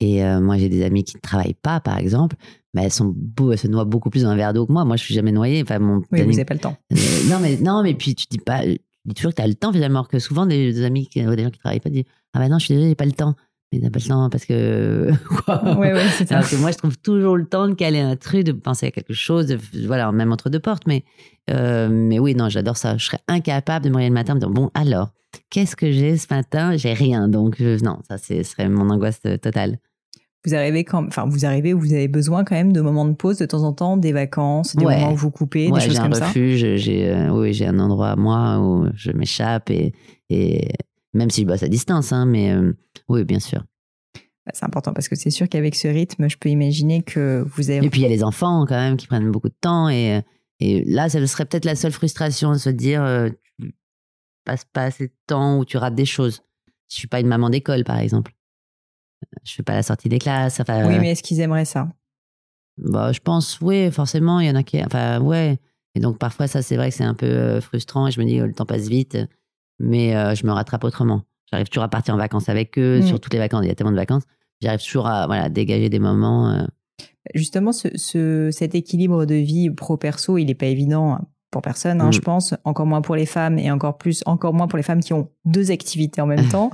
Et 0.02 0.24
euh, 0.24 0.40
moi, 0.40 0.58
j'ai 0.58 0.70
des 0.70 0.84
amis 0.84 1.04
qui 1.04 1.18
ne 1.18 1.22
travaillent 1.22 1.58
pas, 1.62 1.82
par 1.82 1.98
exemple, 1.98 2.38
mais 2.74 2.84
elles, 2.84 2.92
sont 2.94 3.14
beau, 3.14 3.52
elles 3.52 3.58
se 3.58 3.68
noient 3.68 3.84
beaucoup 3.84 4.10
plus 4.10 4.24
dans 4.24 4.30
un 4.30 4.36
verre 4.38 4.54
d'eau 4.54 4.66
que 4.66 4.72
moi. 4.72 4.86
Moi, 4.86 4.96
je 4.96 5.04
suis 5.04 5.14
jamais 5.14 5.34
noyée. 5.34 5.62
Enfin, 5.62 5.80
mon 5.80 6.02
Oui, 6.12 6.22
vous 6.22 6.32
n'avez 6.32 6.46
pas 6.46 6.54
le 6.54 6.62
temps. 6.62 6.78
Euh, 6.94 6.96
non, 7.30 7.40
mais 7.42 7.58
non, 7.58 7.84
mais 7.84 7.94
puis 7.96 8.16
tu 8.16 8.26
dis 8.32 8.38
pas, 8.38 8.62
dis 9.06 9.14
toujours 9.16 9.32
que 9.32 9.38
tu 9.38 9.42
as 9.42 9.48
le 9.48 9.56
temps 9.56 9.72
finalement, 9.74 10.04
que 10.04 10.20
souvent 10.20 10.46
des, 10.46 10.74
des 10.74 10.84
amis, 10.84 11.08
qui- 11.08 11.24
des 11.24 11.44
gens 11.44 11.50
qui 11.50 11.60
travaillent 11.60 11.80
pas 11.80 11.90
disent 11.90 12.04
ah 12.34 12.40
bah 12.40 12.50
non, 12.50 12.60
je 12.60 12.66
suis 12.66 12.74
désolée, 12.74 12.90
j'ai 12.90 12.96
pas 12.96 13.06
le 13.06 13.12
temps. 13.14 13.36
mais 13.72 13.80
t'as 13.80 13.90
pas 13.90 14.00
le 14.00 14.08
temps 14.08 14.30
parce 14.30 14.46
que 14.46 15.10
quoi 15.46 15.78
Ouais, 15.78 15.94
ouais, 15.94 16.02
c'est 16.18 16.28
ça. 16.28 16.42
Que 16.42 16.56
moi, 16.58 16.72
je 16.72 16.78
trouve 16.78 16.98
toujours 16.98 17.38
le 17.38 17.46
temps 17.46 17.68
de 17.68 17.74
caler 17.74 18.00
un 18.00 18.16
truc, 18.16 18.44
de 18.44 18.52
penser 18.52 18.88
à 18.88 18.92
quelque 18.92 19.14
chose, 19.14 19.48
de- 19.48 19.60
voilà, 19.88 20.12
même 20.12 20.32
entre 20.32 20.50
deux 20.50 20.60
portes. 20.60 20.84
Mais, 20.88 21.04
euh, 21.50 21.88
mais 21.90 22.20
oui, 22.20 22.36
non, 22.36 22.50
j'adore 22.50 22.78
ça. 22.78 22.98
Je 22.98 23.06
serais 23.06 23.20
incapable 23.28 23.86
de 23.86 23.90
me 23.90 23.96
réveiller 23.96 24.10
le 24.10 24.14
matin 24.16 24.34
en 24.34 24.36
me 24.36 24.40
disant, 24.42 24.52
bon, 24.52 24.72
alors, 24.74 25.10
qu'est-ce 25.50 25.76
que 25.76 25.92
j'ai 25.92 26.18
ce 26.18 26.28
matin? 26.34 26.76
J'ai 26.78 26.94
rien. 26.94 27.28
Donc, 27.28 27.56
je- 27.60 27.84
non, 27.84 28.00
ça, 28.08 28.18
c'est- 28.18 28.44
ce 28.44 28.52
serait 28.52 28.70
mon 28.70 28.90
angoisse 28.90 29.20
euh, 29.26 29.38
totale. 29.38 29.78
Vous 30.46 30.56
arrivez 30.56 30.86
quand, 30.86 31.06
enfin, 31.06 31.26
vous 31.28 31.46
arrivez 31.46 31.74
où 31.74 31.80
vous 31.80 31.92
avez 31.94 32.08
besoin 32.08 32.46
quand 32.46 32.56
même 32.56 32.72
de 32.72 32.80
moments 32.80 33.06
de 33.06 33.14
pause 33.14 33.38
de 33.40 33.46
temps 33.46 33.64
en 33.64 33.74
temps, 33.74 33.98
des 33.98 34.14
vacances, 34.14 34.76
des 34.76 34.86
Ouais. 34.86 34.96
moments 34.98 35.12
où 35.14 35.16
vous 35.18 35.32
coupez, 35.32 35.68
Ouais, 35.70 35.80
des 35.80 35.86
choses 35.86 35.94
j'ai 35.96 36.00
un 36.00 36.04
comme 36.04 36.14
ça. 36.14 36.28
refuge, 36.28 36.76
j'ai 36.78 37.10
euh, 37.10 37.30
oui, 37.32 37.54
j'ai 37.54 37.66
un 37.68 37.78
endroit 37.80 38.12
à 38.12 38.16
moi 38.16 38.58
où 38.60 38.88
je 38.94 39.12
m'échappe 39.12 39.70
et, 39.70 39.94
et 40.30 40.70
même 41.14 41.30
si 41.30 41.42
je 41.42 41.48
bosse 41.48 41.64
à 41.64 41.68
distance, 41.68 42.14
hein, 42.14 42.26
mais 42.26 42.52
euh, 42.54 42.72
oui, 43.10 43.26
bien 43.26 43.40
sûr. 43.40 43.66
Bah, 44.46 44.52
C'est 44.54 44.64
important 44.66 44.94
parce 44.94 45.10
que 45.10 45.16
c'est 45.18 45.30
sûr 45.30 45.50
qu'avec 45.50 45.76
ce 45.76 45.90
rythme, 45.90 46.30
je 46.30 46.38
peux 46.38 46.48
imaginer 46.50 47.02
que 47.04 47.44
vous 47.56 47.70
avez. 47.70 47.86
Et 47.86 47.90
puis 47.90 48.00
il 48.00 48.04
y 48.04 48.08
a 48.08 48.10
les 48.10 48.24
enfants 48.24 48.66
quand 48.66 48.78
même 48.80 48.96
qui 48.96 49.08
prennent 49.08 49.30
beaucoup 49.32 49.50
de 49.50 49.58
temps 49.60 49.90
et, 49.90 50.22
et 50.62 50.86
là, 50.86 51.10
ça 51.10 51.26
serait 51.28 51.46
peut-être 51.46 51.66
la 51.66 51.76
seule 51.76 51.92
frustration 51.92 52.54
de 52.54 52.58
se 52.58 52.70
dire 52.70 53.04
euh, 53.04 53.30
tu 53.60 53.74
passes 54.46 54.66
pas 54.72 54.84
assez 54.86 55.08
de 55.08 55.14
temps 55.28 55.60
ou 55.60 55.66
tu 55.66 55.76
rates 55.76 55.96
des 55.96 56.06
choses. 56.06 56.44
Je 56.90 56.96
suis 56.96 57.08
pas 57.10 57.20
une 57.20 57.28
maman 57.28 57.50
d'école 57.50 57.84
par 57.84 57.98
exemple. 58.00 58.32
Je 59.44 59.54
fais 59.54 59.64
pas 59.64 59.74
la 59.74 59.84
sortie 59.84 60.10
des 60.10 60.20
classes. 60.20 60.60
Enfin, 60.60 60.88
Oui, 60.88 60.96
euh, 60.96 61.00
mais 61.02 61.12
est-ce 61.12 61.24
qu'ils 61.24 61.40
aimeraient 61.42 61.66
ça? 61.66 61.90
bah, 62.78 63.12
je 63.12 63.20
pense, 63.20 63.60
oui, 63.62 63.92
forcément, 63.92 64.40
il 64.40 64.48
y 64.48 64.50
en 64.50 64.56
a 64.56 64.64
qui. 64.64 64.82
Enfin, 64.84 65.20
ouais. 65.20 65.60
Et 65.96 66.00
donc, 66.00 66.18
parfois, 66.18 66.48
ça, 66.48 66.62
c'est 66.62 66.78
vrai 66.78 66.90
que 66.90 66.96
c'est 66.96 67.04
un 67.04 67.14
peu 67.16 67.26
euh, 67.26 67.62
frustrant 67.62 68.08
et 68.08 68.12
je 68.12 68.20
me 68.22 68.26
dis, 68.26 68.40
oh, 68.42 68.46
le 68.46 68.54
temps 68.54 68.66
passe 68.66 68.88
vite, 68.88 69.18
mais 69.80 70.16
euh, 70.16 70.36
je 70.36 70.46
me 70.46 70.52
rattrape 70.52 70.84
autrement. 70.84 71.24
J'arrive 71.52 71.68
toujours 71.68 71.84
à 71.84 71.90
partir 71.90 72.14
en 72.14 72.18
vacances 72.18 72.48
avec 72.48 72.78
eux, 72.78 73.00
Mm. 73.00 73.04
sur 73.04 73.20
toutes 73.20 73.34
les 73.34 73.40
vacances, 73.40 73.66
il 73.66 73.68
y 73.68 73.72
a 73.72 73.76
tellement 73.76 73.92
de 73.92 73.98
vacances. 73.98 74.24
J'arrive 74.62 74.82
toujours 74.84 75.08
à 75.08 75.26
voilà, 75.28 75.50
dégager 75.50 75.90
des 75.90 76.00
moments. 76.00 76.52
euh, 76.52 76.66
Justement, 77.36 77.72
ce, 77.72 77.90
ce- 77.98 78.50
cet 78.52 78.76
équilibre 78.76 79.26
de 79.26 79.36
vie 79.36 79.70
pro-perso, 79.70 80.38
il 80.38 80.46
n'est 80.46 80.56
pas 80.56 80.68
évident 80.68 81.20
pour 81.52 81.62
personne, 81.62 82.00
hein, 82.02 82.10
Mm. 82.10 82.14
je 82.14 82.20
pense, 82.20 82.54
encore 82.64 82.86
moins 82.86 83.02
pour 83.02 83.16
les 83.16 83.26
femmes 83.26 83.58
et 83.58 83.72
encore 83.72 83.98
plus, 83.98 84.22
encore 84.26 84.54
moins 84.54 84.68
pour 84.68 84.78
les 84.78 84.84
femmes 84.84 85.00
qui 85.02 85.14
ont 85.14 85.30
deux 85.46 85.72
activités 85.72 86.22
en 86.22 86.28
même 86.28 86.48
temps, 86.50 86.70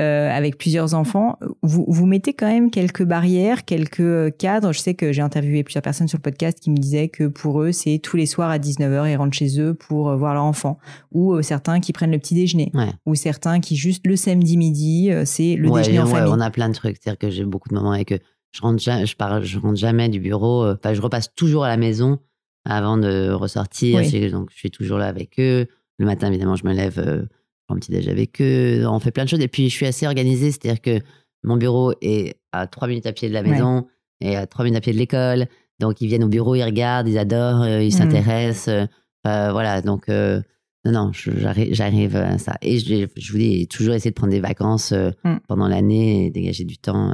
euh, 0.00 0.30
avec 0.30 0.56
plusieurs 0.58 0.94
enfants. 0.94 1.38
Vous, 1.62 1.84
vous 1.88 2.06
mettez 2.06 2.32
quand 2.32 2.46
même 2.46 2.70
quelques 2.70 3.04
barrières, 3.04 3.64
quelques 3.64 4.36
cadres. 4.36 4.72
Je 4.72 4.78
sais 4.78 4.94
que 4.94 5.12
j'ai 5.12 5.22
interviewé 5.22 5.62
plusieurs 5.64 5.82
personnes 5.82 6.08
sur 6.08 6.18
le 6.18 6.22
podcast 6.22 6.58
qui 6.60 6.70
me 6.70 6.76
disaient 6.76 7.08
que 7.08 7.24
pour 7.28 7.62
eux, 7.62 7.72
c'est 7.72 7.98
tous 7.98 8.16
les 8.16 8.26
soirs 8.26 8.50
à 8.50 8.58
19h, 8.58 9.10
ils 9.10 9.16
rentrent 9.16 9.36
chez 9.36 9.60
eux 9.60 9.74
pour 9.74 10.08
euh, 10.10 10.16
voir 10.16 10.34
leur 10.34 10.44
enfant. 10.44 10.78
Ou 11.12 11.34
euh, 11.34 11.42
certains 11.42 11.80
qui 11.80 11.92
prennent 11.92 12.12
le 12.12 12.18
petit 12.18 12.34
déjeuner. 12.34 12.70
Ouais. 12.74 12.90
Ou 13.06 13.14
certains 13.14 13.60
qui 13.60 13.76
juste 13.76 14.06
le 14.06 14.16
samedi 14.16 14.56
midi, 14.56 15.10
euh, 15.10 15.24
c'est 15.24 15.56
le 15.56 15.68
ouais, 15.70 15.80
déjeuner 15.82 16.00
en 16.00 16.06
ouais, 16.06 16.12
famille. 16.12 16.32
on 16.34 16.40
a 16.40 16.50
plein 16.50 16.68
de 16.68 16.74
trucs. 16.74 16.96
C'est-à-dire 17.00 17.18
que 17.18 17.30
j'ai 17.30 17.44
beaucoup 17.44 17.68
de 17.68 17.74
moments 17.74 17.92
avec 17.92 18.12
eux. 18.12 18.20
Je 18.52 18.60
rentre, 18.62 18.80
ja- 18.80 19.04
je, 19.04 19.16
pars, 19.16 19.42
je 19.42 19.58
rentre 19.58 19.76
jamais 19.76 20.08
du 20.08 20.20
bureau. 20.20 20.62
euh, 20.64 20.76
Enfin, 20.78 20.94
je 20.94 21.00
repasse 21.02 21.34
toujours 21.34 21.64
à 21.64 21.68
la 21.68 21.76
maison 21.76 22.18
avant 22.64 22.96
de 22.96 23.30
ressortir. 23.30 23.96
Oui. 24.00 24.30
Donc, 24.30 24.50
je 24.52 24.56
suis 24.58 24.70
toujours 24.70 24.98
là 24.98 25.06
avec 25.06 25.38
eux. 25.38 25.66
Le 25.98 26.06
matin, 26.06 26.28
évidemment, 26.28 26.56
je 26.56 26.66
me 26.66 26.72
lève, 26.72 26.98
euh, 26.98 27.22
je 27.22 27.26
prends 27.66 27.76
un 27.76 27.78
petit 27.78 27.92
déj 27.92 28.08
avec 28.08 28.40
eux. 28.40 28.84
On 28.86 28.98
fait 29.00 29.10
plein 29.10 29.24
de 29.24 29.28
choses. 29.28 29.40
Et 29.40 29.48
puis, 29.48 29.68
je 29.68 29.74
suis 29.74 29.86
assez 29.86 30.06
organisée. 30.06 30.50
C'est-à-dire 30.50 30.80
que 30.80 31.00
mon 31.42 31.56
bureau 31.56 31.92
est 32.00 32.36
à 32.52 32.66
trois 32.66 32.88
minutes 32.88 33.06
à 33.06 33.12
pied 33.12 33.28
de 33.28 33.34
la 33.34 33.42
Ouais. 33.42 33.50
maison 33.50 33.86
et 34.20 34.36
à 34.36 34.46
trois 34.46 34.64
minutes 34.64 34.78
à 34.78 34.80
pied 34.80 34.92
de 34.92 34.98
l'école. 34.98 35.46
Donc, 35.80 36.00
ils 36.00 36.06
viennent 36.08 36.24
au 36.24 36.28
bureau, 36.28 36.54
ils 36.54 36.62
regardent, 36.64 37.08
ils 37.08 37.18
adorent, 37.18 37.62
euh, 37.62 37.82
ils 37.82 37.86
Mhm. 37.92 37.98
s'intéressent. 37.98 38.68
euh, 38.68 38.86
euh, 39.26 39.52
voilà. 39.52 39.82
Donc, 39.82 40.08
non, 40.08 40.92
non, 40.92 41.10
j'arrive 41.14 42.16
à 42.16 42.38
ça. 42.38 42.56
Et 42.62 42.78
je, 42.78 43.06
je 43.16 43.32
vous 43.32 43.38
dis, 43.38 43.66
toujours 43.68 43.94
essayer 43.94 44.10
de 44.10 44.14
prendre 44.14 44.32
des 44.32 44.40
vacances 44.40 44.92
euh, 44.92 45.10
Mm. 45.24 45.36
pendant 45.48 45.66
l'année 45.68 46.26
et 46.26 46.30
dégager 46.30 46.64
du 46.64 46.76
temps. 46.78 47.12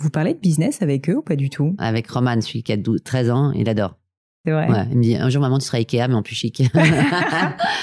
Vous 0.00 0.10
parlez 0.10 0.34
de 0.34 0.38
business 0.38 0.80
avec 0.82 1.08
eux 1.10 1.16
ou 1.16 1.22
pas 1.22 1.36
du 1.36 1.50
tout? 1.50 1.74
Avec 1.78 2.08
Roman, 2.10 2.40
celui 2.40 2.62
qui 2.62 2.72
a 2.72 2.76
12 2.76 3.02
13 3.04 3.30
ans, 3.30 3.52
il 3.52 3.68
adore. 3.68 3.96
C'est 4.46 4.52
vrai. 4.52 4.68
Ouais, 4.70 4.84
il 4.90 4.96
me 4.96 5.02
dit, 5.02 5.16
un 5.16 5.28
jour, 5.28 5.42
maman, 5.42 5.58
tu 5.58 5.66
seras 5.66 5.78
Ikea, 5.78 6.08
mais 6.08 6.14
en 6.14 6.22
plus 6.22 6.34
chic. 6.34 6.62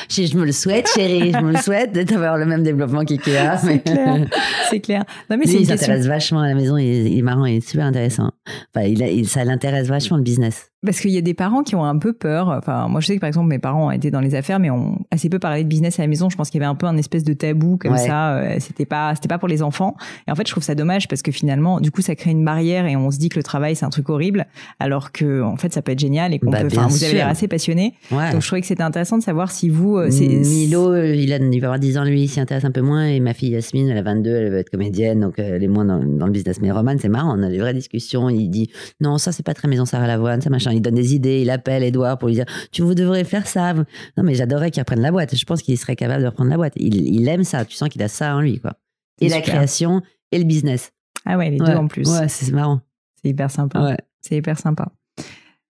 je, 0.09 0.23
je 0.25 0.35
me 0.37 0.43
le 0.43 0.51
souhaite, 0.51 0.87
chérie, 0.93 1.31
je 1.31 1.37
me 1.37 1.51
le 1.51 1.57
souhaite 1.59 1.91
d'avoir 1.93 2.35
le 2.37 2.45
même 2.47 2.63
développement 2.63 3.05
qu'Ikea. 3.05 3.57
C'est 3.59 3.67
mais- 3.67 3.79
clair. 3.79 4.25
C'est 4.71 4.79
clair. 4.79 5.03
Non, 5.29 5.37
mais 5.37 5.45
Lui, 5.45 5.51
il 5.53 5.57
question. 5.59 5.77
s'intéresse 5.77 6.07
vachement 6.07 6.39
à 6.41 6.47
la 6.47 6.55
maison, 6.55 6.77
il 6.77 6.87
est, 6.87 7.11
il 7.11 7.19
est 7.19 7.21
marrant, 7.21 7.45
il 7.45 7.57
est 7.57 7.67
super 7.69 7.85
intéressant. 7.85 8.31
Enfin, 8.75 8.87
il 8.87 9.03
a- 9.03 9.07
il- 9.09 9.27
ça 9.27 9.43
l'intéresse 9.43 9.87
vachement 9.87 10.17
le 10.17 10.23
business. 10.23 10.71
Parce 10.85 10.99
qu'il 10.99 11.09
y 11.11 11.17
a 11.17 11.21
des 11.21 11.33
parents 11.33 11.63
qui 11.63 11.75
ont 11.75 11.83
un 11.83 11.97
peu 11.97 12.13
peur. 12.13 12.49
Enfin, 12.49 12.87
moi, 12.87 13.01
je 13.01 13.07
sais 13.07 13.15
que 13.15 13.19
par 13.19 13.27
exemple, 13.27 13.47
mes 13.47 13.57
parents 13.57 13.89
étaient 13.89 14.11
dans 14.11 14.19
les 14.19 14.35
affaires, 14.35 14.59
mais 14.59 14.69
ont 14.69 14.99
assez 15.11 15.27
peu 15.27 15.39
parlé 15.39 15.63
de 15.63 15.67
business 15.67 15.99
à 15.99 16.03
la 16.03 16.07
maison. 16.07 16.29
Je 16.29 16.37
pense 16.37 16.49
qu'il 16.51 16.61
y 16.61 16.63
avait 16.63 16.69
un 16.71 16.75
peu 16.75 16.85
un 16.85 16.97
espèce 16.97 17.23
de 17.23 17.33
tabou 17.33 17.77
comme 17.77 17.93
Ouais. 17.93 17.97
ça. 17.97 18.35
Euh, 18.37 18.55
C'était 18.59 18.85
pas, 18.85 19.15
c'était 19.15 19.27
pas 19.27 19.39
pour 19.39 19.47
les 19.47 19.63
enfants. 19.63 19.95
Et 20.27 20.31
en 20.31 20.35
fait, 20.35 20.45
je 20.47 20.51
trouve 20.51 20.63
ça 20.63 20.75
dommage 20.75 21.07
parce 21.07 21.21
que 21.23 21.31
finalement, 21.31 21.79
du 21.79 21.89
coup, 21.89 22.01
ça 22.01 22.15
crée 22.15 22.29
une 22.31 22.45
barrière 22.45 22.85
et 22.85 22.95
on 22.95 23.09
se 23.09 23.17
dit 23.17 23.29
que 23.29 23.37
le 23.37 23.43
travail 23.43 23.75
c'est 23.75 23.85
un 23.85 23.89
truc 23.89 24.07
horrible, 24.09 24.45
alors 24.79 25.11
que 25.11 25.41
en 25.41 25.57
fait, 25.57 25.73
ça 25.73 25.81
peut 25.81 25.91
être 25.93 25.99
génial 25.99 26.33
et 26.33 26.39
qu'on 26.39 26.51
Bah, 26.51 26.61
peut. 26.61 26.67
Enfin, 26.67 26.87
vous 26.87 27.03
avez 27.03 27.13
l'air 27.13 27.27
assez 27.27 27.47
passionné. 27.47 27.95
Ouais. 28.11 28.31
Donc, 28.31 28.41
je 28.41 28.47
trouvais 28.47 28.61
que 28.61 28.67
c'était 28.67 28.83
intéressant 28.83 29.17
de 29.17 29.23
savoir 29.23 29.49
si 29.51 29.69
vous, 29.69 29.97
euh, 29.97 30.11
c'est 30.11 30.27
Milo, 30.27 30.93
euh, 30.93 31.15
il, 31.15 31.33
a, 31.33 31.37
il 31.37 31.59
va 31.59 31.67
avoir 31.67 31.79
10 31.79 31.97
ans, 31.97 32.03
lui, 32.03 32.21
il 32.23 32.27
s'y 32.27 32.39
intéresse 32.39 32.65
un 32.65 32.71
peu 32.71 32.81
moins. 32.81 33.05
Et 33.07 33.19
ma 33.19 33.33
fille 33.33 33.49
Yasmine, 33.49 33.89
elle 33.89 33.97
a 33.97 34.03
22, 34.03 34.29
elle 34.29 34.51
veut 34.51 34.57
être 34.59 34.69
comédienne, 34.69 35.21
donc 35.21 35.39
elle 35.39 35.63
est 35.63 35.67
moins 35.67 35.85
dans, 35.85 36.03
dans 36.03 36.27
le 36.27 36.31
business. 36.31 36.59
Mais 36.61 36.71
Roman, 36.71 36.95
c'est 36.99 37.09
marrant, 37.09 37.35
on 37.37 37.41
a 37.41 37.49
des 37.49 37.57
vraies 37.57 37.73
discussions. 37.73 38.29
Il 38.29 38.49
dit 38.49 38.69
Non, 39.01 39.17
ça, 39.17 39.31
c'est 39.31 39.43
pas 39.45 39.55
très 39.55 39.67
maison 39.67 39.85
Sarah 39.85 40.05
Lavoine, 40.07 40.39
ça 40.41 40.49
machin. 40.51 40.66
Il 40.71 40.81
donne 40.81 40.95
des 40.95 41.15
idées, 41.15 41.41
il 41.41 41.49
appelle 41.49 41.83
Edouard 41.83 42.17
pour 42.17 42.27
lui 42.27 42.35
dire 42.35 42.45
Tu 42.71 42.81
vous 42.81 42.93
devrez 42.93 43.23
faire 43.23 43.47
ça. 43.47 43.73
Non, 43.73 43.85
mais 44.23 44.33
j'adorerais 44.35 44.71
qu'il 44.71 44.81
reprenne 44.81 45.01
la 45.01 45.11
boîte. 45.11 45.35
Je 45.35 45.45
pense 45.45 45.61
qu'il 45.61 45.77
serait 45.77 45.95
capable 45.95 46.21
de 46.23 46.27
reprendre 46.27 46.49
la 46.49 46.57
boîte. 46.57 46.73
Il, 46.75 46.95
il 46.95 47.27
aime 47.27 47.43
ça, 47.43 47.65
tu 47.65 47.75
sens 47.75 47.89
qu'il 47.89 48.01
a 48.03 48.07
ça 48.07 48.35
en 48.35 48.41
lui, 48.41 48.59
quoi. 48.59 48.73
Et 49.21 49.29
la 49.29 49.41
création 49.41 50.01
et 50.31 50.37
le 50.39 50.43
business. 50.45 50.91
Ah 51.25 51.37
ouais, 51.37 51.49
les 51.49 51.59
Ouais. 51.59 51.67
deux 51.71 51.75
en 51.75 51.87
plus. 51.87 52.07
Ouais, 52.09 52.27
c'est 52.27 52.51
marrant. 52.51 52.81
C'est 53.21 53.29
hyper 53.29 53.49
sympa. 53.51 53.81
Ouais. 53.81 53.97
C'est 54.21 54.35
hyper 54.37 54.59
sympa. 54.59 54.91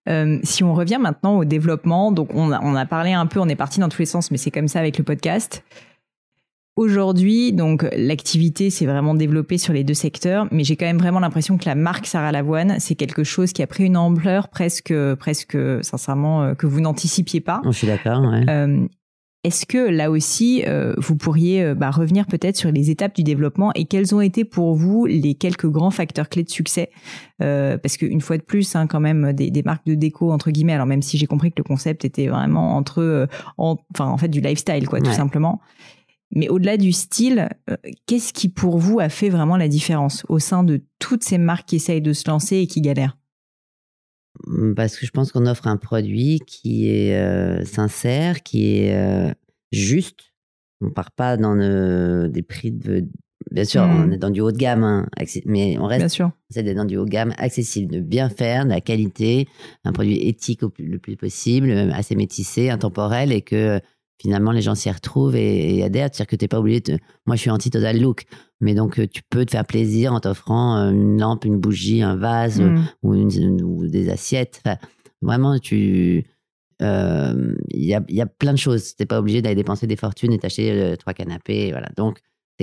Euh, 0.10 0.40
si 0.44 0.64
on 0.64 0.74
revient 0.74 1.00
maintenant 1.02 1.38
au 1.38 1.44
développement, 1.46 2.12
donc 2.12 2.30
on 2.34 2.52
a, 2.52 2.62
on 2.64 2.76
a 2.76 2.86
parlé 2.86 3.12
un 3.14 3.26
peu, 3.26 3.40
on 3.42 3.48
est 3.50 3.56
parti 3.58 3.80
dans 3.82 3.90
tous 3.90 4.00
les 4.00 4.06
sens, 4.06 4.32
mais 4.32 4.38
c'est 4.38 4.52
comme 4.52 4.68
ça 4.70 4.80
avec 4.80 4.98
le 4.98 5.04
podcast. 5.04 5.64
Aujourd'hui, 6.78 7.54
donc 7.54 7.88
l'activité 7.98 8.70
s'est 8.70 8.86
vraiment 8.86 9.16
développée 9.16 9.58
sur 9.58 9.74
les 9.74 9.84
deux 9.84 9.96
secteurs, 9.96 10.48
mais 10.52 10.64
j'ai 10.64 10.76
quand 10.76 10.86
même 10.86 11.00
vraiment 11.00 11.20
l'impression 11.20 11.58
que 11.58 11.66
la 11.66 11.74
marque 11.74 12.06
Sarah 12.06 12.32
Lavoine, 12.32 12.76
c'est 12.80 12.94
quelque 12.94 13.24
chose 13.24 13.52
qui 13.52 13.64
a 13.64 13.68
pris 13.68 13.84
une 13.86 13.98
ampleur 13.98 14.48
presque, 14.48 14.94
presque, 15.16 15.58
sincèrement, 15.82 16.44
euh, 16.44 16.54
que 16.54 16.68
vous 16.68 16.80
n'anticipiez 16.80 17.42
pas. 17.42 17.62
Je 17.66 17.72
suis 17.72 17.88
d'accord, 17.88 18.22
ouais. 18.22 18.46
Euh, 18.48 18.88
Est-ce 19.44 19.66
que 19.66 19.90
là 19.90 20.12
aussi, 20.12 20.64
euh, 20.68 20.94
vous 20.98 21.16
pourriez 21.16 21.64
euh, 21.64 21.74
bah, 21.74 21.90
revenir 21.90 22.28
peut-être 22.28 22.58
sur 22.58 22.72
les 22.72 22.92
étapes 22.92 23.16
du 23.16 23.24
développement 23.24 23.72
et 23.74 23.86
quels 23.86 24.14
ont 24.14 24.22
été 24.22 24.46
pour 24.46 24.76
vous 24.76 25.08
les 25.08 25.34
quelques 25.34 25.68
grands 25.68 25.90
facteurs 25.90 26.30
clés 26.30 26.44
de 26.44 26.50
succès? 26.50 26.92
Euh, 27.42 27.80
Parce 27.80 27.98
qu'une 27.98 28.22
fois 28.22 28.38
de 28.38 28.44
plus, 28.44 28.76
hein, 28.76 28.86
quand 28.86 29.00
même, 29.00 29.34
des, 29.34 29.50
des 29.50 29.64
marques 29.64 29.86
de 29.88 29.96
déco 29.96 30.32
entre 30.32 30.52
guillemets. 30.52 30.74
Alors 30.74 30.86
même 30.86 31.02
si 31.02 31.18
j'ai 31.18 31.26
compris 31.26 31.50
que 31.52 31.58
le 31.58 31.64
concept 31.64 32.06
était 32.06 32.28
vraiment 32.28 32.76
entre, 32.76 33.02
euh, 33.02 33.26
en, 33.58 33.78
enfin 33.96 34.06
en 34.12 34.18
fait 34.18 34.28
du 34.28 34.42
lifestyle 34.42 34.88
quoi, 34.88 35.02
tout 35.02 35.12
simplement. 35.14 35.60
Mais 36.36 36.50
au-delà 36.50 36.78
du 36.78 36.92
style, 36.92 37.50
euh, 37.70 37.76
qu'est-ce 38.06 38.34
qui 38.34 38.50
pour 38.50 38.78
vous 38.78 39.00
a 39.00 39.10
fait 39.10 39.30
vraiment 39.30 39.58
la 39.58 39.68
différence 39.68 40.26
au 40.30 40.40
sein 40.40 40.64
de 40.64 40.82
toutes 41.00 41.24
ces 41.24 41.38
marques 41.38 41.70
qui 41.70 41.78
essayent 41.78 42.02
de 42.02 42.14
se 42.14 42.30
lancer 42.30 42.58
et 42.58 42.68
qui 42.68 42.82
galèrent? 42.82 43.18
Parce 44.76 44.98
que 44.98 45.06
je 45.06 45.12
pense 45.12 45.32
qu'on 45.32 45.46
offre 45.48 45.68
un 45.68 45.78
produit 45.78 46.40
qui 46.46 46.90
est 46.90 47.18
euh, 47.18 47.66
sincère, 47.66 48.44
qui 48.44 48.78
est 48.78 48.94
euh, 48.96 49.32
juste. 49.72 50.34
On 50.80 50.92
part 50.92 51.12
pas 51.12 51.38
dans 51.38 51.56
le- 51.56 52.30
des 52.32 52.44
prix 52.44 52.72
de. 52.72 53.08
Bien 53.50 53.64
sûr, 53.64 53.82
on 53.82 54.12
est 54.12 54.18
dans 54.18 54.30
du 54.30 54.42
haut 54.42 54.52
de 54.52 54.58
gamme, 54.58 54.84
hein, 54.84 55.08
mais 55.46 55.78
on 55.78 55.88
Bien 55.88 56.00
reste 56.00 56.10
sûr. 56.10 56.32
c'est 56.50 56.64
d'être 56.64 56.76
dans 56.76 56.86
du 56.86 56.98
haut 56.98 57.06
de 57.06 57.10
gamme, 57.10 57.34
accessible, 57.38 57.92
de 57.94 58.02
bien 58.02 58.30
faire, 58.30 58.66
de 58.66 58.70
la 58.70 58.82
qualité, 58.82 59.48
un 59.86 59.94
produit 59.94 60.28
éthique 60.28 60.64
au 60.64 60.70
plus- 60.70 60.88
le 60.88 61.00
plus 61.00 61.16
possible, 61.16 61.72
assez 61.94 62.16
métissé, 62.16 62.70
intemporel, 62.70 63.32
et 63.32 63.42
que 63.42 63.80
finalement 64.22 64.52
les 64.52 64.62
gens 64.62 64.76
s'y 64.76 64.90
retrouvent 64.92 65.36
et, 65.36 65.78
et 65.78 65.84
adhèrent. 65.84 66.10
C'est-à-dire 66.12 66.28
que 66.28 66.36
t'es 66.36 66.48
pas 66.48 66.60
obligé 66.60 66.80
de. 66.82 66.98
Moi, 67.26 67.36
je 67.36 67.42
suis 67.42 67.50
anti-total 67.50 68.00
look, 68.02 68.26
mais 68.62 68.74
donc 68.76 69.00
euh, 69.00 69.08
tu 69.08 69.22
peux 69.30 69.46
te 69.46 69.52
faire 69.52 69.66
plaisir 69.66 70.14
en 70.14 70.20
t'offrant 70.20 70.78
euh, 70.78 70.92
une 70.92 71.20
lampe, 71.20 71.46
une 71.46 71.58
bougie, 71.58 72.02
un 72.02 72.16
vase 72.16 72.60
Mm. 72.62 72.86
ou, 73.04 73.14
une- 73.16 73.62
ou 73.64 73.88
des 73.88 74.10
assiettes. 74.10 74.62
Enfin, 74.66 74.78
vraiment, 75.22 75.58
tu. 75.60 76.26
euh, 76.82 77.54
Il 77.70 77.84
y, 77.86 77.94
a, 77.94 78.04
y 78.10 78.22
a 78.22 78.26
plein 78.26 78.54
de 78.54 78.58
choses. 78.58 78.96
T'es 78.96 79.06
pas 79.06 79.20
obligé 79.20 79.42
d'aller 79.42 79.56
dépenser 79.56 79.88
des 79.88 79.96
fortunes 79.96 80.34
et 80.34 80.40
t'acheter 80.40 80.72
euh, 80.72 80.96
trois 80.96 81.14
canapés. 81.14 81.72
Voilà. 81.72 81.90
Donc, 81.96 82.20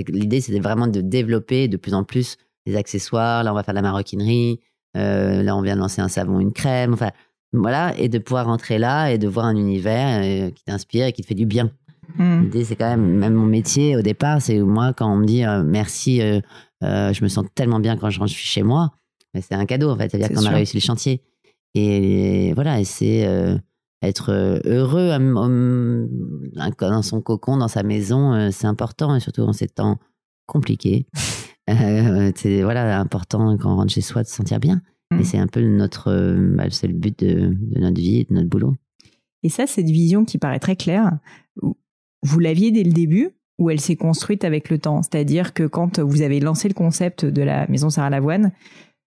l'idée, 0.09 0.41
c'était 0.41 0.59
vraiment 0.59 0.87
de 0.87 1.01
développer 1.01 1.67
de 1.67 1.77
plus 1.77 1.93
en 1.93 2.03
plus 2.03 2.37
les 2.65 2.75
accessoires. 2.75 3.43
Là, 3.43 3.51
on 3.51 3.55
va 3.55 3.63
faire 3.63 3.73
de 3.73 3.77
la 3.77 3.81
maroquinerie. 3.81 4.59
Euh, 4.97 5.43
là, 5.43 5.55
on 5.55 5.61
vient 5.61 5.75
de 5.75 5.81
lancer 5.81 6.01
un 6.01 6.07
savon, 6.07 6.39
une 6.39 6.53
crème. 6.53 6.93
Enfin, 6.93 7.11
voilà. 7.59 7.97
Et 7.97 8.09
de 8.09 8.17
pouvoir 8.17 8.45
rentrer 8.45 8.77
là 8.77 9.11
et 9.11 9.17
de 9.17 9.27
voir 9.27 9.45
un 9.45 9.55
univers 9.55 10.21
euh, 10.23 10.51
qui 10.51 10.63
t'inspire 10.63 11.07
et 11.07 11.13
qui 11.13 11.21
te 11.21 11.27
fait 11.27 11.35
du 11.35 11.45
bien. 11.45 11.71
Mm. 12.17 12.43
L'idée, 12.43 12.65
c'est 12.65 12.75
quand 12.75 12.89
même, 12.89 13.17
même 13.17 13.33
mon 13.33 13.45
métier 13.45 13.95
au 13.95 14.01
départ, 14.01 14.41
c'est 14.41 14.59
moi, 14.59 14.93
quand 14.93 15.11
on 15.11 15.17
me 15.17 15.25
dit 15.25 15.43
euh, 15.43 15.63
merci, 15.63 16.21
euh, 16.21 16.39
je 16.81 17.23
me 17.23 17.27
sens 17.27 17.45
tellement 17.55 17.79
bien 17.79 17.97
quand 17.97 18.09
je 18.09 18.19
rentre 18.19 18.31
chez 18.31 18.63
moi, 18.63 18.91
mais 19.33 19.41
c'est 19.41 19.55
un 19.55 19.65
cadeau 19.65 19.89
en 19.89 19.97
fait, 19.97 20.09
c'est-à-dire 20.09 20.27
C'est 20.27 20.35
qu'on 20.35 20.45
a 20.45 20.55
réussi 20.55 20.77
le 20.77 20.81
chantier. 20.81 21.21
Et, 21.73 22.53
voilà, 22.53 22.79
et 22.79 22.85
c'est 22.85 23.27
être 24.01 24.31
heureux 24.65 25.09
dans 26.79 27.01
son 27.01 27.21
cocon, 27.21 27.57
dans 27.57 27.67
sa 27.67 27.83
maison, 27.83 28.49
c'est 28.51 28.67
important, 28.67 29.13
et 29.15 29.19
surtout 29.19 29.41
en 29.41 29.51
ces 29.51 29.67
temps 29.67 29.97
compliqués. 30.45 31.07
C'est 31.67 32.61
voilà 32.61 32.99
important 32.99 33.57
quand 33.57 33.73
on 33.73 33.77
rentre 33.77 33.91
chez 33.91 34.01
soi 34.01 34.21
de 34.21 34.27
se 34.27 34.35
sentir 34.35 34.59
bien. 34.59 34.81
Mm. 35.15 35.19
Et 35.19 35.23
c'est 35.23 35.37
un 35.37 35.47
peu 35.47 35.61
notre, 35.61 36.09
euh, 36.11 36.53
bah, 36.55 36.65
c'est 36.69 36.87
le 36.87 36.93
but 36.93 37.17
de, 37.23 37.55
de 37.59 37.79
notre 37.79 37.99
vie, 37.99 38.19
et 38.19 38.23
de 38.29 38.33
notre 38.33 38.49
boulot. 38.49 38.75
Et 39.43 39.49
ça, 39.49 39.67
cette 39.67 39.89
vision 39.89 40.25
qui 40.25 40.37
paraît 40.37 40.59
très 40.59 40.75
claire, 40.75 41.17
vous 42.23 42.39
l'aviez 42.39 42.71
dès 42.71 42.83
le 42.83 42.91
début 42.91 43.29
ou 43.57 43.69
elle 43.69 43.79
s'est 43.79 43.95
construite 43.95 44.43
avec 44.43 44.69
le 44.69 44.79
temps? 44.79 45.01
C'est-à-dire 45.01 45.53
que 45.53 45.63
quand 45.63 45.99
vous 45.99 46.21
avez 46.21 46.39
lancé 46.39 46.67
le 46.67 46.73
concept 46.73 47.25
de 47.25 47.41
la 47.41 47.67
maison 47.67 47.89
Sarah 47.89 48.09
Lavoine, 48.09 48.51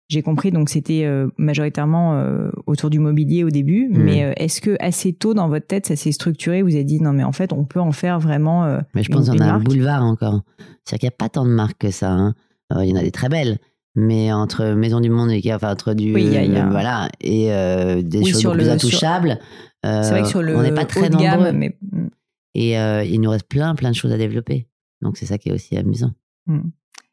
j'ai 0.08 0.22
compris, 0.22 0.50
donc 0.52 0.70
c'était 0.70 1.04
euh, 1.04 1.28
majoritairement 1.36 2.14
euh, 2.14 2.50
autour 2.66 2.88
du 2.88 2.98
mobilier 2.98 3.44
au 3.44 3.50
début, 3.50 3.88
Mm. 3.90 4.02
mais 4.02 4.34
est-ce 4.38 4.60
que 4.62 4.76
assez 4.80 5.12
tôt 5.12 5.34
dans 5.34 5.48
votre 5.48 5.66
tête 5.66 5.84
ça 5.86 5.96
s'est 5.96 6.12
structuré 6.12 6.62
Vous 6.62 6.74
avez 6.74 6.84
dit 6.84 7.00
non 7.02 7.12
mais 7.12 7.24
en 7.24 7.32
fait 7.32 7.52
on 7.52 7.64
peut 7.64 7.80
en 7.80 7.92
faire 7.92 8.18
vraiment. 8.18 8.64
Mais 8.94 9.02
je 9.02 9.10
une- 9.10 9.16
pense 9.16 9.28
qu'on 9.28 9.38
a 9.40 9.52
un 9.52 9.60
boulevard 9.60 10.02
encore. 10.04 10.42
C'est-à-dire 10.84 10.98
qu'il 11.00 11.06
n'y 11.08 11.14
a 11.14 11.16
pas 11.18 11.28
tant 11.28 11.44
de 11.44 11.50
marques 11.50 11.78
que 11.78 11.90
ça. 11.90 12.10
hein. 12.12 12.34
Il 12.82 12.88
y 12.88 12.92
en 12.92 12.96
a 12.96 13.02
des 13.02 13.10
très 13.10 13.28
belles. 13.28 13.58
Mais 14.00 14.32
entre 14.32 14.64
Maison 14.74 15.00
du 15.00 15.10
Monde 15.10 15.30
et 15.32 15.42
enfin 15.52 15.72
entre 15.72 15.92
du. 15.94 16.14
Oui, 16.14 16.22
y 16.24 16.36
a- 16.36 16.44
y 16.44 16.56
a- 16.56 16.68
Voilà. 16.68 17.08
Et 17.20 17.52
euh, 17.52 18.00
des 18.02 18.18
Oui, 18.20 18.30
choses 18.30 18.42
plus 18.42 18.54
le- 18.58 18.64
sur- 18.64 18.72
intouchables. 18.72 19.38
euh, 19.84 20.02
C'est 20.04 20.10
vrai 20.10 20.22
que 20.22 20.28
sur 20.28 20.42
le 20.42 20.56
on 20.56 20.62
n'est 20.62 20.72
pas 20.72 20.84
très 20.84 21.08
de 21.10 21.16
gamme, 21.16 21.38
nombreux. 21.40 21.52
mais 21.52 21.76
mm, 21.92 22.06
Et 22.54 22.78
euh, 22.78 23.02
il 23.04 23.20
nous 23.20 23.30
reste 23.30 23.48
plein, 23.48 23.74
plein 23.74 23.90
de 23.90 23.96
choses 23.96 24.12
à 24.12 24.16
développer. 24.18 24.68
Donc 25.02 25.16
c'est 25.16 25.26
ça 25.26 25.36
qui 25.38 25.48
est 25.48 25.52
aussi 25.52 25.76
amusant. 25.76 26.12
mm. 26.46 26.60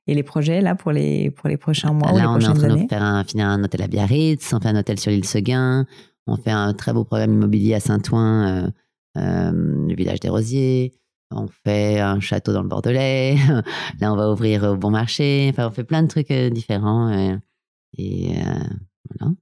et 0.07 0.13
les 0.13 0.21
projets 0.23 0.61
là 0.61 0.75
pour 0.75 0.91
les 0.91 1.31
pour 1.31 1.49
les 1.49 1.57
prochains 1.57 1.91
mois 1.93 2.11
ou 2.11 2.15
les 2.17 2.21
Là, 2.21 2.29
on 2.31 2.39
est 2.39 2.47
en 2.47 2.53
train 2.53 2.75
de 2.75 2.87
faire 2.87 3.01
un, 3.03 3.23
finir 3.23 3.47
un 3.47 3.63
hôtel 3.63 3.81
à 3.81 3.87
Biarritz, 3.87 4.53
on 4.53 4.59
fait 4.59 4.69
un 4.69 4.75
hôtel 4.77 4.99
sur 4.99 5.09
l'île 5.11 5.25
Seguin, 5.25 5.87
on 6.27 6.35
fait 6.37 6.51
un 6.51 6.73
très 6.73 6.93
beau 6.93 7.03
programme 7.03 7.33
immobilier 7.33 7.73
à 7.73 7.79
Saint-Ouen, 7.79 8.45
euh, 8.47 8.67
euh, 9.17 9.51
le 9.89 9.95
village 9.95 10.19
des 10.19 10.29
Rosiers. 10.29 10.93
On 11.31 11.47
fait 11.47 11.99
un 11.99 12.19
château 12.19 12.53
dans 12.53 12.61
le 12.61 12.67
Bordelais. 12.69 13.35
Là, 13.99 14.13
on 14.13 14.15
va 14.15 14.31
ouvrir 14.31 14.63
au 14.63 14.75
Bon 14.77 14.91
Marché. 14.91 15.47
Enfin, 15.51 15.67
on 15.67 15.71
fait 15.71 15.83
plein 15.83 16.03
de 16.03 16.07
trucs 16.07 16.31
euh, 16.31 16.49
différents. 16.49 17.09
euh, 17.11 17.35
et 17.97 18.37
euh, 18.37 18.63
voilà. 19.19 19.33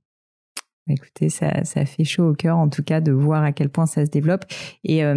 Écoutez, 0.90 1.30
ça, 1.30 1.64
ça 1.64 1.86
fait 1.86 2.04
chaud 2.04 2.32
au 2.32 2.34
cœur, 2.34 2.58
en 2.58 2.68
tout 2.68 2.84
cas, 2.84 3.00
de 3.00 3.14
voir 3.14 3.42
à 3.44 3.54
quel 3.54 3.70
point 3.70 3.86
ça 3.86 4.06
se 4.06 4.12
développe. 4.12 4.44
Et 4.84 5.04
euh, 5.06 5.14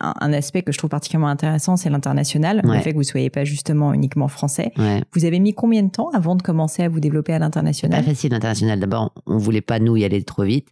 un, 0.00 0.14
un 0.20 0.32
aspect 0.32 0.62
que 0.62 0.70
je 0.70 0.78
trouve 0.78 0.90
particulièrement 0.90 1.26
intéressant, 1.28 1.76
c'est 1.76 1.90
l'international. 1.90 2.60
Le 2.62 2.78
fait 2.78 2.90
que 2.90 2.94
vous 2.94 3.00
ne 3.00 3.04
soyez 3.04 3.30
pas 3.30 3.44
justement 3.44 3.92
uniquement 3.92 4.28
français. 4.28 4.72
Ouais. 4.78 5.02
Vous 5.12 5.24
avez 5.24 5.40
mis 5.40 5.54
combien 5.54 5.82
de 5.82 5.90
temps 5.90 6.10
avant 6.10 6.36
de 6.36 6.42
commencer 6.42 6.84
à 6.84 6.88
vous 6.88 7.00
développer 7.00 7.32
à 7.32 7.36
C'est 7.36 7.40
pas 7.40 7.44
l'international 7.46 8.04
facile 8.04 8.30
l'international. 8.30 8.78
D'abord, 8.78 9.12
on 9.26 9.38
voulait 9.38 9.60
pas 9.60 9.80
nous 9.80 9.96
y 9.96 10.04
aller 10.04 10.22
trop 10.22 10.44
vite 10.44 10.68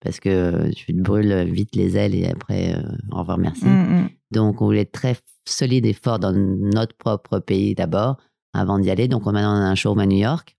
parce 0.00 0.20
que 0.20 0.28
euh, 0.28 0.70
tu 0.70 0.86
te 0.94 1.00
brûles 1.00 1.44
vite 1.50 1.74
les 1.74 1.96
ailes 1.96 2.14
et 2.14 2.26
après, 2.28 2.74
euh, 2.74 2.82
au 3.12 3.18
revoir, 3.18 3.38
merci. 3.38 3.64
Mm, 3.64 4.02
mm. 4.02 4.08
Donc, 4.30 4.60
on 4.62 4.66
voulait 4.66 4.82
être 4.82 4.92
très 4.92 5.16
solide 5.46 5.86
et 5.86 5.92
fort 5.92 6.18
dans 6.18 6.32
notre 6.32 6.96
propre 6.96 7.38
pays 7.38 7.74
d'abord, 7.74 8.18
avant 8.52 8.78
d'y 8.78 8.90
aller. 8.90 9.08
Donc, 9.08 9.26
on- 9.26 9.32
maintenant, 9.32 9.52
on 9.56 9.60
a 9.62 9.68
un 9.70 9.74
showroom 9.74 10.00
à 10.00 10.06
New 10.06 10.18
York. 10.18 10.56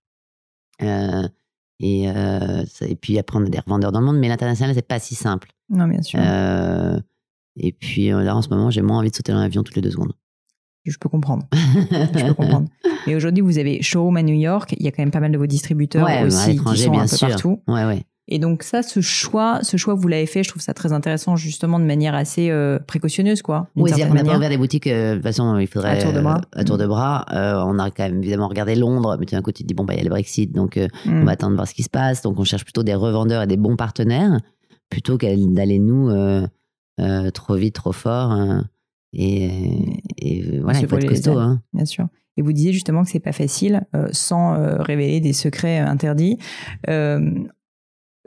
Euh, 0.82 1.28
et, 1.78 2.10
euh, 2.10 2.64
et 2.82 2.96
puis, 2.96 3.18
après, 3.18 3.38
on 3.38 3.46
a 3.46 3.48
des 3.48 3.58
revendeurs 3.60 3.92
dans 3.92 4.00
le 4.00 4.06
monde. 4.06 4.18
Mais 4.18 4.28
l'international, 4.28 4.74
c'est 4.74 4.86
pas 4.86 4.98
si 4.98 5.14
simple. 5.14 5.50
Non, 5.68 5.86
bien 5.86 6.02
sûr. 6.02 6.18
Euh, 6.22 6.98
et 7.56 7.72
puis, 7.72 8.12
euh, 8.12 8.22
là, 8.22 8.36
en 8.36 8.42
ce 8.42 8.48
moment, 8.50 8.70
j'ai 8.70 8.82
moins 8.82 8.98
envie 8.98 9.10
de 9.10 9.16
sauter 9.16 9.32
dans 9.32 9.40
l'avion 9.40 9.62
toutes 9.62 9.76
les 9.76 9.82
deux 9.82 9.90
secondes. 9.90 10.12
Je 10.84 10.96
peux 10.98 11.08
comprendre. 11.08 11.46
Je 11.52 12.26
peux 12.26 12.34
comprendre. 12.34 12.68
Mais 13.06 13.14
aujourd'hui, 13.14 13.42
vous 13.42 13.58
avez 13.58 13.80
showroom 13.82 14.16
à 14.16 14.22
New 14.22 14.34
York. 14.34 14.74
Il 14.78 14.84
y 14.84 14.88
a 14.88 14.92
quand 14.92 15.02
même 15.02 15.10
pas 15.10 15.20
mal 15.20 15.30
de 15.32 15.38
vos 15.38 15.46
distributeurs 15.46 16.04
Ouais, 16.06 16.18
à 16.18 16.24
aussi 16.24 16.50
qui 16.56 16.76
sont 16.76 16.90
bien 16.90 17.00
un 17.02 17.06
peu 17.06 17.16
sûr. 17.16 17.28
partout. 17.28 17.62
Ouais, 17.68 17.84
ouais. 17.84 18.04
Et 18.30 18.38
donc 18.38 18.62
ça, 18.62 18.82
ce 18.82 19.00
choix, 19.00 19.58
ce 19.62 19.76
choix, 19.76 19.94
vous 19.94 20.06
l'avez 20.08 20.26
fait. 20.26 20.42
Je 20.44 20.48
trouve 20.48 20.62
ça 20.62 20.72
très 20.72 20.92
intéressant, 20.92 21.36
justement, 21.36 21.78
de 21.80 21.84
manière 21.84 22.14
assez 22.14 22.48
euh, 22.50 22.78
précautionneuse, 22.78 23.42
quoi. 23.42 23.68
Oui, 23.76 23.90
qu'on 23.90 23.98
n'a 23.98 24.06
pas 24.06 24.14
manière. 24.14 24.36
ouvert 24.36 24.48
des 24.50 24.56
boutiques, 24.56 24.86
euh, 24.86 25.10
de 25.10 25.14
toute 25.16 25.24
façon, 25.24 25.58
il 25.58 25.66
faudrait. 25.66 25.98
À 25.98 26.02
tour 26.02 26.12
de 26.12 26.20
bras. 26.20 26.40
euh, 26.56 26.60
à 26.60 26.64
tour 26.64 26.78
de 26.78 26.86
bras. 26.86 27.26
Euh, 27.32 27.62
on 27.66 27.78
a 27.78 27.90
quand 27.90 28.04
même 28.04 28.22
évidemment 28.22 28.48
regardé 28.48 28.74
Londres, 28.76 29.16
mais 29.18 29.26
d'un 29.26 29.42
coup, 29.42 29.52
tu 29.52 29.62
te 29.64 29.68
dis, 29.68 29.74
bon, 29.74 29.84
bah, 29.84 29.94
il 29.94 29.98
y 29.98 30.00
a 30.00 30.04
le 30.04 30.10
Brexit, 30.10 30.52
donc 30.52 30.76
Mm. 30.76 31.22
on 31.22 31.24
va 31.24 31.32
attendre 31.32 31.50
de 31.52 31.56
voir 31.56 31.66
ce 31.68 31.74
qui 31.74 31.82
se 31.82 31.90
passe. 31.90 32.22
Donc, 32.22 32.38
on 32.38 32.44
cherche 32.44 32.64
plutôt 32.64 32.82
des 32.82 32.94
revendeurs 32.94 33.42
et 33.42 33.46
des 33.46 33.56
bons 33.56 33.76
partenaires, 33.76 34.38
plutôt 34.88 35.18
qu'à- 35.18 35.34
d'aller 35.36 35.78
nous 35.78 36.10
trop 37.34 37.54
vite, 37.56 37.74
trop 37.74 37.92
fort. 37.92 38.36
et, 39.12 39.50
et 40.18 40.60
voilà, 40.60 40.78
il 40.80 40.86
faut 40.88 40.96
être 40.96 41.08
costaud. 41.08 41.38
Hein. 41.38 41.60
Bien 41.72 41.84
sûr. 41.84 42.06
Et 42.36 42.42
vous 42.42 42.52
disiez 42.52 42.72
justement 42.72 43.02
que 43.02 43.10
c'est 43.10 43.18
pas 43.18 43.32
facile, 43.32 43.82
euh, 43.96 44.08
sans 44.12 44.54
euh, 44.54 44.76
révéler 44.80 45.20
des 45.20 45.32
secrets 45.32 45.80
euh, 45.80 45.86
interdits. 45.86 46.38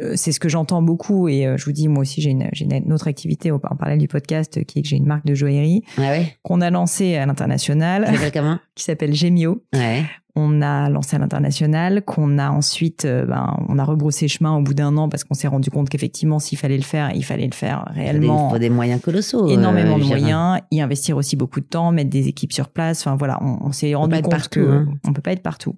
Euh, 0.02 0.14
c'est 0.16 0.32
ce 0.32 0.40
que 0.40 0.50
j'entends 0.50 0.82
beaucoup 0.82 1.28
et 1.28 1.46
euh, 1.46 1.56
je 1.56 1.66
vous 1.66 1.72
dis 1.72 1.88
moi 1.88 2.02
aussi 2.02 2.20
j'ai 2.20 2.32
une, 2.32 2.50
une 2.60 2.92
autre 2.94 3.08
activité 3.08 3.52
en 3.52 3.60
parallèle 3.60 4.00
du 4.00 4.08
podcast 4.08 4.66
qui 4.66 4.80
est 4.80 4.82
que 4.82 4.88
j'ai 4.88 4.96
une 4.98 5.06
marque 5.06 5.24
de 5.26 5.36
joaillerie 5.36 5.84
Ah 6.00 6.02
ouais? 6.02 6.36
qu'on 6.42 6.62
a 6.62 6.72
lancée 6.72 7.16
à 7.16 7.28
l'international 7.28 8.12
qui 8.76 8.84
s'appelle 8.84 9.14
Gemio. 9.14 9.64
Ouais. 9.72 10.04
On 10.36 10.64
a 10.64 10.90
lancé 10.90 11.16
à 11.16 11.20
l'international, 11.20 12.02
qu'on 12.04 12.40
a 12.40 12.50
ensuite, 12.50 13.06
euh, 13.06 13.24
ben, 13.28 13.56
on 13.70 13.78
a 13.78 13.84
rebroussé 13.84 14.28
chemin 14.28 14.58
au 14.58 14.64
bout 14.64 14.74
d'un 14.74 14.98
an 14.98 15.08
parce 15.08 15.24
qu'on 15.24 15.36
s'est 15.36 15.48
rendu 15.48 15.70
compte 15.70 15.90
qu'effectivement, 15.90 16.40
s'il 16.40 16.58
fallait 16.58 16.78
le 16.78 16.82
faire, 16.82 17.12
il 17.14 17.24
fallait 17.24 17.46
le 17.46 17.54
faire 17.54 17.86
des- 17.94 18.02
réellement. 18.02 18.48
Il 18.50 18.54
faut 18.54 18.58
des 18.60 18.72
moyens 18.72 19.00
colossaux. 19.00 19.48
énormément 19.48 19.98
euh, 19.98 20.00
de 20.00 20.06
moyens, 20.06 20.60
y 20.72 20.82
investir 20.82 21.18
aussi 21.18 21.36
beaucoup 21.36 21.60
de 21.60 21.66
temps, 21.68 21.92
mettre 21.92 22.10
des 22.10 22.28
équipes 22.30 22.52
sur 22.52 22.70
place. 22.70 23.02
Enfin 23.06 23.16
voilà, 23.16 23.38
on, 23.44 23.60
on 23.62 23.72
s'est 23.72 23.94
rendu 23.94 24.16
compte 24.24 24.32
partout, 24.32 24.60
que 24.62 24.72
hein. 24.72 24.88
on 25.08 25.14
peut 25.14 25.22
pas 25.22 25.34
être 25.34 25.44
partout. 25.44 25.76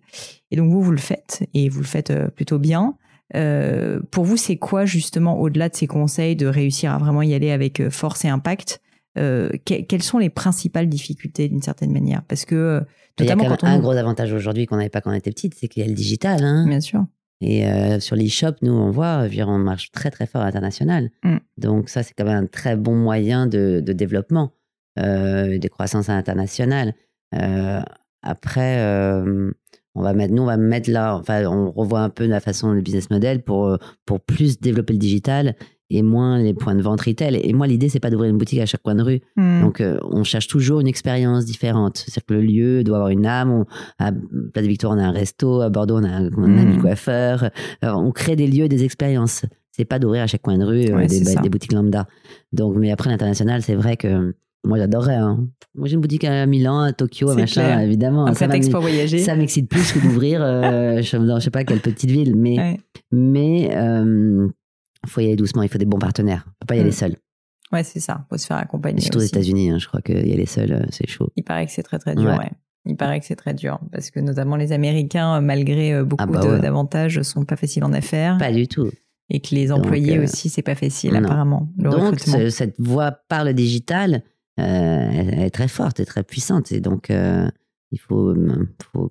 Et 0.51 0.55
donc 0.55 0.71
vous, 0.71 0.81
vous 0.81 0.91
le 0.91 0.97
faites 0.99 1.45
et 1.53 1.67
vous 1.67 1.79
le 1.81 1.85
faites 1.85 2.13
plutôt 2.37 2.57
bien. 2.57 2.95
Euh, 3.35 3.99
pour 4.11 4.23
vous, 4.25 4.37
c'est 4.37 4.57
quoi 4.57 4.85
justement 4.85 5.39
au-delà 5.39 5.69
de 5.69 5.75
ces 5.75 5.87
conseils 5.87 6.35
de 6.35 6.45
réussir 6.45 6.91
à 6.91 6.97
vraiment 6.97 7.21
y 7.23 7.33
aller 7.33 7.51
avec 7.51 7.79
euh, 7.79 7.89
force 7.89 8.23
et 8.25 8.29
impact 8.29 8.81
euh, 9.17 9.49
que- 9.65 9.81
Quelles 9.81 10.03
sont 10.03 10.19
les 10.19 10.29
principales 10.29 10.87
difficultés 10.87 11.47
d'une 11.49 11.61
certaine 11.61 11.91
manière? 11.91 12.21
Parce 12.27 12.45
que 12.45 12.55
euh, 12.55 12.81
Il 13.19 13.25
y 13.25 13.29
a 13.31 13.35
notamment 13.35 13.49
quand 13.55 13.61
quand 13.61 13.67
on 13.67 13.71
un 13.71 13.79
gros 13.79 13.91
avantage 13.93 14.31
aujourd'hui 14.33 14.65
qu'on 14.67 14.75
n'avait 14.77 14.89
pas 14.89 15.01
quand 15.01 15.09
on 15.11 15.15
était 15.15 15.31
petite, 15.31 15.55
c'est 15.55 15.67
qu'il 15.67 15.81
y 15.81 15.85
a 15.85 15.89
le 15.89 15.95
digital. 15.95 16.43
Hein. 16.43 16.67
bien 16.67 16.81
sûr, 16.81 17.03
Et 17.41 17.65
euh, 17.65 17.99
sur 17.99 18.15
l'e-shop, 18.15 18.55
nous, 18.61 18.73
on 18.73 18.91
voit, 18.91 19.25
on 19.47 19.57
marche 19.57 19.91
très 19.91 20.11
très 20.11 20.27
fort 20.27 20.41
à 20.41 20.45
l'international. 20.45 21.09
Mm. 21.23 21.37
Donc 21.57 21.89
ça, 21.89 22.03
c'est 22.03 22.13
quand 22.15 22.25
même 22.25 22.43
un 22.43 22.47
très 22.47 22.75
bon 22.75 22.95
moyen 22.95 23.47
de, 23.47 23.81
de 23.83 23.93
développement, 23.93 24.51
euh, 24.99 25.57
de 25.57 25.67
croissance 25.67 26.09
à 26.09 26.13
l'international. 26.15 26.93
Euh, 27.33 27.81
après, 28.21 28.77
on 29.95 30.01
va 30.03 30.13
mettre, 30.13 30.33
nous, 30.33 30.43
on 30.43 30.47
va 30.47 30.57
mettre 30.57 30.89
là, 30.91 31.15
enfin, 31.17 31.45
on 31.45 31.71
revoit 31.71 32.01
un 32.01 32.09
peu 32.09 32.25
la 32.27 32.39
façon 32.39 32.71
le 32.73 32.81
business 32.81 33.09
model 33.09 33.41
pour, 33.43 33.67
euh, 33.67 33.77
pour 34.05 34.19
plus 34.19 34.59
développer 34.59 34.93
le 34.93 34.99
digital 34.99 35.55
et 35.91 36.01
moins 36.01 36.39
les 36.41 36.53
points 36.53 36.73
de 36.75 36.81
vente 36.81 37.01
retail. 37.01 37.39
Et 37.43 37.53
moi, 37.53 37.67
l'idée, 37.67 37.89
c'est 37.89 37.99
pas 37.99 38.09
d'ouvrir 38.09 38.31
une 38.31 38.37
boutique 38.37 38.59
à 38.59 38.65
chaque 38.65 38.81
coin 38.81 38.95
de 38.95 39.03
rue. 39.03 39.21
Hmm. 39.35 39.61
Donc, 39.61 39.81
euh, 39.81 39.99
on 40.09 40.23
cherche 40.23 40.47
toujours 40.47 40.79
une 40.79 40.87
expérience 40.87 41.45
différente. 41.45 41.97
C'est-à-dire 41.97 42.25
que 42.25 42.33
le 42.33 42.41
lieu 42.41 42.83
doit 42.83 42.97
avoir 42.97 43.09
une 43.11 43.25
âme. 43.27 43.51
On- 43.51 43.65
à 43.99 44.11
Place 44.11 44.65
de 44.65 44.69
Victoire, 44.69 44.93
on 44.93 44.97
a 44.99 45.03
un 45.03 45.11
resto. 45.11 45.61
À 45.61 45.69
Bordeaux, 45.69 45.97
on 45.99 46.03
a 46.03 46.09
un, 46.09 46.29
Mhm. 46.31 46.81
coiffeur. 46.81 47.43
Euh, 47.83 47.91
on 47.91 48.11
crée 48.11 48.35
des 48.35 48.47
lieux, 48.47 48.67
des 48.67 48.83
expériences. 48.83 49.45
C'est 49.71 49.85
pas 49.85 49.99
d'ouvrir 49.99 50.23
à 50.23 50.27
chaque 50.27 50.41
coin 50.41 50.57
de 50.57 50.63
rue 50.65 50.85
euh, 50.91 51.05
des 51.05 51.49
boutiques 51.49 51.73
lambda. 51.73 52.07
Donc, 52.51 52.75
mais 52.77 52.91
après 52.91 53.09
l'international, 53.11 53.61
c'est 53.61 53.75
vrai 53.75 53.95
que 53.95 54.33
moi, 54.65 54.77
j'adorerais. 54.77 55.15
hein. 55.15 55.47
Moi, 55.75 55.87
j'ai 55.87 55.95
une 55.95 56.01
boutique 56.01 56.23
à 56.23 56.45
Milan, 56.45 56.79
à 56.81 56.93
Tokyo, 56.93 57.33
machin, 57.35 57.63
clair. 57.63 57.79
évidemment. 57.81 58.33
Ça 58.33 58.47
m'excite 58.47 59.69
plus 59.69 59.91
que 59.91 59.99
d'ouvrir, 59.99 60.41
euh, 60.41 60.97
je, 61.01 61.17
je 61.17 61.39
sais 61.39 61.49
pas 61.51 61.63
quelle 61.63 61.79
petite 61.81 62.09
ville. 62.09 62.35
Mais, 62.35 62.57
Ouais. 62.57 62.79
mais 63.11 63.69
euh, 63.75 64.47
faut 65.05 65.21
y 65.21 65.25
aller 65.25 65.35
doucement. 65.35 65.63
Il 65.63 65.69
faut 65.69 65.77
des 65.77 65.85
bons 65.85 65.99
partenaires. 65.99 66.45
On 66.47 66.51
peut 66.61 66.67
pas 66.67 66.75
y 66.75 66.79
aller 66.79 66.89
Mm. 66.89 66.93
seul. 66.93 67.15
Ouais, 67.71 67.83
c'est 67.83 67.99
ça. 67.99 68.25
Faut 68.29 68.37
se 68.37 68.45
faire 68.45 68.57
accompagner. 68.57 69.01
Surtout 69.01 69.17
aux. 69.17 69.21
États-Unis, 69.21 69.71
hein, 69.71 69.77
je 69.79 69.87
crois 69.87 70.01
qu'il 70.01 70.27
y 70.27 70.33
aller 70.33 70.45
seul, 70.45 70.71
euh, 70.71 70.85
c'est 70.91 71.07
chaud. 71.07 71.29
Il 71.35 71.43
paraît 71.43 71.65
que 71.65 71.71
c'est 71.71 71.83
très 71.83 71.99
très 71.99 72.15
dur. 72.15 72.29
Ouais. 72.29 72.37
ouais. 72.37 72.51
Il 72.87 72.95
paraît 72.95 73.19
que 73.19 73.25
c'est 73.25 73.35
très 73.35 73.55
dur 73.55 73.79
parce 73.91 74.11
que 74.11 74.19
notamment 74.19 74.55
les 74.55 74.71
Américains, 74.71 75.37
euh, 75.37 75.41
malgré 75.41 75.93
euh, 75.95 76.03
beaucoup 76.05 76.23
Ah 76.23 76.27
bah 76.27 76.59
d'avantages, 76.59 77.19
sont 77.23 77.43
pas 77.43 77.55
faciles 77.55 77.83
en 77.83 77.91
affaires 77.93 78.37
Pas 78.37 78.51
du 78.51 78.67
tout. 78.67 78.91
et 79.31 79.39
que 79.39 79.55
les 79.55 79.67
Donc, 79.69 79.79
employés 79.79 80.19
euh, 80.19 80.23
aussi, 80.25 80.49
c'est 80.49 80.61
pas 80.61 80.75
facile 80.75 81.13
non. 81.13 81.23
apparemment. 81.23 81.67
Le 81.79 81.89
donc, 81.89 82.19
cette 82.51 82.75
voie 82.79 83.11
par 83.27 83.43
le 83.43 83.55
digital, 83.55 84.21
elle, 84.57 85.33
elle 85.33 85.41
est 85.41 85.49
très 85.49 85.67
forte 85.67 85.99
et 85.99 86.05
très 86.05 86.23
puissante. 86.23 86.71
Et 86.71 86.79
donc, 86.79 87.09
euh, 87.09 87.49
il 87.91 87.99
faut, 87.99 88.29
euh, 88.29 88.67
faut 88.91 89.09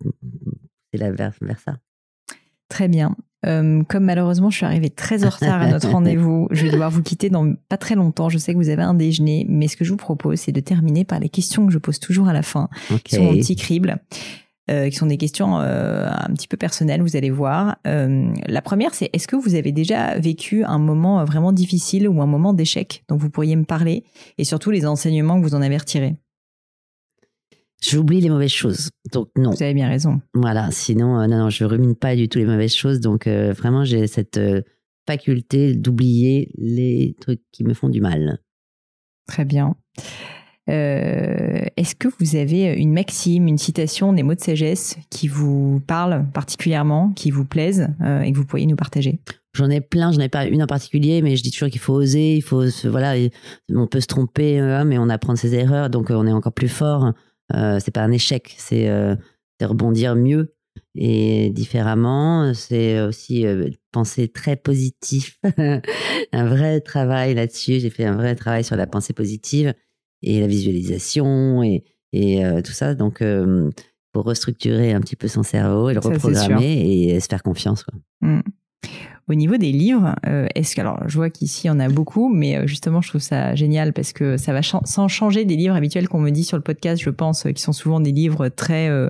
c'est 0.92 0.98
la 0.98 1.10
vers, 1.12 1.32
vers 1.40 1.58
ça. 1.58 1.76
Très 2.68 2.88
bien. 2.88 3.16
Euh, 3.46 3.82
comme 3.84 4.04
malheureusement, 4.04 4.48
je 4.48 4.56
suis 4.56 4.66
arrivée 4.66 4.88
très 4.88 5.24
en 5.24 5.28
retard 5.28 5.60
à 5.60 5.68
notre 5.68 5.88
rendez-vous, 5.92 6.48
je 6.50 6.64
vais 6.64 6.72
devoir 6.72 6.90
vous 6.90 7.02
quitter 7.02 7.28
dans 7.28 7.54
pas 7.68 7.76
très 7.76 7.94
longtemps. 7.94 8.30
Je 8.30 8.38
sais 8.38 8.52
que 8.52 8.58
vous 8.58 8.70
avez 8.70 8.82
un 8.82 8.94
déjeuner, 8.94 9.44
mais 9.48 9.68
ce 9.68 9.76
que 9.76 9.84
je 9.84 9.90
vous 9.90 9.98
propose, 9.98 10.40
c'est 10.40 10.52
de 10.52 10.60
terminer 10.60 11.04
par 11.04 11.20
les 11.20 11.28
questions 11.28 11.66
que 11.66 11.72
je 11.72 11.78
pose 11.78 11.98
toujours 11.98 12.28
à 12.28 12.32
la 12.32 12.42
fin, 12.42 12.68
Ok. 12.90 13.02
qui 13.02 13.16
sont 13.16 13.22
mon 13.22 13.32
petit 13.34 13.56
crible, 13.56 13.98
euh, 14.70 14.88
qui 14.88 14.96
sont 14.96 15.06
des 15.06 15.18
questions 15.18 15.60
euh, 15.60 16.08
un 16.10 16.32
petit 16.32 16.48
peu 16.48 16.56
personnelles, 16.56 17.02
vous 17.02 17.16
allez 17.16 17.30
voir. 17.30 17.76
Euh, 17.86 18.32
la 18.46 18.62
première, 18.62 18.94
c'est 18.94 19.10
est-ce 19.12 19.28
que 19.28 19.36
vous 19.36 19.54
avez 19.54 19.72
déjà 19.72 20.18
vécu 20.18 20.64
un 20.64 20.78
moment 20.78 21.24
vraiment 21.24 21.52
difficile 21.52 22.08
ou 22.08 22.22
un 22.22 22.26
moment 22.26 22.52
d'échec 22.52 23.04
dont 23.08 23.16
vous 23.16 23.30
pourriez 23.30 23.56
me 23.56 23.64
parler, 23.64 24.04
et 24.38 24.44
surtout 24.44 24.70
les 24.70 24.86
enseignements 24.86 25.40
que 25.40 25.46
vous 25.46 25.54
en 25.54 25.62
avez 25.62 25.76
retirés? 25.76 26.16
J'oublie 27.82 28.22
les 28.22 28.30
mauvaises 28.30 28.50
choses. 28.50 28.90
Donc, 29.12 29.28
non. 29.36 29.50
Vous 29.50 29.62
avez 29.62 29.74
bien 29.74 29.88
raison. 29.88 30.22
Voilà. 30.32 30.70
Sinon, 30.70 31.18
non, 31.28 31.38
non, 31.38 31.50
je 31.50 31.64
rumine 31.64 31.94
pas 31.94 32.16
du 32.16 32.30
tout 32.30 32.38
les 32.38 32.46
mauvaises 32.46 32.74
choses. 32.74 33.00
Donc, 33.00 33.28
vraiment, 33.28 33.84
j'ai 33.84 34.06
cette 34.06 34.40
faculté 35.06 35.74
d'oublier 35.74 36.50
les 36.56 37.14
trucs 37.20 37.42
qui 37.52 37.64
me 37.64 37.74
font 37.74 37.90
du 37.90 38.00
mal. 38.00 38.38
Très 39.26 39.44
bien. 39.44 39.76
Euh, 40.70 41.66
Est-ce 41.76 41.94
que 41.94 42.08
vous 42.20 42.36
avez 42.36 42.72
une 42.74 42.92
maxime, 42.92 43.48
une 43.48 43.58
citation, 43.58 44.12
des 44.12 44.22
mots 44.22 44.34
de 44.34 44.40
sagesse 44.40 44.96
qui 45.10 45.28
vous 45.28 45.80
parlent 45.86 46.24
particulièrement, 46.32 47.12
qui 47.14 47.30
vous 47.30 47.44
plaisent 47.44 47.88
euh, 48.02 48.22
et 48.22 48.32
que 48.32 48.36
vous 48.36 48.46
pourriez 48.46 48.66
nous 48.66 48.76
partager? 48.76 49.18
J'en 49.54 49.70
ai 49.70 49.80
plein, 49.80 50.10
j'en 50.10 50.20
ai 50.20 50.28
pas 50.28 50.46
une 50.46 50.62
en 50.62 50.66
particulier, 50.66 51.22
mais 51.22 51.36
je 51.36 51.42
dis 51.42 51.52
toujours 51.52 51.68
qu'il 51.68 51.80
faut 51.80 51.94
oser, 51.94 52.36
il 52.36 52.42
faut 52.42 52.64
voilà, 52.84 53.14
on 53.72 53.86
peut 53.86 54.00
se 54.00 54.06
tromper, 54.06 54.60
euh, 54.60 54.84
mais 54.84 54.98
on 54.98 55.08
apprend 55.08 55.34
de 55.34 55.38
ses 55.38 55.54
erreurs, 55.54 55.90
donc 55.90 56.10
on 56.10 56.26
est 56.26 56.32
encore 56.32 56.52
plus 56.52 56.68
fort. 56.68 57.12
Euh, 57.54 57.78
c'est 57.78 57.90
pas 57.90 58.00
un 58.00 58.10
échec, 58.10 58.54
c'est 58.58 58.88
euh, 58.88 59.14
rebondir 59.62 60.16
mieux 60.16 60.54
et 60.96 61.50
différemment. 61.50 62.52
C'est 62.54 63.00
aussi 63.00 63.46
euh, 63.46 63.68
penser 63.92 64.28
très 64.28 64.56
positif, 64.56 65.38
un 66.32 66.46
vrai 66.46 66.80
travail 66.80 67.34
là-dessus. 67.34 67.80
J'ai 67.80 67.90
fait 67.90 68.04
un 68.04 68.16
vrai 68.16 68.34
travail 68.34 68.64
sur 68.64 68.76
la 68.76 68.86
pensée 68.86 69.12
positive 69.12 69.74
et 70.24 70.40
la 70.40 70.46
visualisation 70.46 71.62
et, 71.62 71.84
et 72.12 72.44
euh, 72.44 72.62
tout 72.62 72.72
ça. 72.72 72.94
Donc, 72.94 73.22
euh, 73.22 73.70
pour 74.12 74.24
restructurer 74.24 74.92
un 74.92 75.00
petit 75.00 75.16
peu 75.16 75.28
son 75.28 75.42
cerveau 75.42 75.90
et 75.90 75.94
le 75.94 76.00
Ça, 76.00 76.08
reprogrammer 76.08 77.08
et 77.10 77.20
se 77.20 77.26
faire 77.26 77.42
confiance. 77.42 77.84
Quoi. 77.84 77.94
Hmm. 78.20 78.42
Au 79.28 79.34
niveau 79.34 79.56
des 79.56 79.72
livres, 79.72 80.14
euh, 80.26 80.46
est-ce 80.54 80.76
que 80.76 80.80
alors 80.82 81.00
je 81.06 81.16
vois 81.16 81.30
qu'ici 81.30 81.66
il 81.66 81.68
y 81.68 81.70
en 81.70 81.80
a 81.80 81.88
beaucoup, 81.88 82.28
mais 82.28 82.58
euh, 82.58 82.66
justement 82.66 83.00
je 83.00 83.08
trouve 83.08 83.22
ça 83.22 83.54
génial 83.54 83.92
parce 83.92 84.12
que 84.12 84.36
ça 84.36 84.52
va 84.52 84.60
sans 84.62 85.08
changer 85.08 85.44
des 85.44 85.56
livres 85.56 85.74
habituels 85.74 86.08
qu'on 86.08 86.20
me 86.20 86.30
dit 86.30 86.44
sur 86.44 86.56
le 86.58 86.62
podcast, 86.62 87.02
je 87.02 87.10
pense, 87.10 87.46
euh, 87.46 87.52
qui 87.52 87.62
sont 87.62 87.72
souvent 87.72 88.00
des 88.00 88.12
livres 88.12 88.48
très 88.48 88.88
euh, 88.88 89.08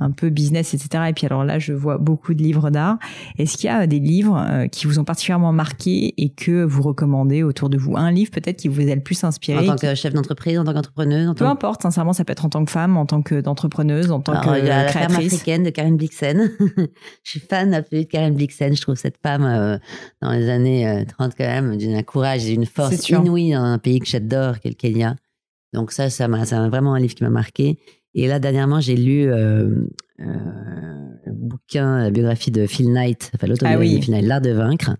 un 0.00 0.10
peu 0.10 0.30
business, 0.30 0.74
etc. 0.74 1.04
Et 1.08 1.12
puis 1.12 1.26
alors 1.26 1.44
là, 1.44 1.58
je 1.58 1.72
vois 1.72 1.98
beaucoup 1.98 2.34
de 2.34 2.42
livres 2.42 2.70
d'art. 2.70 2.98
Est-ce 3.38 3.56
qu'il 3.56 3.66
y 3.66 3.72
a 3.72 3.82
euh, 3.82 3.86
des 3.86 4.00
livres 4.00 4.42
euh, 4.50 4.66
qui 4.66 4.86
vous 4.86 4.98
ont 4.98 5.04
particulièrement 5.04 5.52
marqué 5.52 6.14
et 6.16 6.30
que 6.30 6.64
vous 6.64 6.82
recommandez 6.82 7.42
autour 7.42 7.68
de 7.68 7.76
vous? 7.76 7.96
Un 7.96 8.10
livre 8.10 8.30
peut-être 8.30 8.56
qui 8.56 8.68
vous 8.68 8.80
a 8.80 8.94
le 8.94 9.02
plus 9.02 9.22
inspiré 9.22 9.68
En 9.68 9.76
tant 9.76 9.76
que 9.76 9.94
chef 9.94 10.14
d'entreprise, 10.14 10.58
en 10.58 10.64
tant 10.64 10.72
qu'entrepreneuse, 10.72 11.28
en 11.28 11.34
Peu 11.34 11.44
tant 11.44 11.50
importe, 11.50 11.82
sincèrement, 11.82 12.12
ça 12.12 12.24
peut 12.24 12.32
être 12.32 12.46
en 12.46 12.48
tant 12.48 12.64
que 12.64 12.70
femme, 12.70 12.96
en 12.96 13.06
tant 13.06 13.22
que 13.22 13.40
d'entrepreneuse, 13.40 14.10
en 14.10 14.20
tant 14.20 14.32
Alors, 14.32 14.54
que 14.54 14.58
il 14.58 14.66
y 14.66 14.70
a 14.70 14.84
la 14.84 14.88
ferme 14.88 15.08
créatrice. 15.08 15.34
africaine 15.34 15.62
de 15.62 15.70
Karen 15.70 15.96
Blixen. 15.96 16.50
je 17.22 17.30
suis 17.30 17.40
fan 17.40 17.74
absolue 17.74 18.04
de 18.04 18.08
Karen 18.08 18.34
Blixen. 18.34 18.74
Je 18.74 18.80
trouve 18.80 18.94
cette 18.94 19.18
femme 19.22 19.44
euh, 19.58 19.78
dans 20.20 20.32
les 20.32 20.48
années 20.48 20.88
euh, 20.88 21.04
30 21.04 21.32
quand 21.36 21.44
même 21.44 21.76
d'un 21.76 22.02
courage 22.02 22.46
et 22.46 22.52
d'une 22.52 22.66
force 22.66 23.08
inouïe 23.08 23.52
dans 23.52 23.62
un 23.62 23.78
pays 23.78 23.98
que 24.00 24.06
j'adore, 24.06 24.60
qu'est 24.60 24.68
le 24.70 24.74
Kenya. 24.74 25.16
Donc 25.72 25.92
ça, 25.92 26.10
ça 26.10 26.28
m'a, 26.28 26.44
c'est 26.44 26.56
vraiment 26.68 26.94
un 26.94 27.00
livre 27.00 27.14
qui 27.14 27.22
m'a 27.22 27.30
marqué. 27.30 27.78
Et 28.14 28.26
là, 28.26 28.38
dernièrement, 28.40 28.80
j'ai 28.80 28.96
lu 28.96 29.30
euh, 29.30 29.86
euh, 30.20 30.24
le 31.26 31.32
bouquin, 31.32 31.98
la 32.02 32.10
biographie 32.10 32.50
de 32.50 32.66
Phil 32.66 32.92
Knight, 32.92 33.30
enfin 33.34 33.46
l'autobiographie 33.46 33.76
Ah 33.76 33.94
oui. 33.94 33.98
de 33.98 34.04
Phil 34.04 34.14
Knight, 34.14 34.26
L'art 34.26 34.40
de 34.40 34.50
vaincre. 34.50 34.96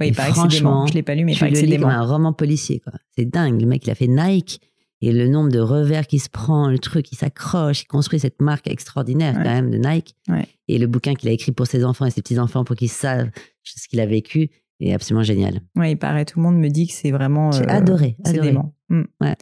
Oui, 0.00 0.06
Et 0.06 0.10
il 0.10 0.14
paraît 0.14 0.30
que 0.30 0.34
franchement, 0.36 0.86
Je 0.86 0.94
l'ai 0.94 1.02
pas 1.02 1.14
lu, 1.14 1.24
mais 1.24 1.32
il 1.32 1.38
paraît 1.38 1.52
que 1.52 1.58
le 1.58 1.66
c'est 1.66 1.84
un 1.84 2.02
roman 2.02 2.32
policier, 2.32 2.80
quoi. 2.80 2.92
C'est 3.16 3.24
dingue. 3.24 3.60
Le 3.60 3.66
mec, 3.66 3.84
il 3.86 3.90
a 3.90 3.94
fait 3.94 4.06
Nike. 4.06 4.60
Et 5.02 5.12
le 5.12 5.28
nombre 5.28 5.50
de 5.50 5.58
revers 5.58 6.06
qui 6.06 6.18
se 6.20 6.28
prend, 6.30 6.68
le 6.68 6.78
truc, 6.78 7.10
il 7.12 7.16
s'accroche, 7.16 7.82
il 7.82 7.86
construit 7.86 8.18
cette 8.20 8.40
marque 8.40 8.68
extraordinaire 8.68 9.36
Ouais. 9.36 9.42
quand 9.42 9.50
même 9.50 9.70
de 9.70 9.76
Nike. 9.78 10.14
Ouais. 10.28 10.46
Et 10.68 10.78
le 10.78 10.86
bouquin 10.86 11.14
qu'il 11.14 11.28
a 11.28 11.32
écrit 11.32 11.52
pour 11.52 11.66
ses 11.66 11.84
enfants 11.84 12.06
et 12.06 12.10
ses 12.10 12.22
petits-enfants 12.22 12.64
pour 12.64 12.76
qu'ils 12.76 12.88
savent 12.88 13.28
ce 13.64 13.88
qu'il 13.88 14.00
a 14.00 14.06
vécu 14.06 14.50
est 14.80 14.92
absolument 14.94 15.22
génial. 15.24 15.60
Oui, 15.76 15.90
il 15.92 15.96
paraît. 15.98 16.24
Tout 16.24 16.38
le 16.38 16.44
monde 16.44 16.56
me 16.58 16.68
dit 16.68 16.86
que 16.86 16.92
c'est 16.92 17.10
vraiment. 17.10 17.52
J'ai 17.52 17.62
euh, 17.64 17.68
adoré, 17.68 18.16
adoré. 18.24 18.46
dément. 18.48 18.74
Mm. 18.88 19.02
Ouais. 19.20 19.36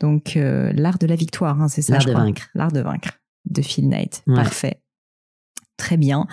Donc, 0.00 0.36
euh, 0.36 0.72
l'art 0.74 0.98
de 0.98 1.06
la 1.06 1.16
victoire, 1.16 1.60
hein, 1.60 1.68
c'est 1.68 1.82
ça 1.82 1.94
L'art 1.94 2.04
de 2.06 2.12
crois. 2.12 2.24
vaincre. 2.24 2.48
L'art 2.54 2.72
de 2.72 2.80
vaincre 2.80 3.18
de 3.46 3.62
Phil 3.62 3.88
Knight. 3.88 4.22
Parfait. 4.26 4.80
Très 5.76 5.96
bien. 5.96 6.26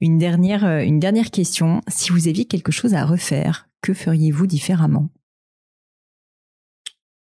Une 0.00 0.18
dernière, 0.18 0.64
euh, 0.64 0.80
une 0.80 1.00
dernière 1.00 1.30
question. 1.32 1.80
Si 1.88 2.10
vous 2.12 2.28
aviez 2.28 2.44
quelque 2.44 2.70
chose 2.72 2.94
à 2.94 3.04
refaire, 3.04 3.68
que 3.82 3.92
feriez-vous 3.92 4.46
différemment? 4.46 5.10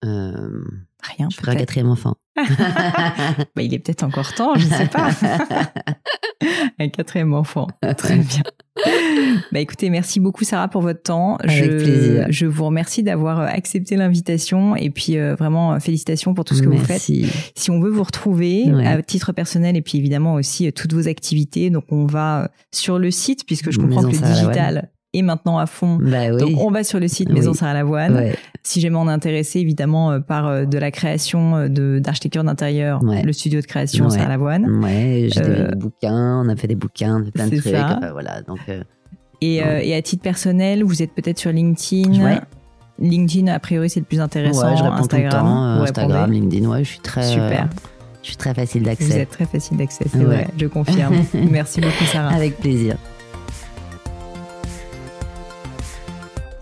Euh, 0.06 0.64
Rien, 1.18 1.28
je 1.32 1.38
ferai 1.38 1.52
un 1.52 1.56
quatrième 1.56 1.90
enfant. 1.90 2.16
Bah, 3.56 3.62
il 3.62 3.74
est 3.74 3.80
peut-être 3.80 4.04
encore 4.04 4.34
temps, 4.34 4.56
je 4.56 4.66
sais 4.68 4.88
pas. 4.88 5.10
un 6.80 6.90
quatrième 6.90 7.34
enfant. 7.34 7.68
Très 7.98 8.18
bien. 8.18 8.42
Bah 9.54 9.60
écoutez, 9.60 9.90
merci 9.90 10.20
beaucoup 10.20 10.44
Sarah 10.44 10.68
pour 10.68 10.82
votre 10.82 11.02
temps. 11.02 11.38
Avec 11.38 11.56
je, 11.56 11.66
plaisir. 11.66 12.26
je 12.30 12.46
vous 12.46 12.66
remercie 12.66 13.04
d'avoir 13.04 13.40
euh, 13.40 13.46
accepté 13.46 13.96
l'invitation 13.96 14.76
et 14.76 14.90
puis 14.90 15.18
euh, 15.18 15.36
vraiment 15.36 15.80
félicitations 15.80 16.34
pour 16.34 16.44
tout 16.44 16.56
ce 16.56 16.62
que 16.62 16.68
vous 16.70 16.78
faites. 16.84 17.00
Si 17.02 17.72
on 17.72 17.80
veut 17.80 17.90
vous 17.92 18.04
retrouver 18.04 18.64
Ouais. 18.66 18.86
à 18.86 19.02
titre 19.02 19.32
personnel 19.32 19.78
et 19.78 19.82
puis 19.82 19.98
évidemment 19.98 20.34
aussi 20.34 20.68
euh, 20.68 20.72
toutes 20.72 20.94
vos 20.94 21.08
activités, 21.08 21.70
donc 21.70 21.86
on 21.92 22.06
va 22.06 22.50
sur 22.74 23.00
le 23.00 23.12
site 23.12 23.46
puisque 23.46 23.72
je 23.72 23.78
comprends 23.80 24.02
Maison 24.04 24.12
que 24.20 24.26
le 24.26 24.34
digital 24.34 24.90
est 25.20 25.22
maintenant 25.22 25.58
à 25.58 25.66
fond. 25.66 25.98
Bah 26.02 26.30
oui. 26.32 26.38
Donc 26.40 26.52
on 26.60 26.72
va 26.72 26.84
sur 26.84 27.00
le 27.00 27.08
site 27.08 27.30
Maison 27.32 27.52
Oui. 27.52 27.58
Sarah 27.58 27.74
Lavoine. 27.74 28.16
Ouais. 28.16 28.36
Si 28.64 28.82
jamais 28.82 28.98
on 28.98 29.08
est 29.08 29.12
intéressé 29.12 29.60
évidemment 29.60 30.12
euh, 30.12 30.20
par 30.20 30.48
euh, 30.48 30.66
de 30.66 30.78
la 30.78 30.92
création 30.92 31.56
euh, 31.56 31.68
de 31.68 32.00
d'architecture 32.00 32.44
d'intérieur, 32.44 33.04
Ouais. 33.04 33.22
le 33.24 33.34
studio 33.34 33.62
de 33.62 33.66
création 33.66 34.06
Ouais. 34.06 34.12
Sarah 34.12 34.30
Lavoine. 34.30 34.84
Ouais, 34.84 35.28
j'ai 35.32 35.42
Euh, 35.42 35.70
des 35.70 35.76
bouquins, 35.76 36.42
on 36.46 36.50
a 36.50 36.56
fait 36.56 36.68
des 36.68 36.76
bouquins, 36.76 37.18
on 37.18 37.22
a 37.22 37.26
fait 37.26 37.32
plein 37.32 37.48
de 37.48 37.58
trucs. 37.60 37.74
ça. 37.74 38.00
voilà, 38.12 38.42
donc 38.42 38.60
euh, 38.70 38.84
Et, 39.42 39.62
euh, 39.64 39.80
et 39.84 39.94
à 39.96 40.02
titre 40.02 40.24
personnel, 40.24 40.84
vous 40.84 41.02
êtes 41.04 41.12
peut-être 41.14 41.38
sur 41.40 41.52
LinkedIn. 41.52 42.24
Ouais. 42.24 42.40
LinkedIn, 43.00 43.48
a 43.52 43.60
priori, 43.60 43.90
c'est 43.90 44.00
le 44.00 44.06
plus 44.06 44.22
intéressant. 44.22 44.70
ouais, 44.70 44.78
je 44.78 44.84
réponds 44.84 44.96
Instagram, 44.96 45.30
tout 45.30 45.36
le 45.38 45.42
temps. 45.44 45.66
euh, 45.66 45.78
vous 45.78 45.84
Instagram. 45.84 46.32
LinkedIn, 46.32 46.70
ouais, 46.70 46.84
je 46.86 46.90
suis 46.92 47.00
très, 47.00 47.24
Super. 47.24 47.68
je 48.24 48.28
suis 48.30 48.38
très 48.38 48.54
facile 48.54 48.82
Vous 48.84 48.86
d'accès. 48.88 49.20
êtes 49.20 49.30
très 49.30 49.46
facile 49.46 49.78
d'accès, 49.78 50.06
c'est 50.10 50.18
Ouais. 50.20 50.24
vrai, 50.24 50.48
je 50.58 50.66
confirme. 50.68 51.16
Merci 51.52 51.82
beaucoup, 51.82 52.06
Sarah. 52.06 52.34
Avec 52.34 52.58
plaisir. 52.58 52.96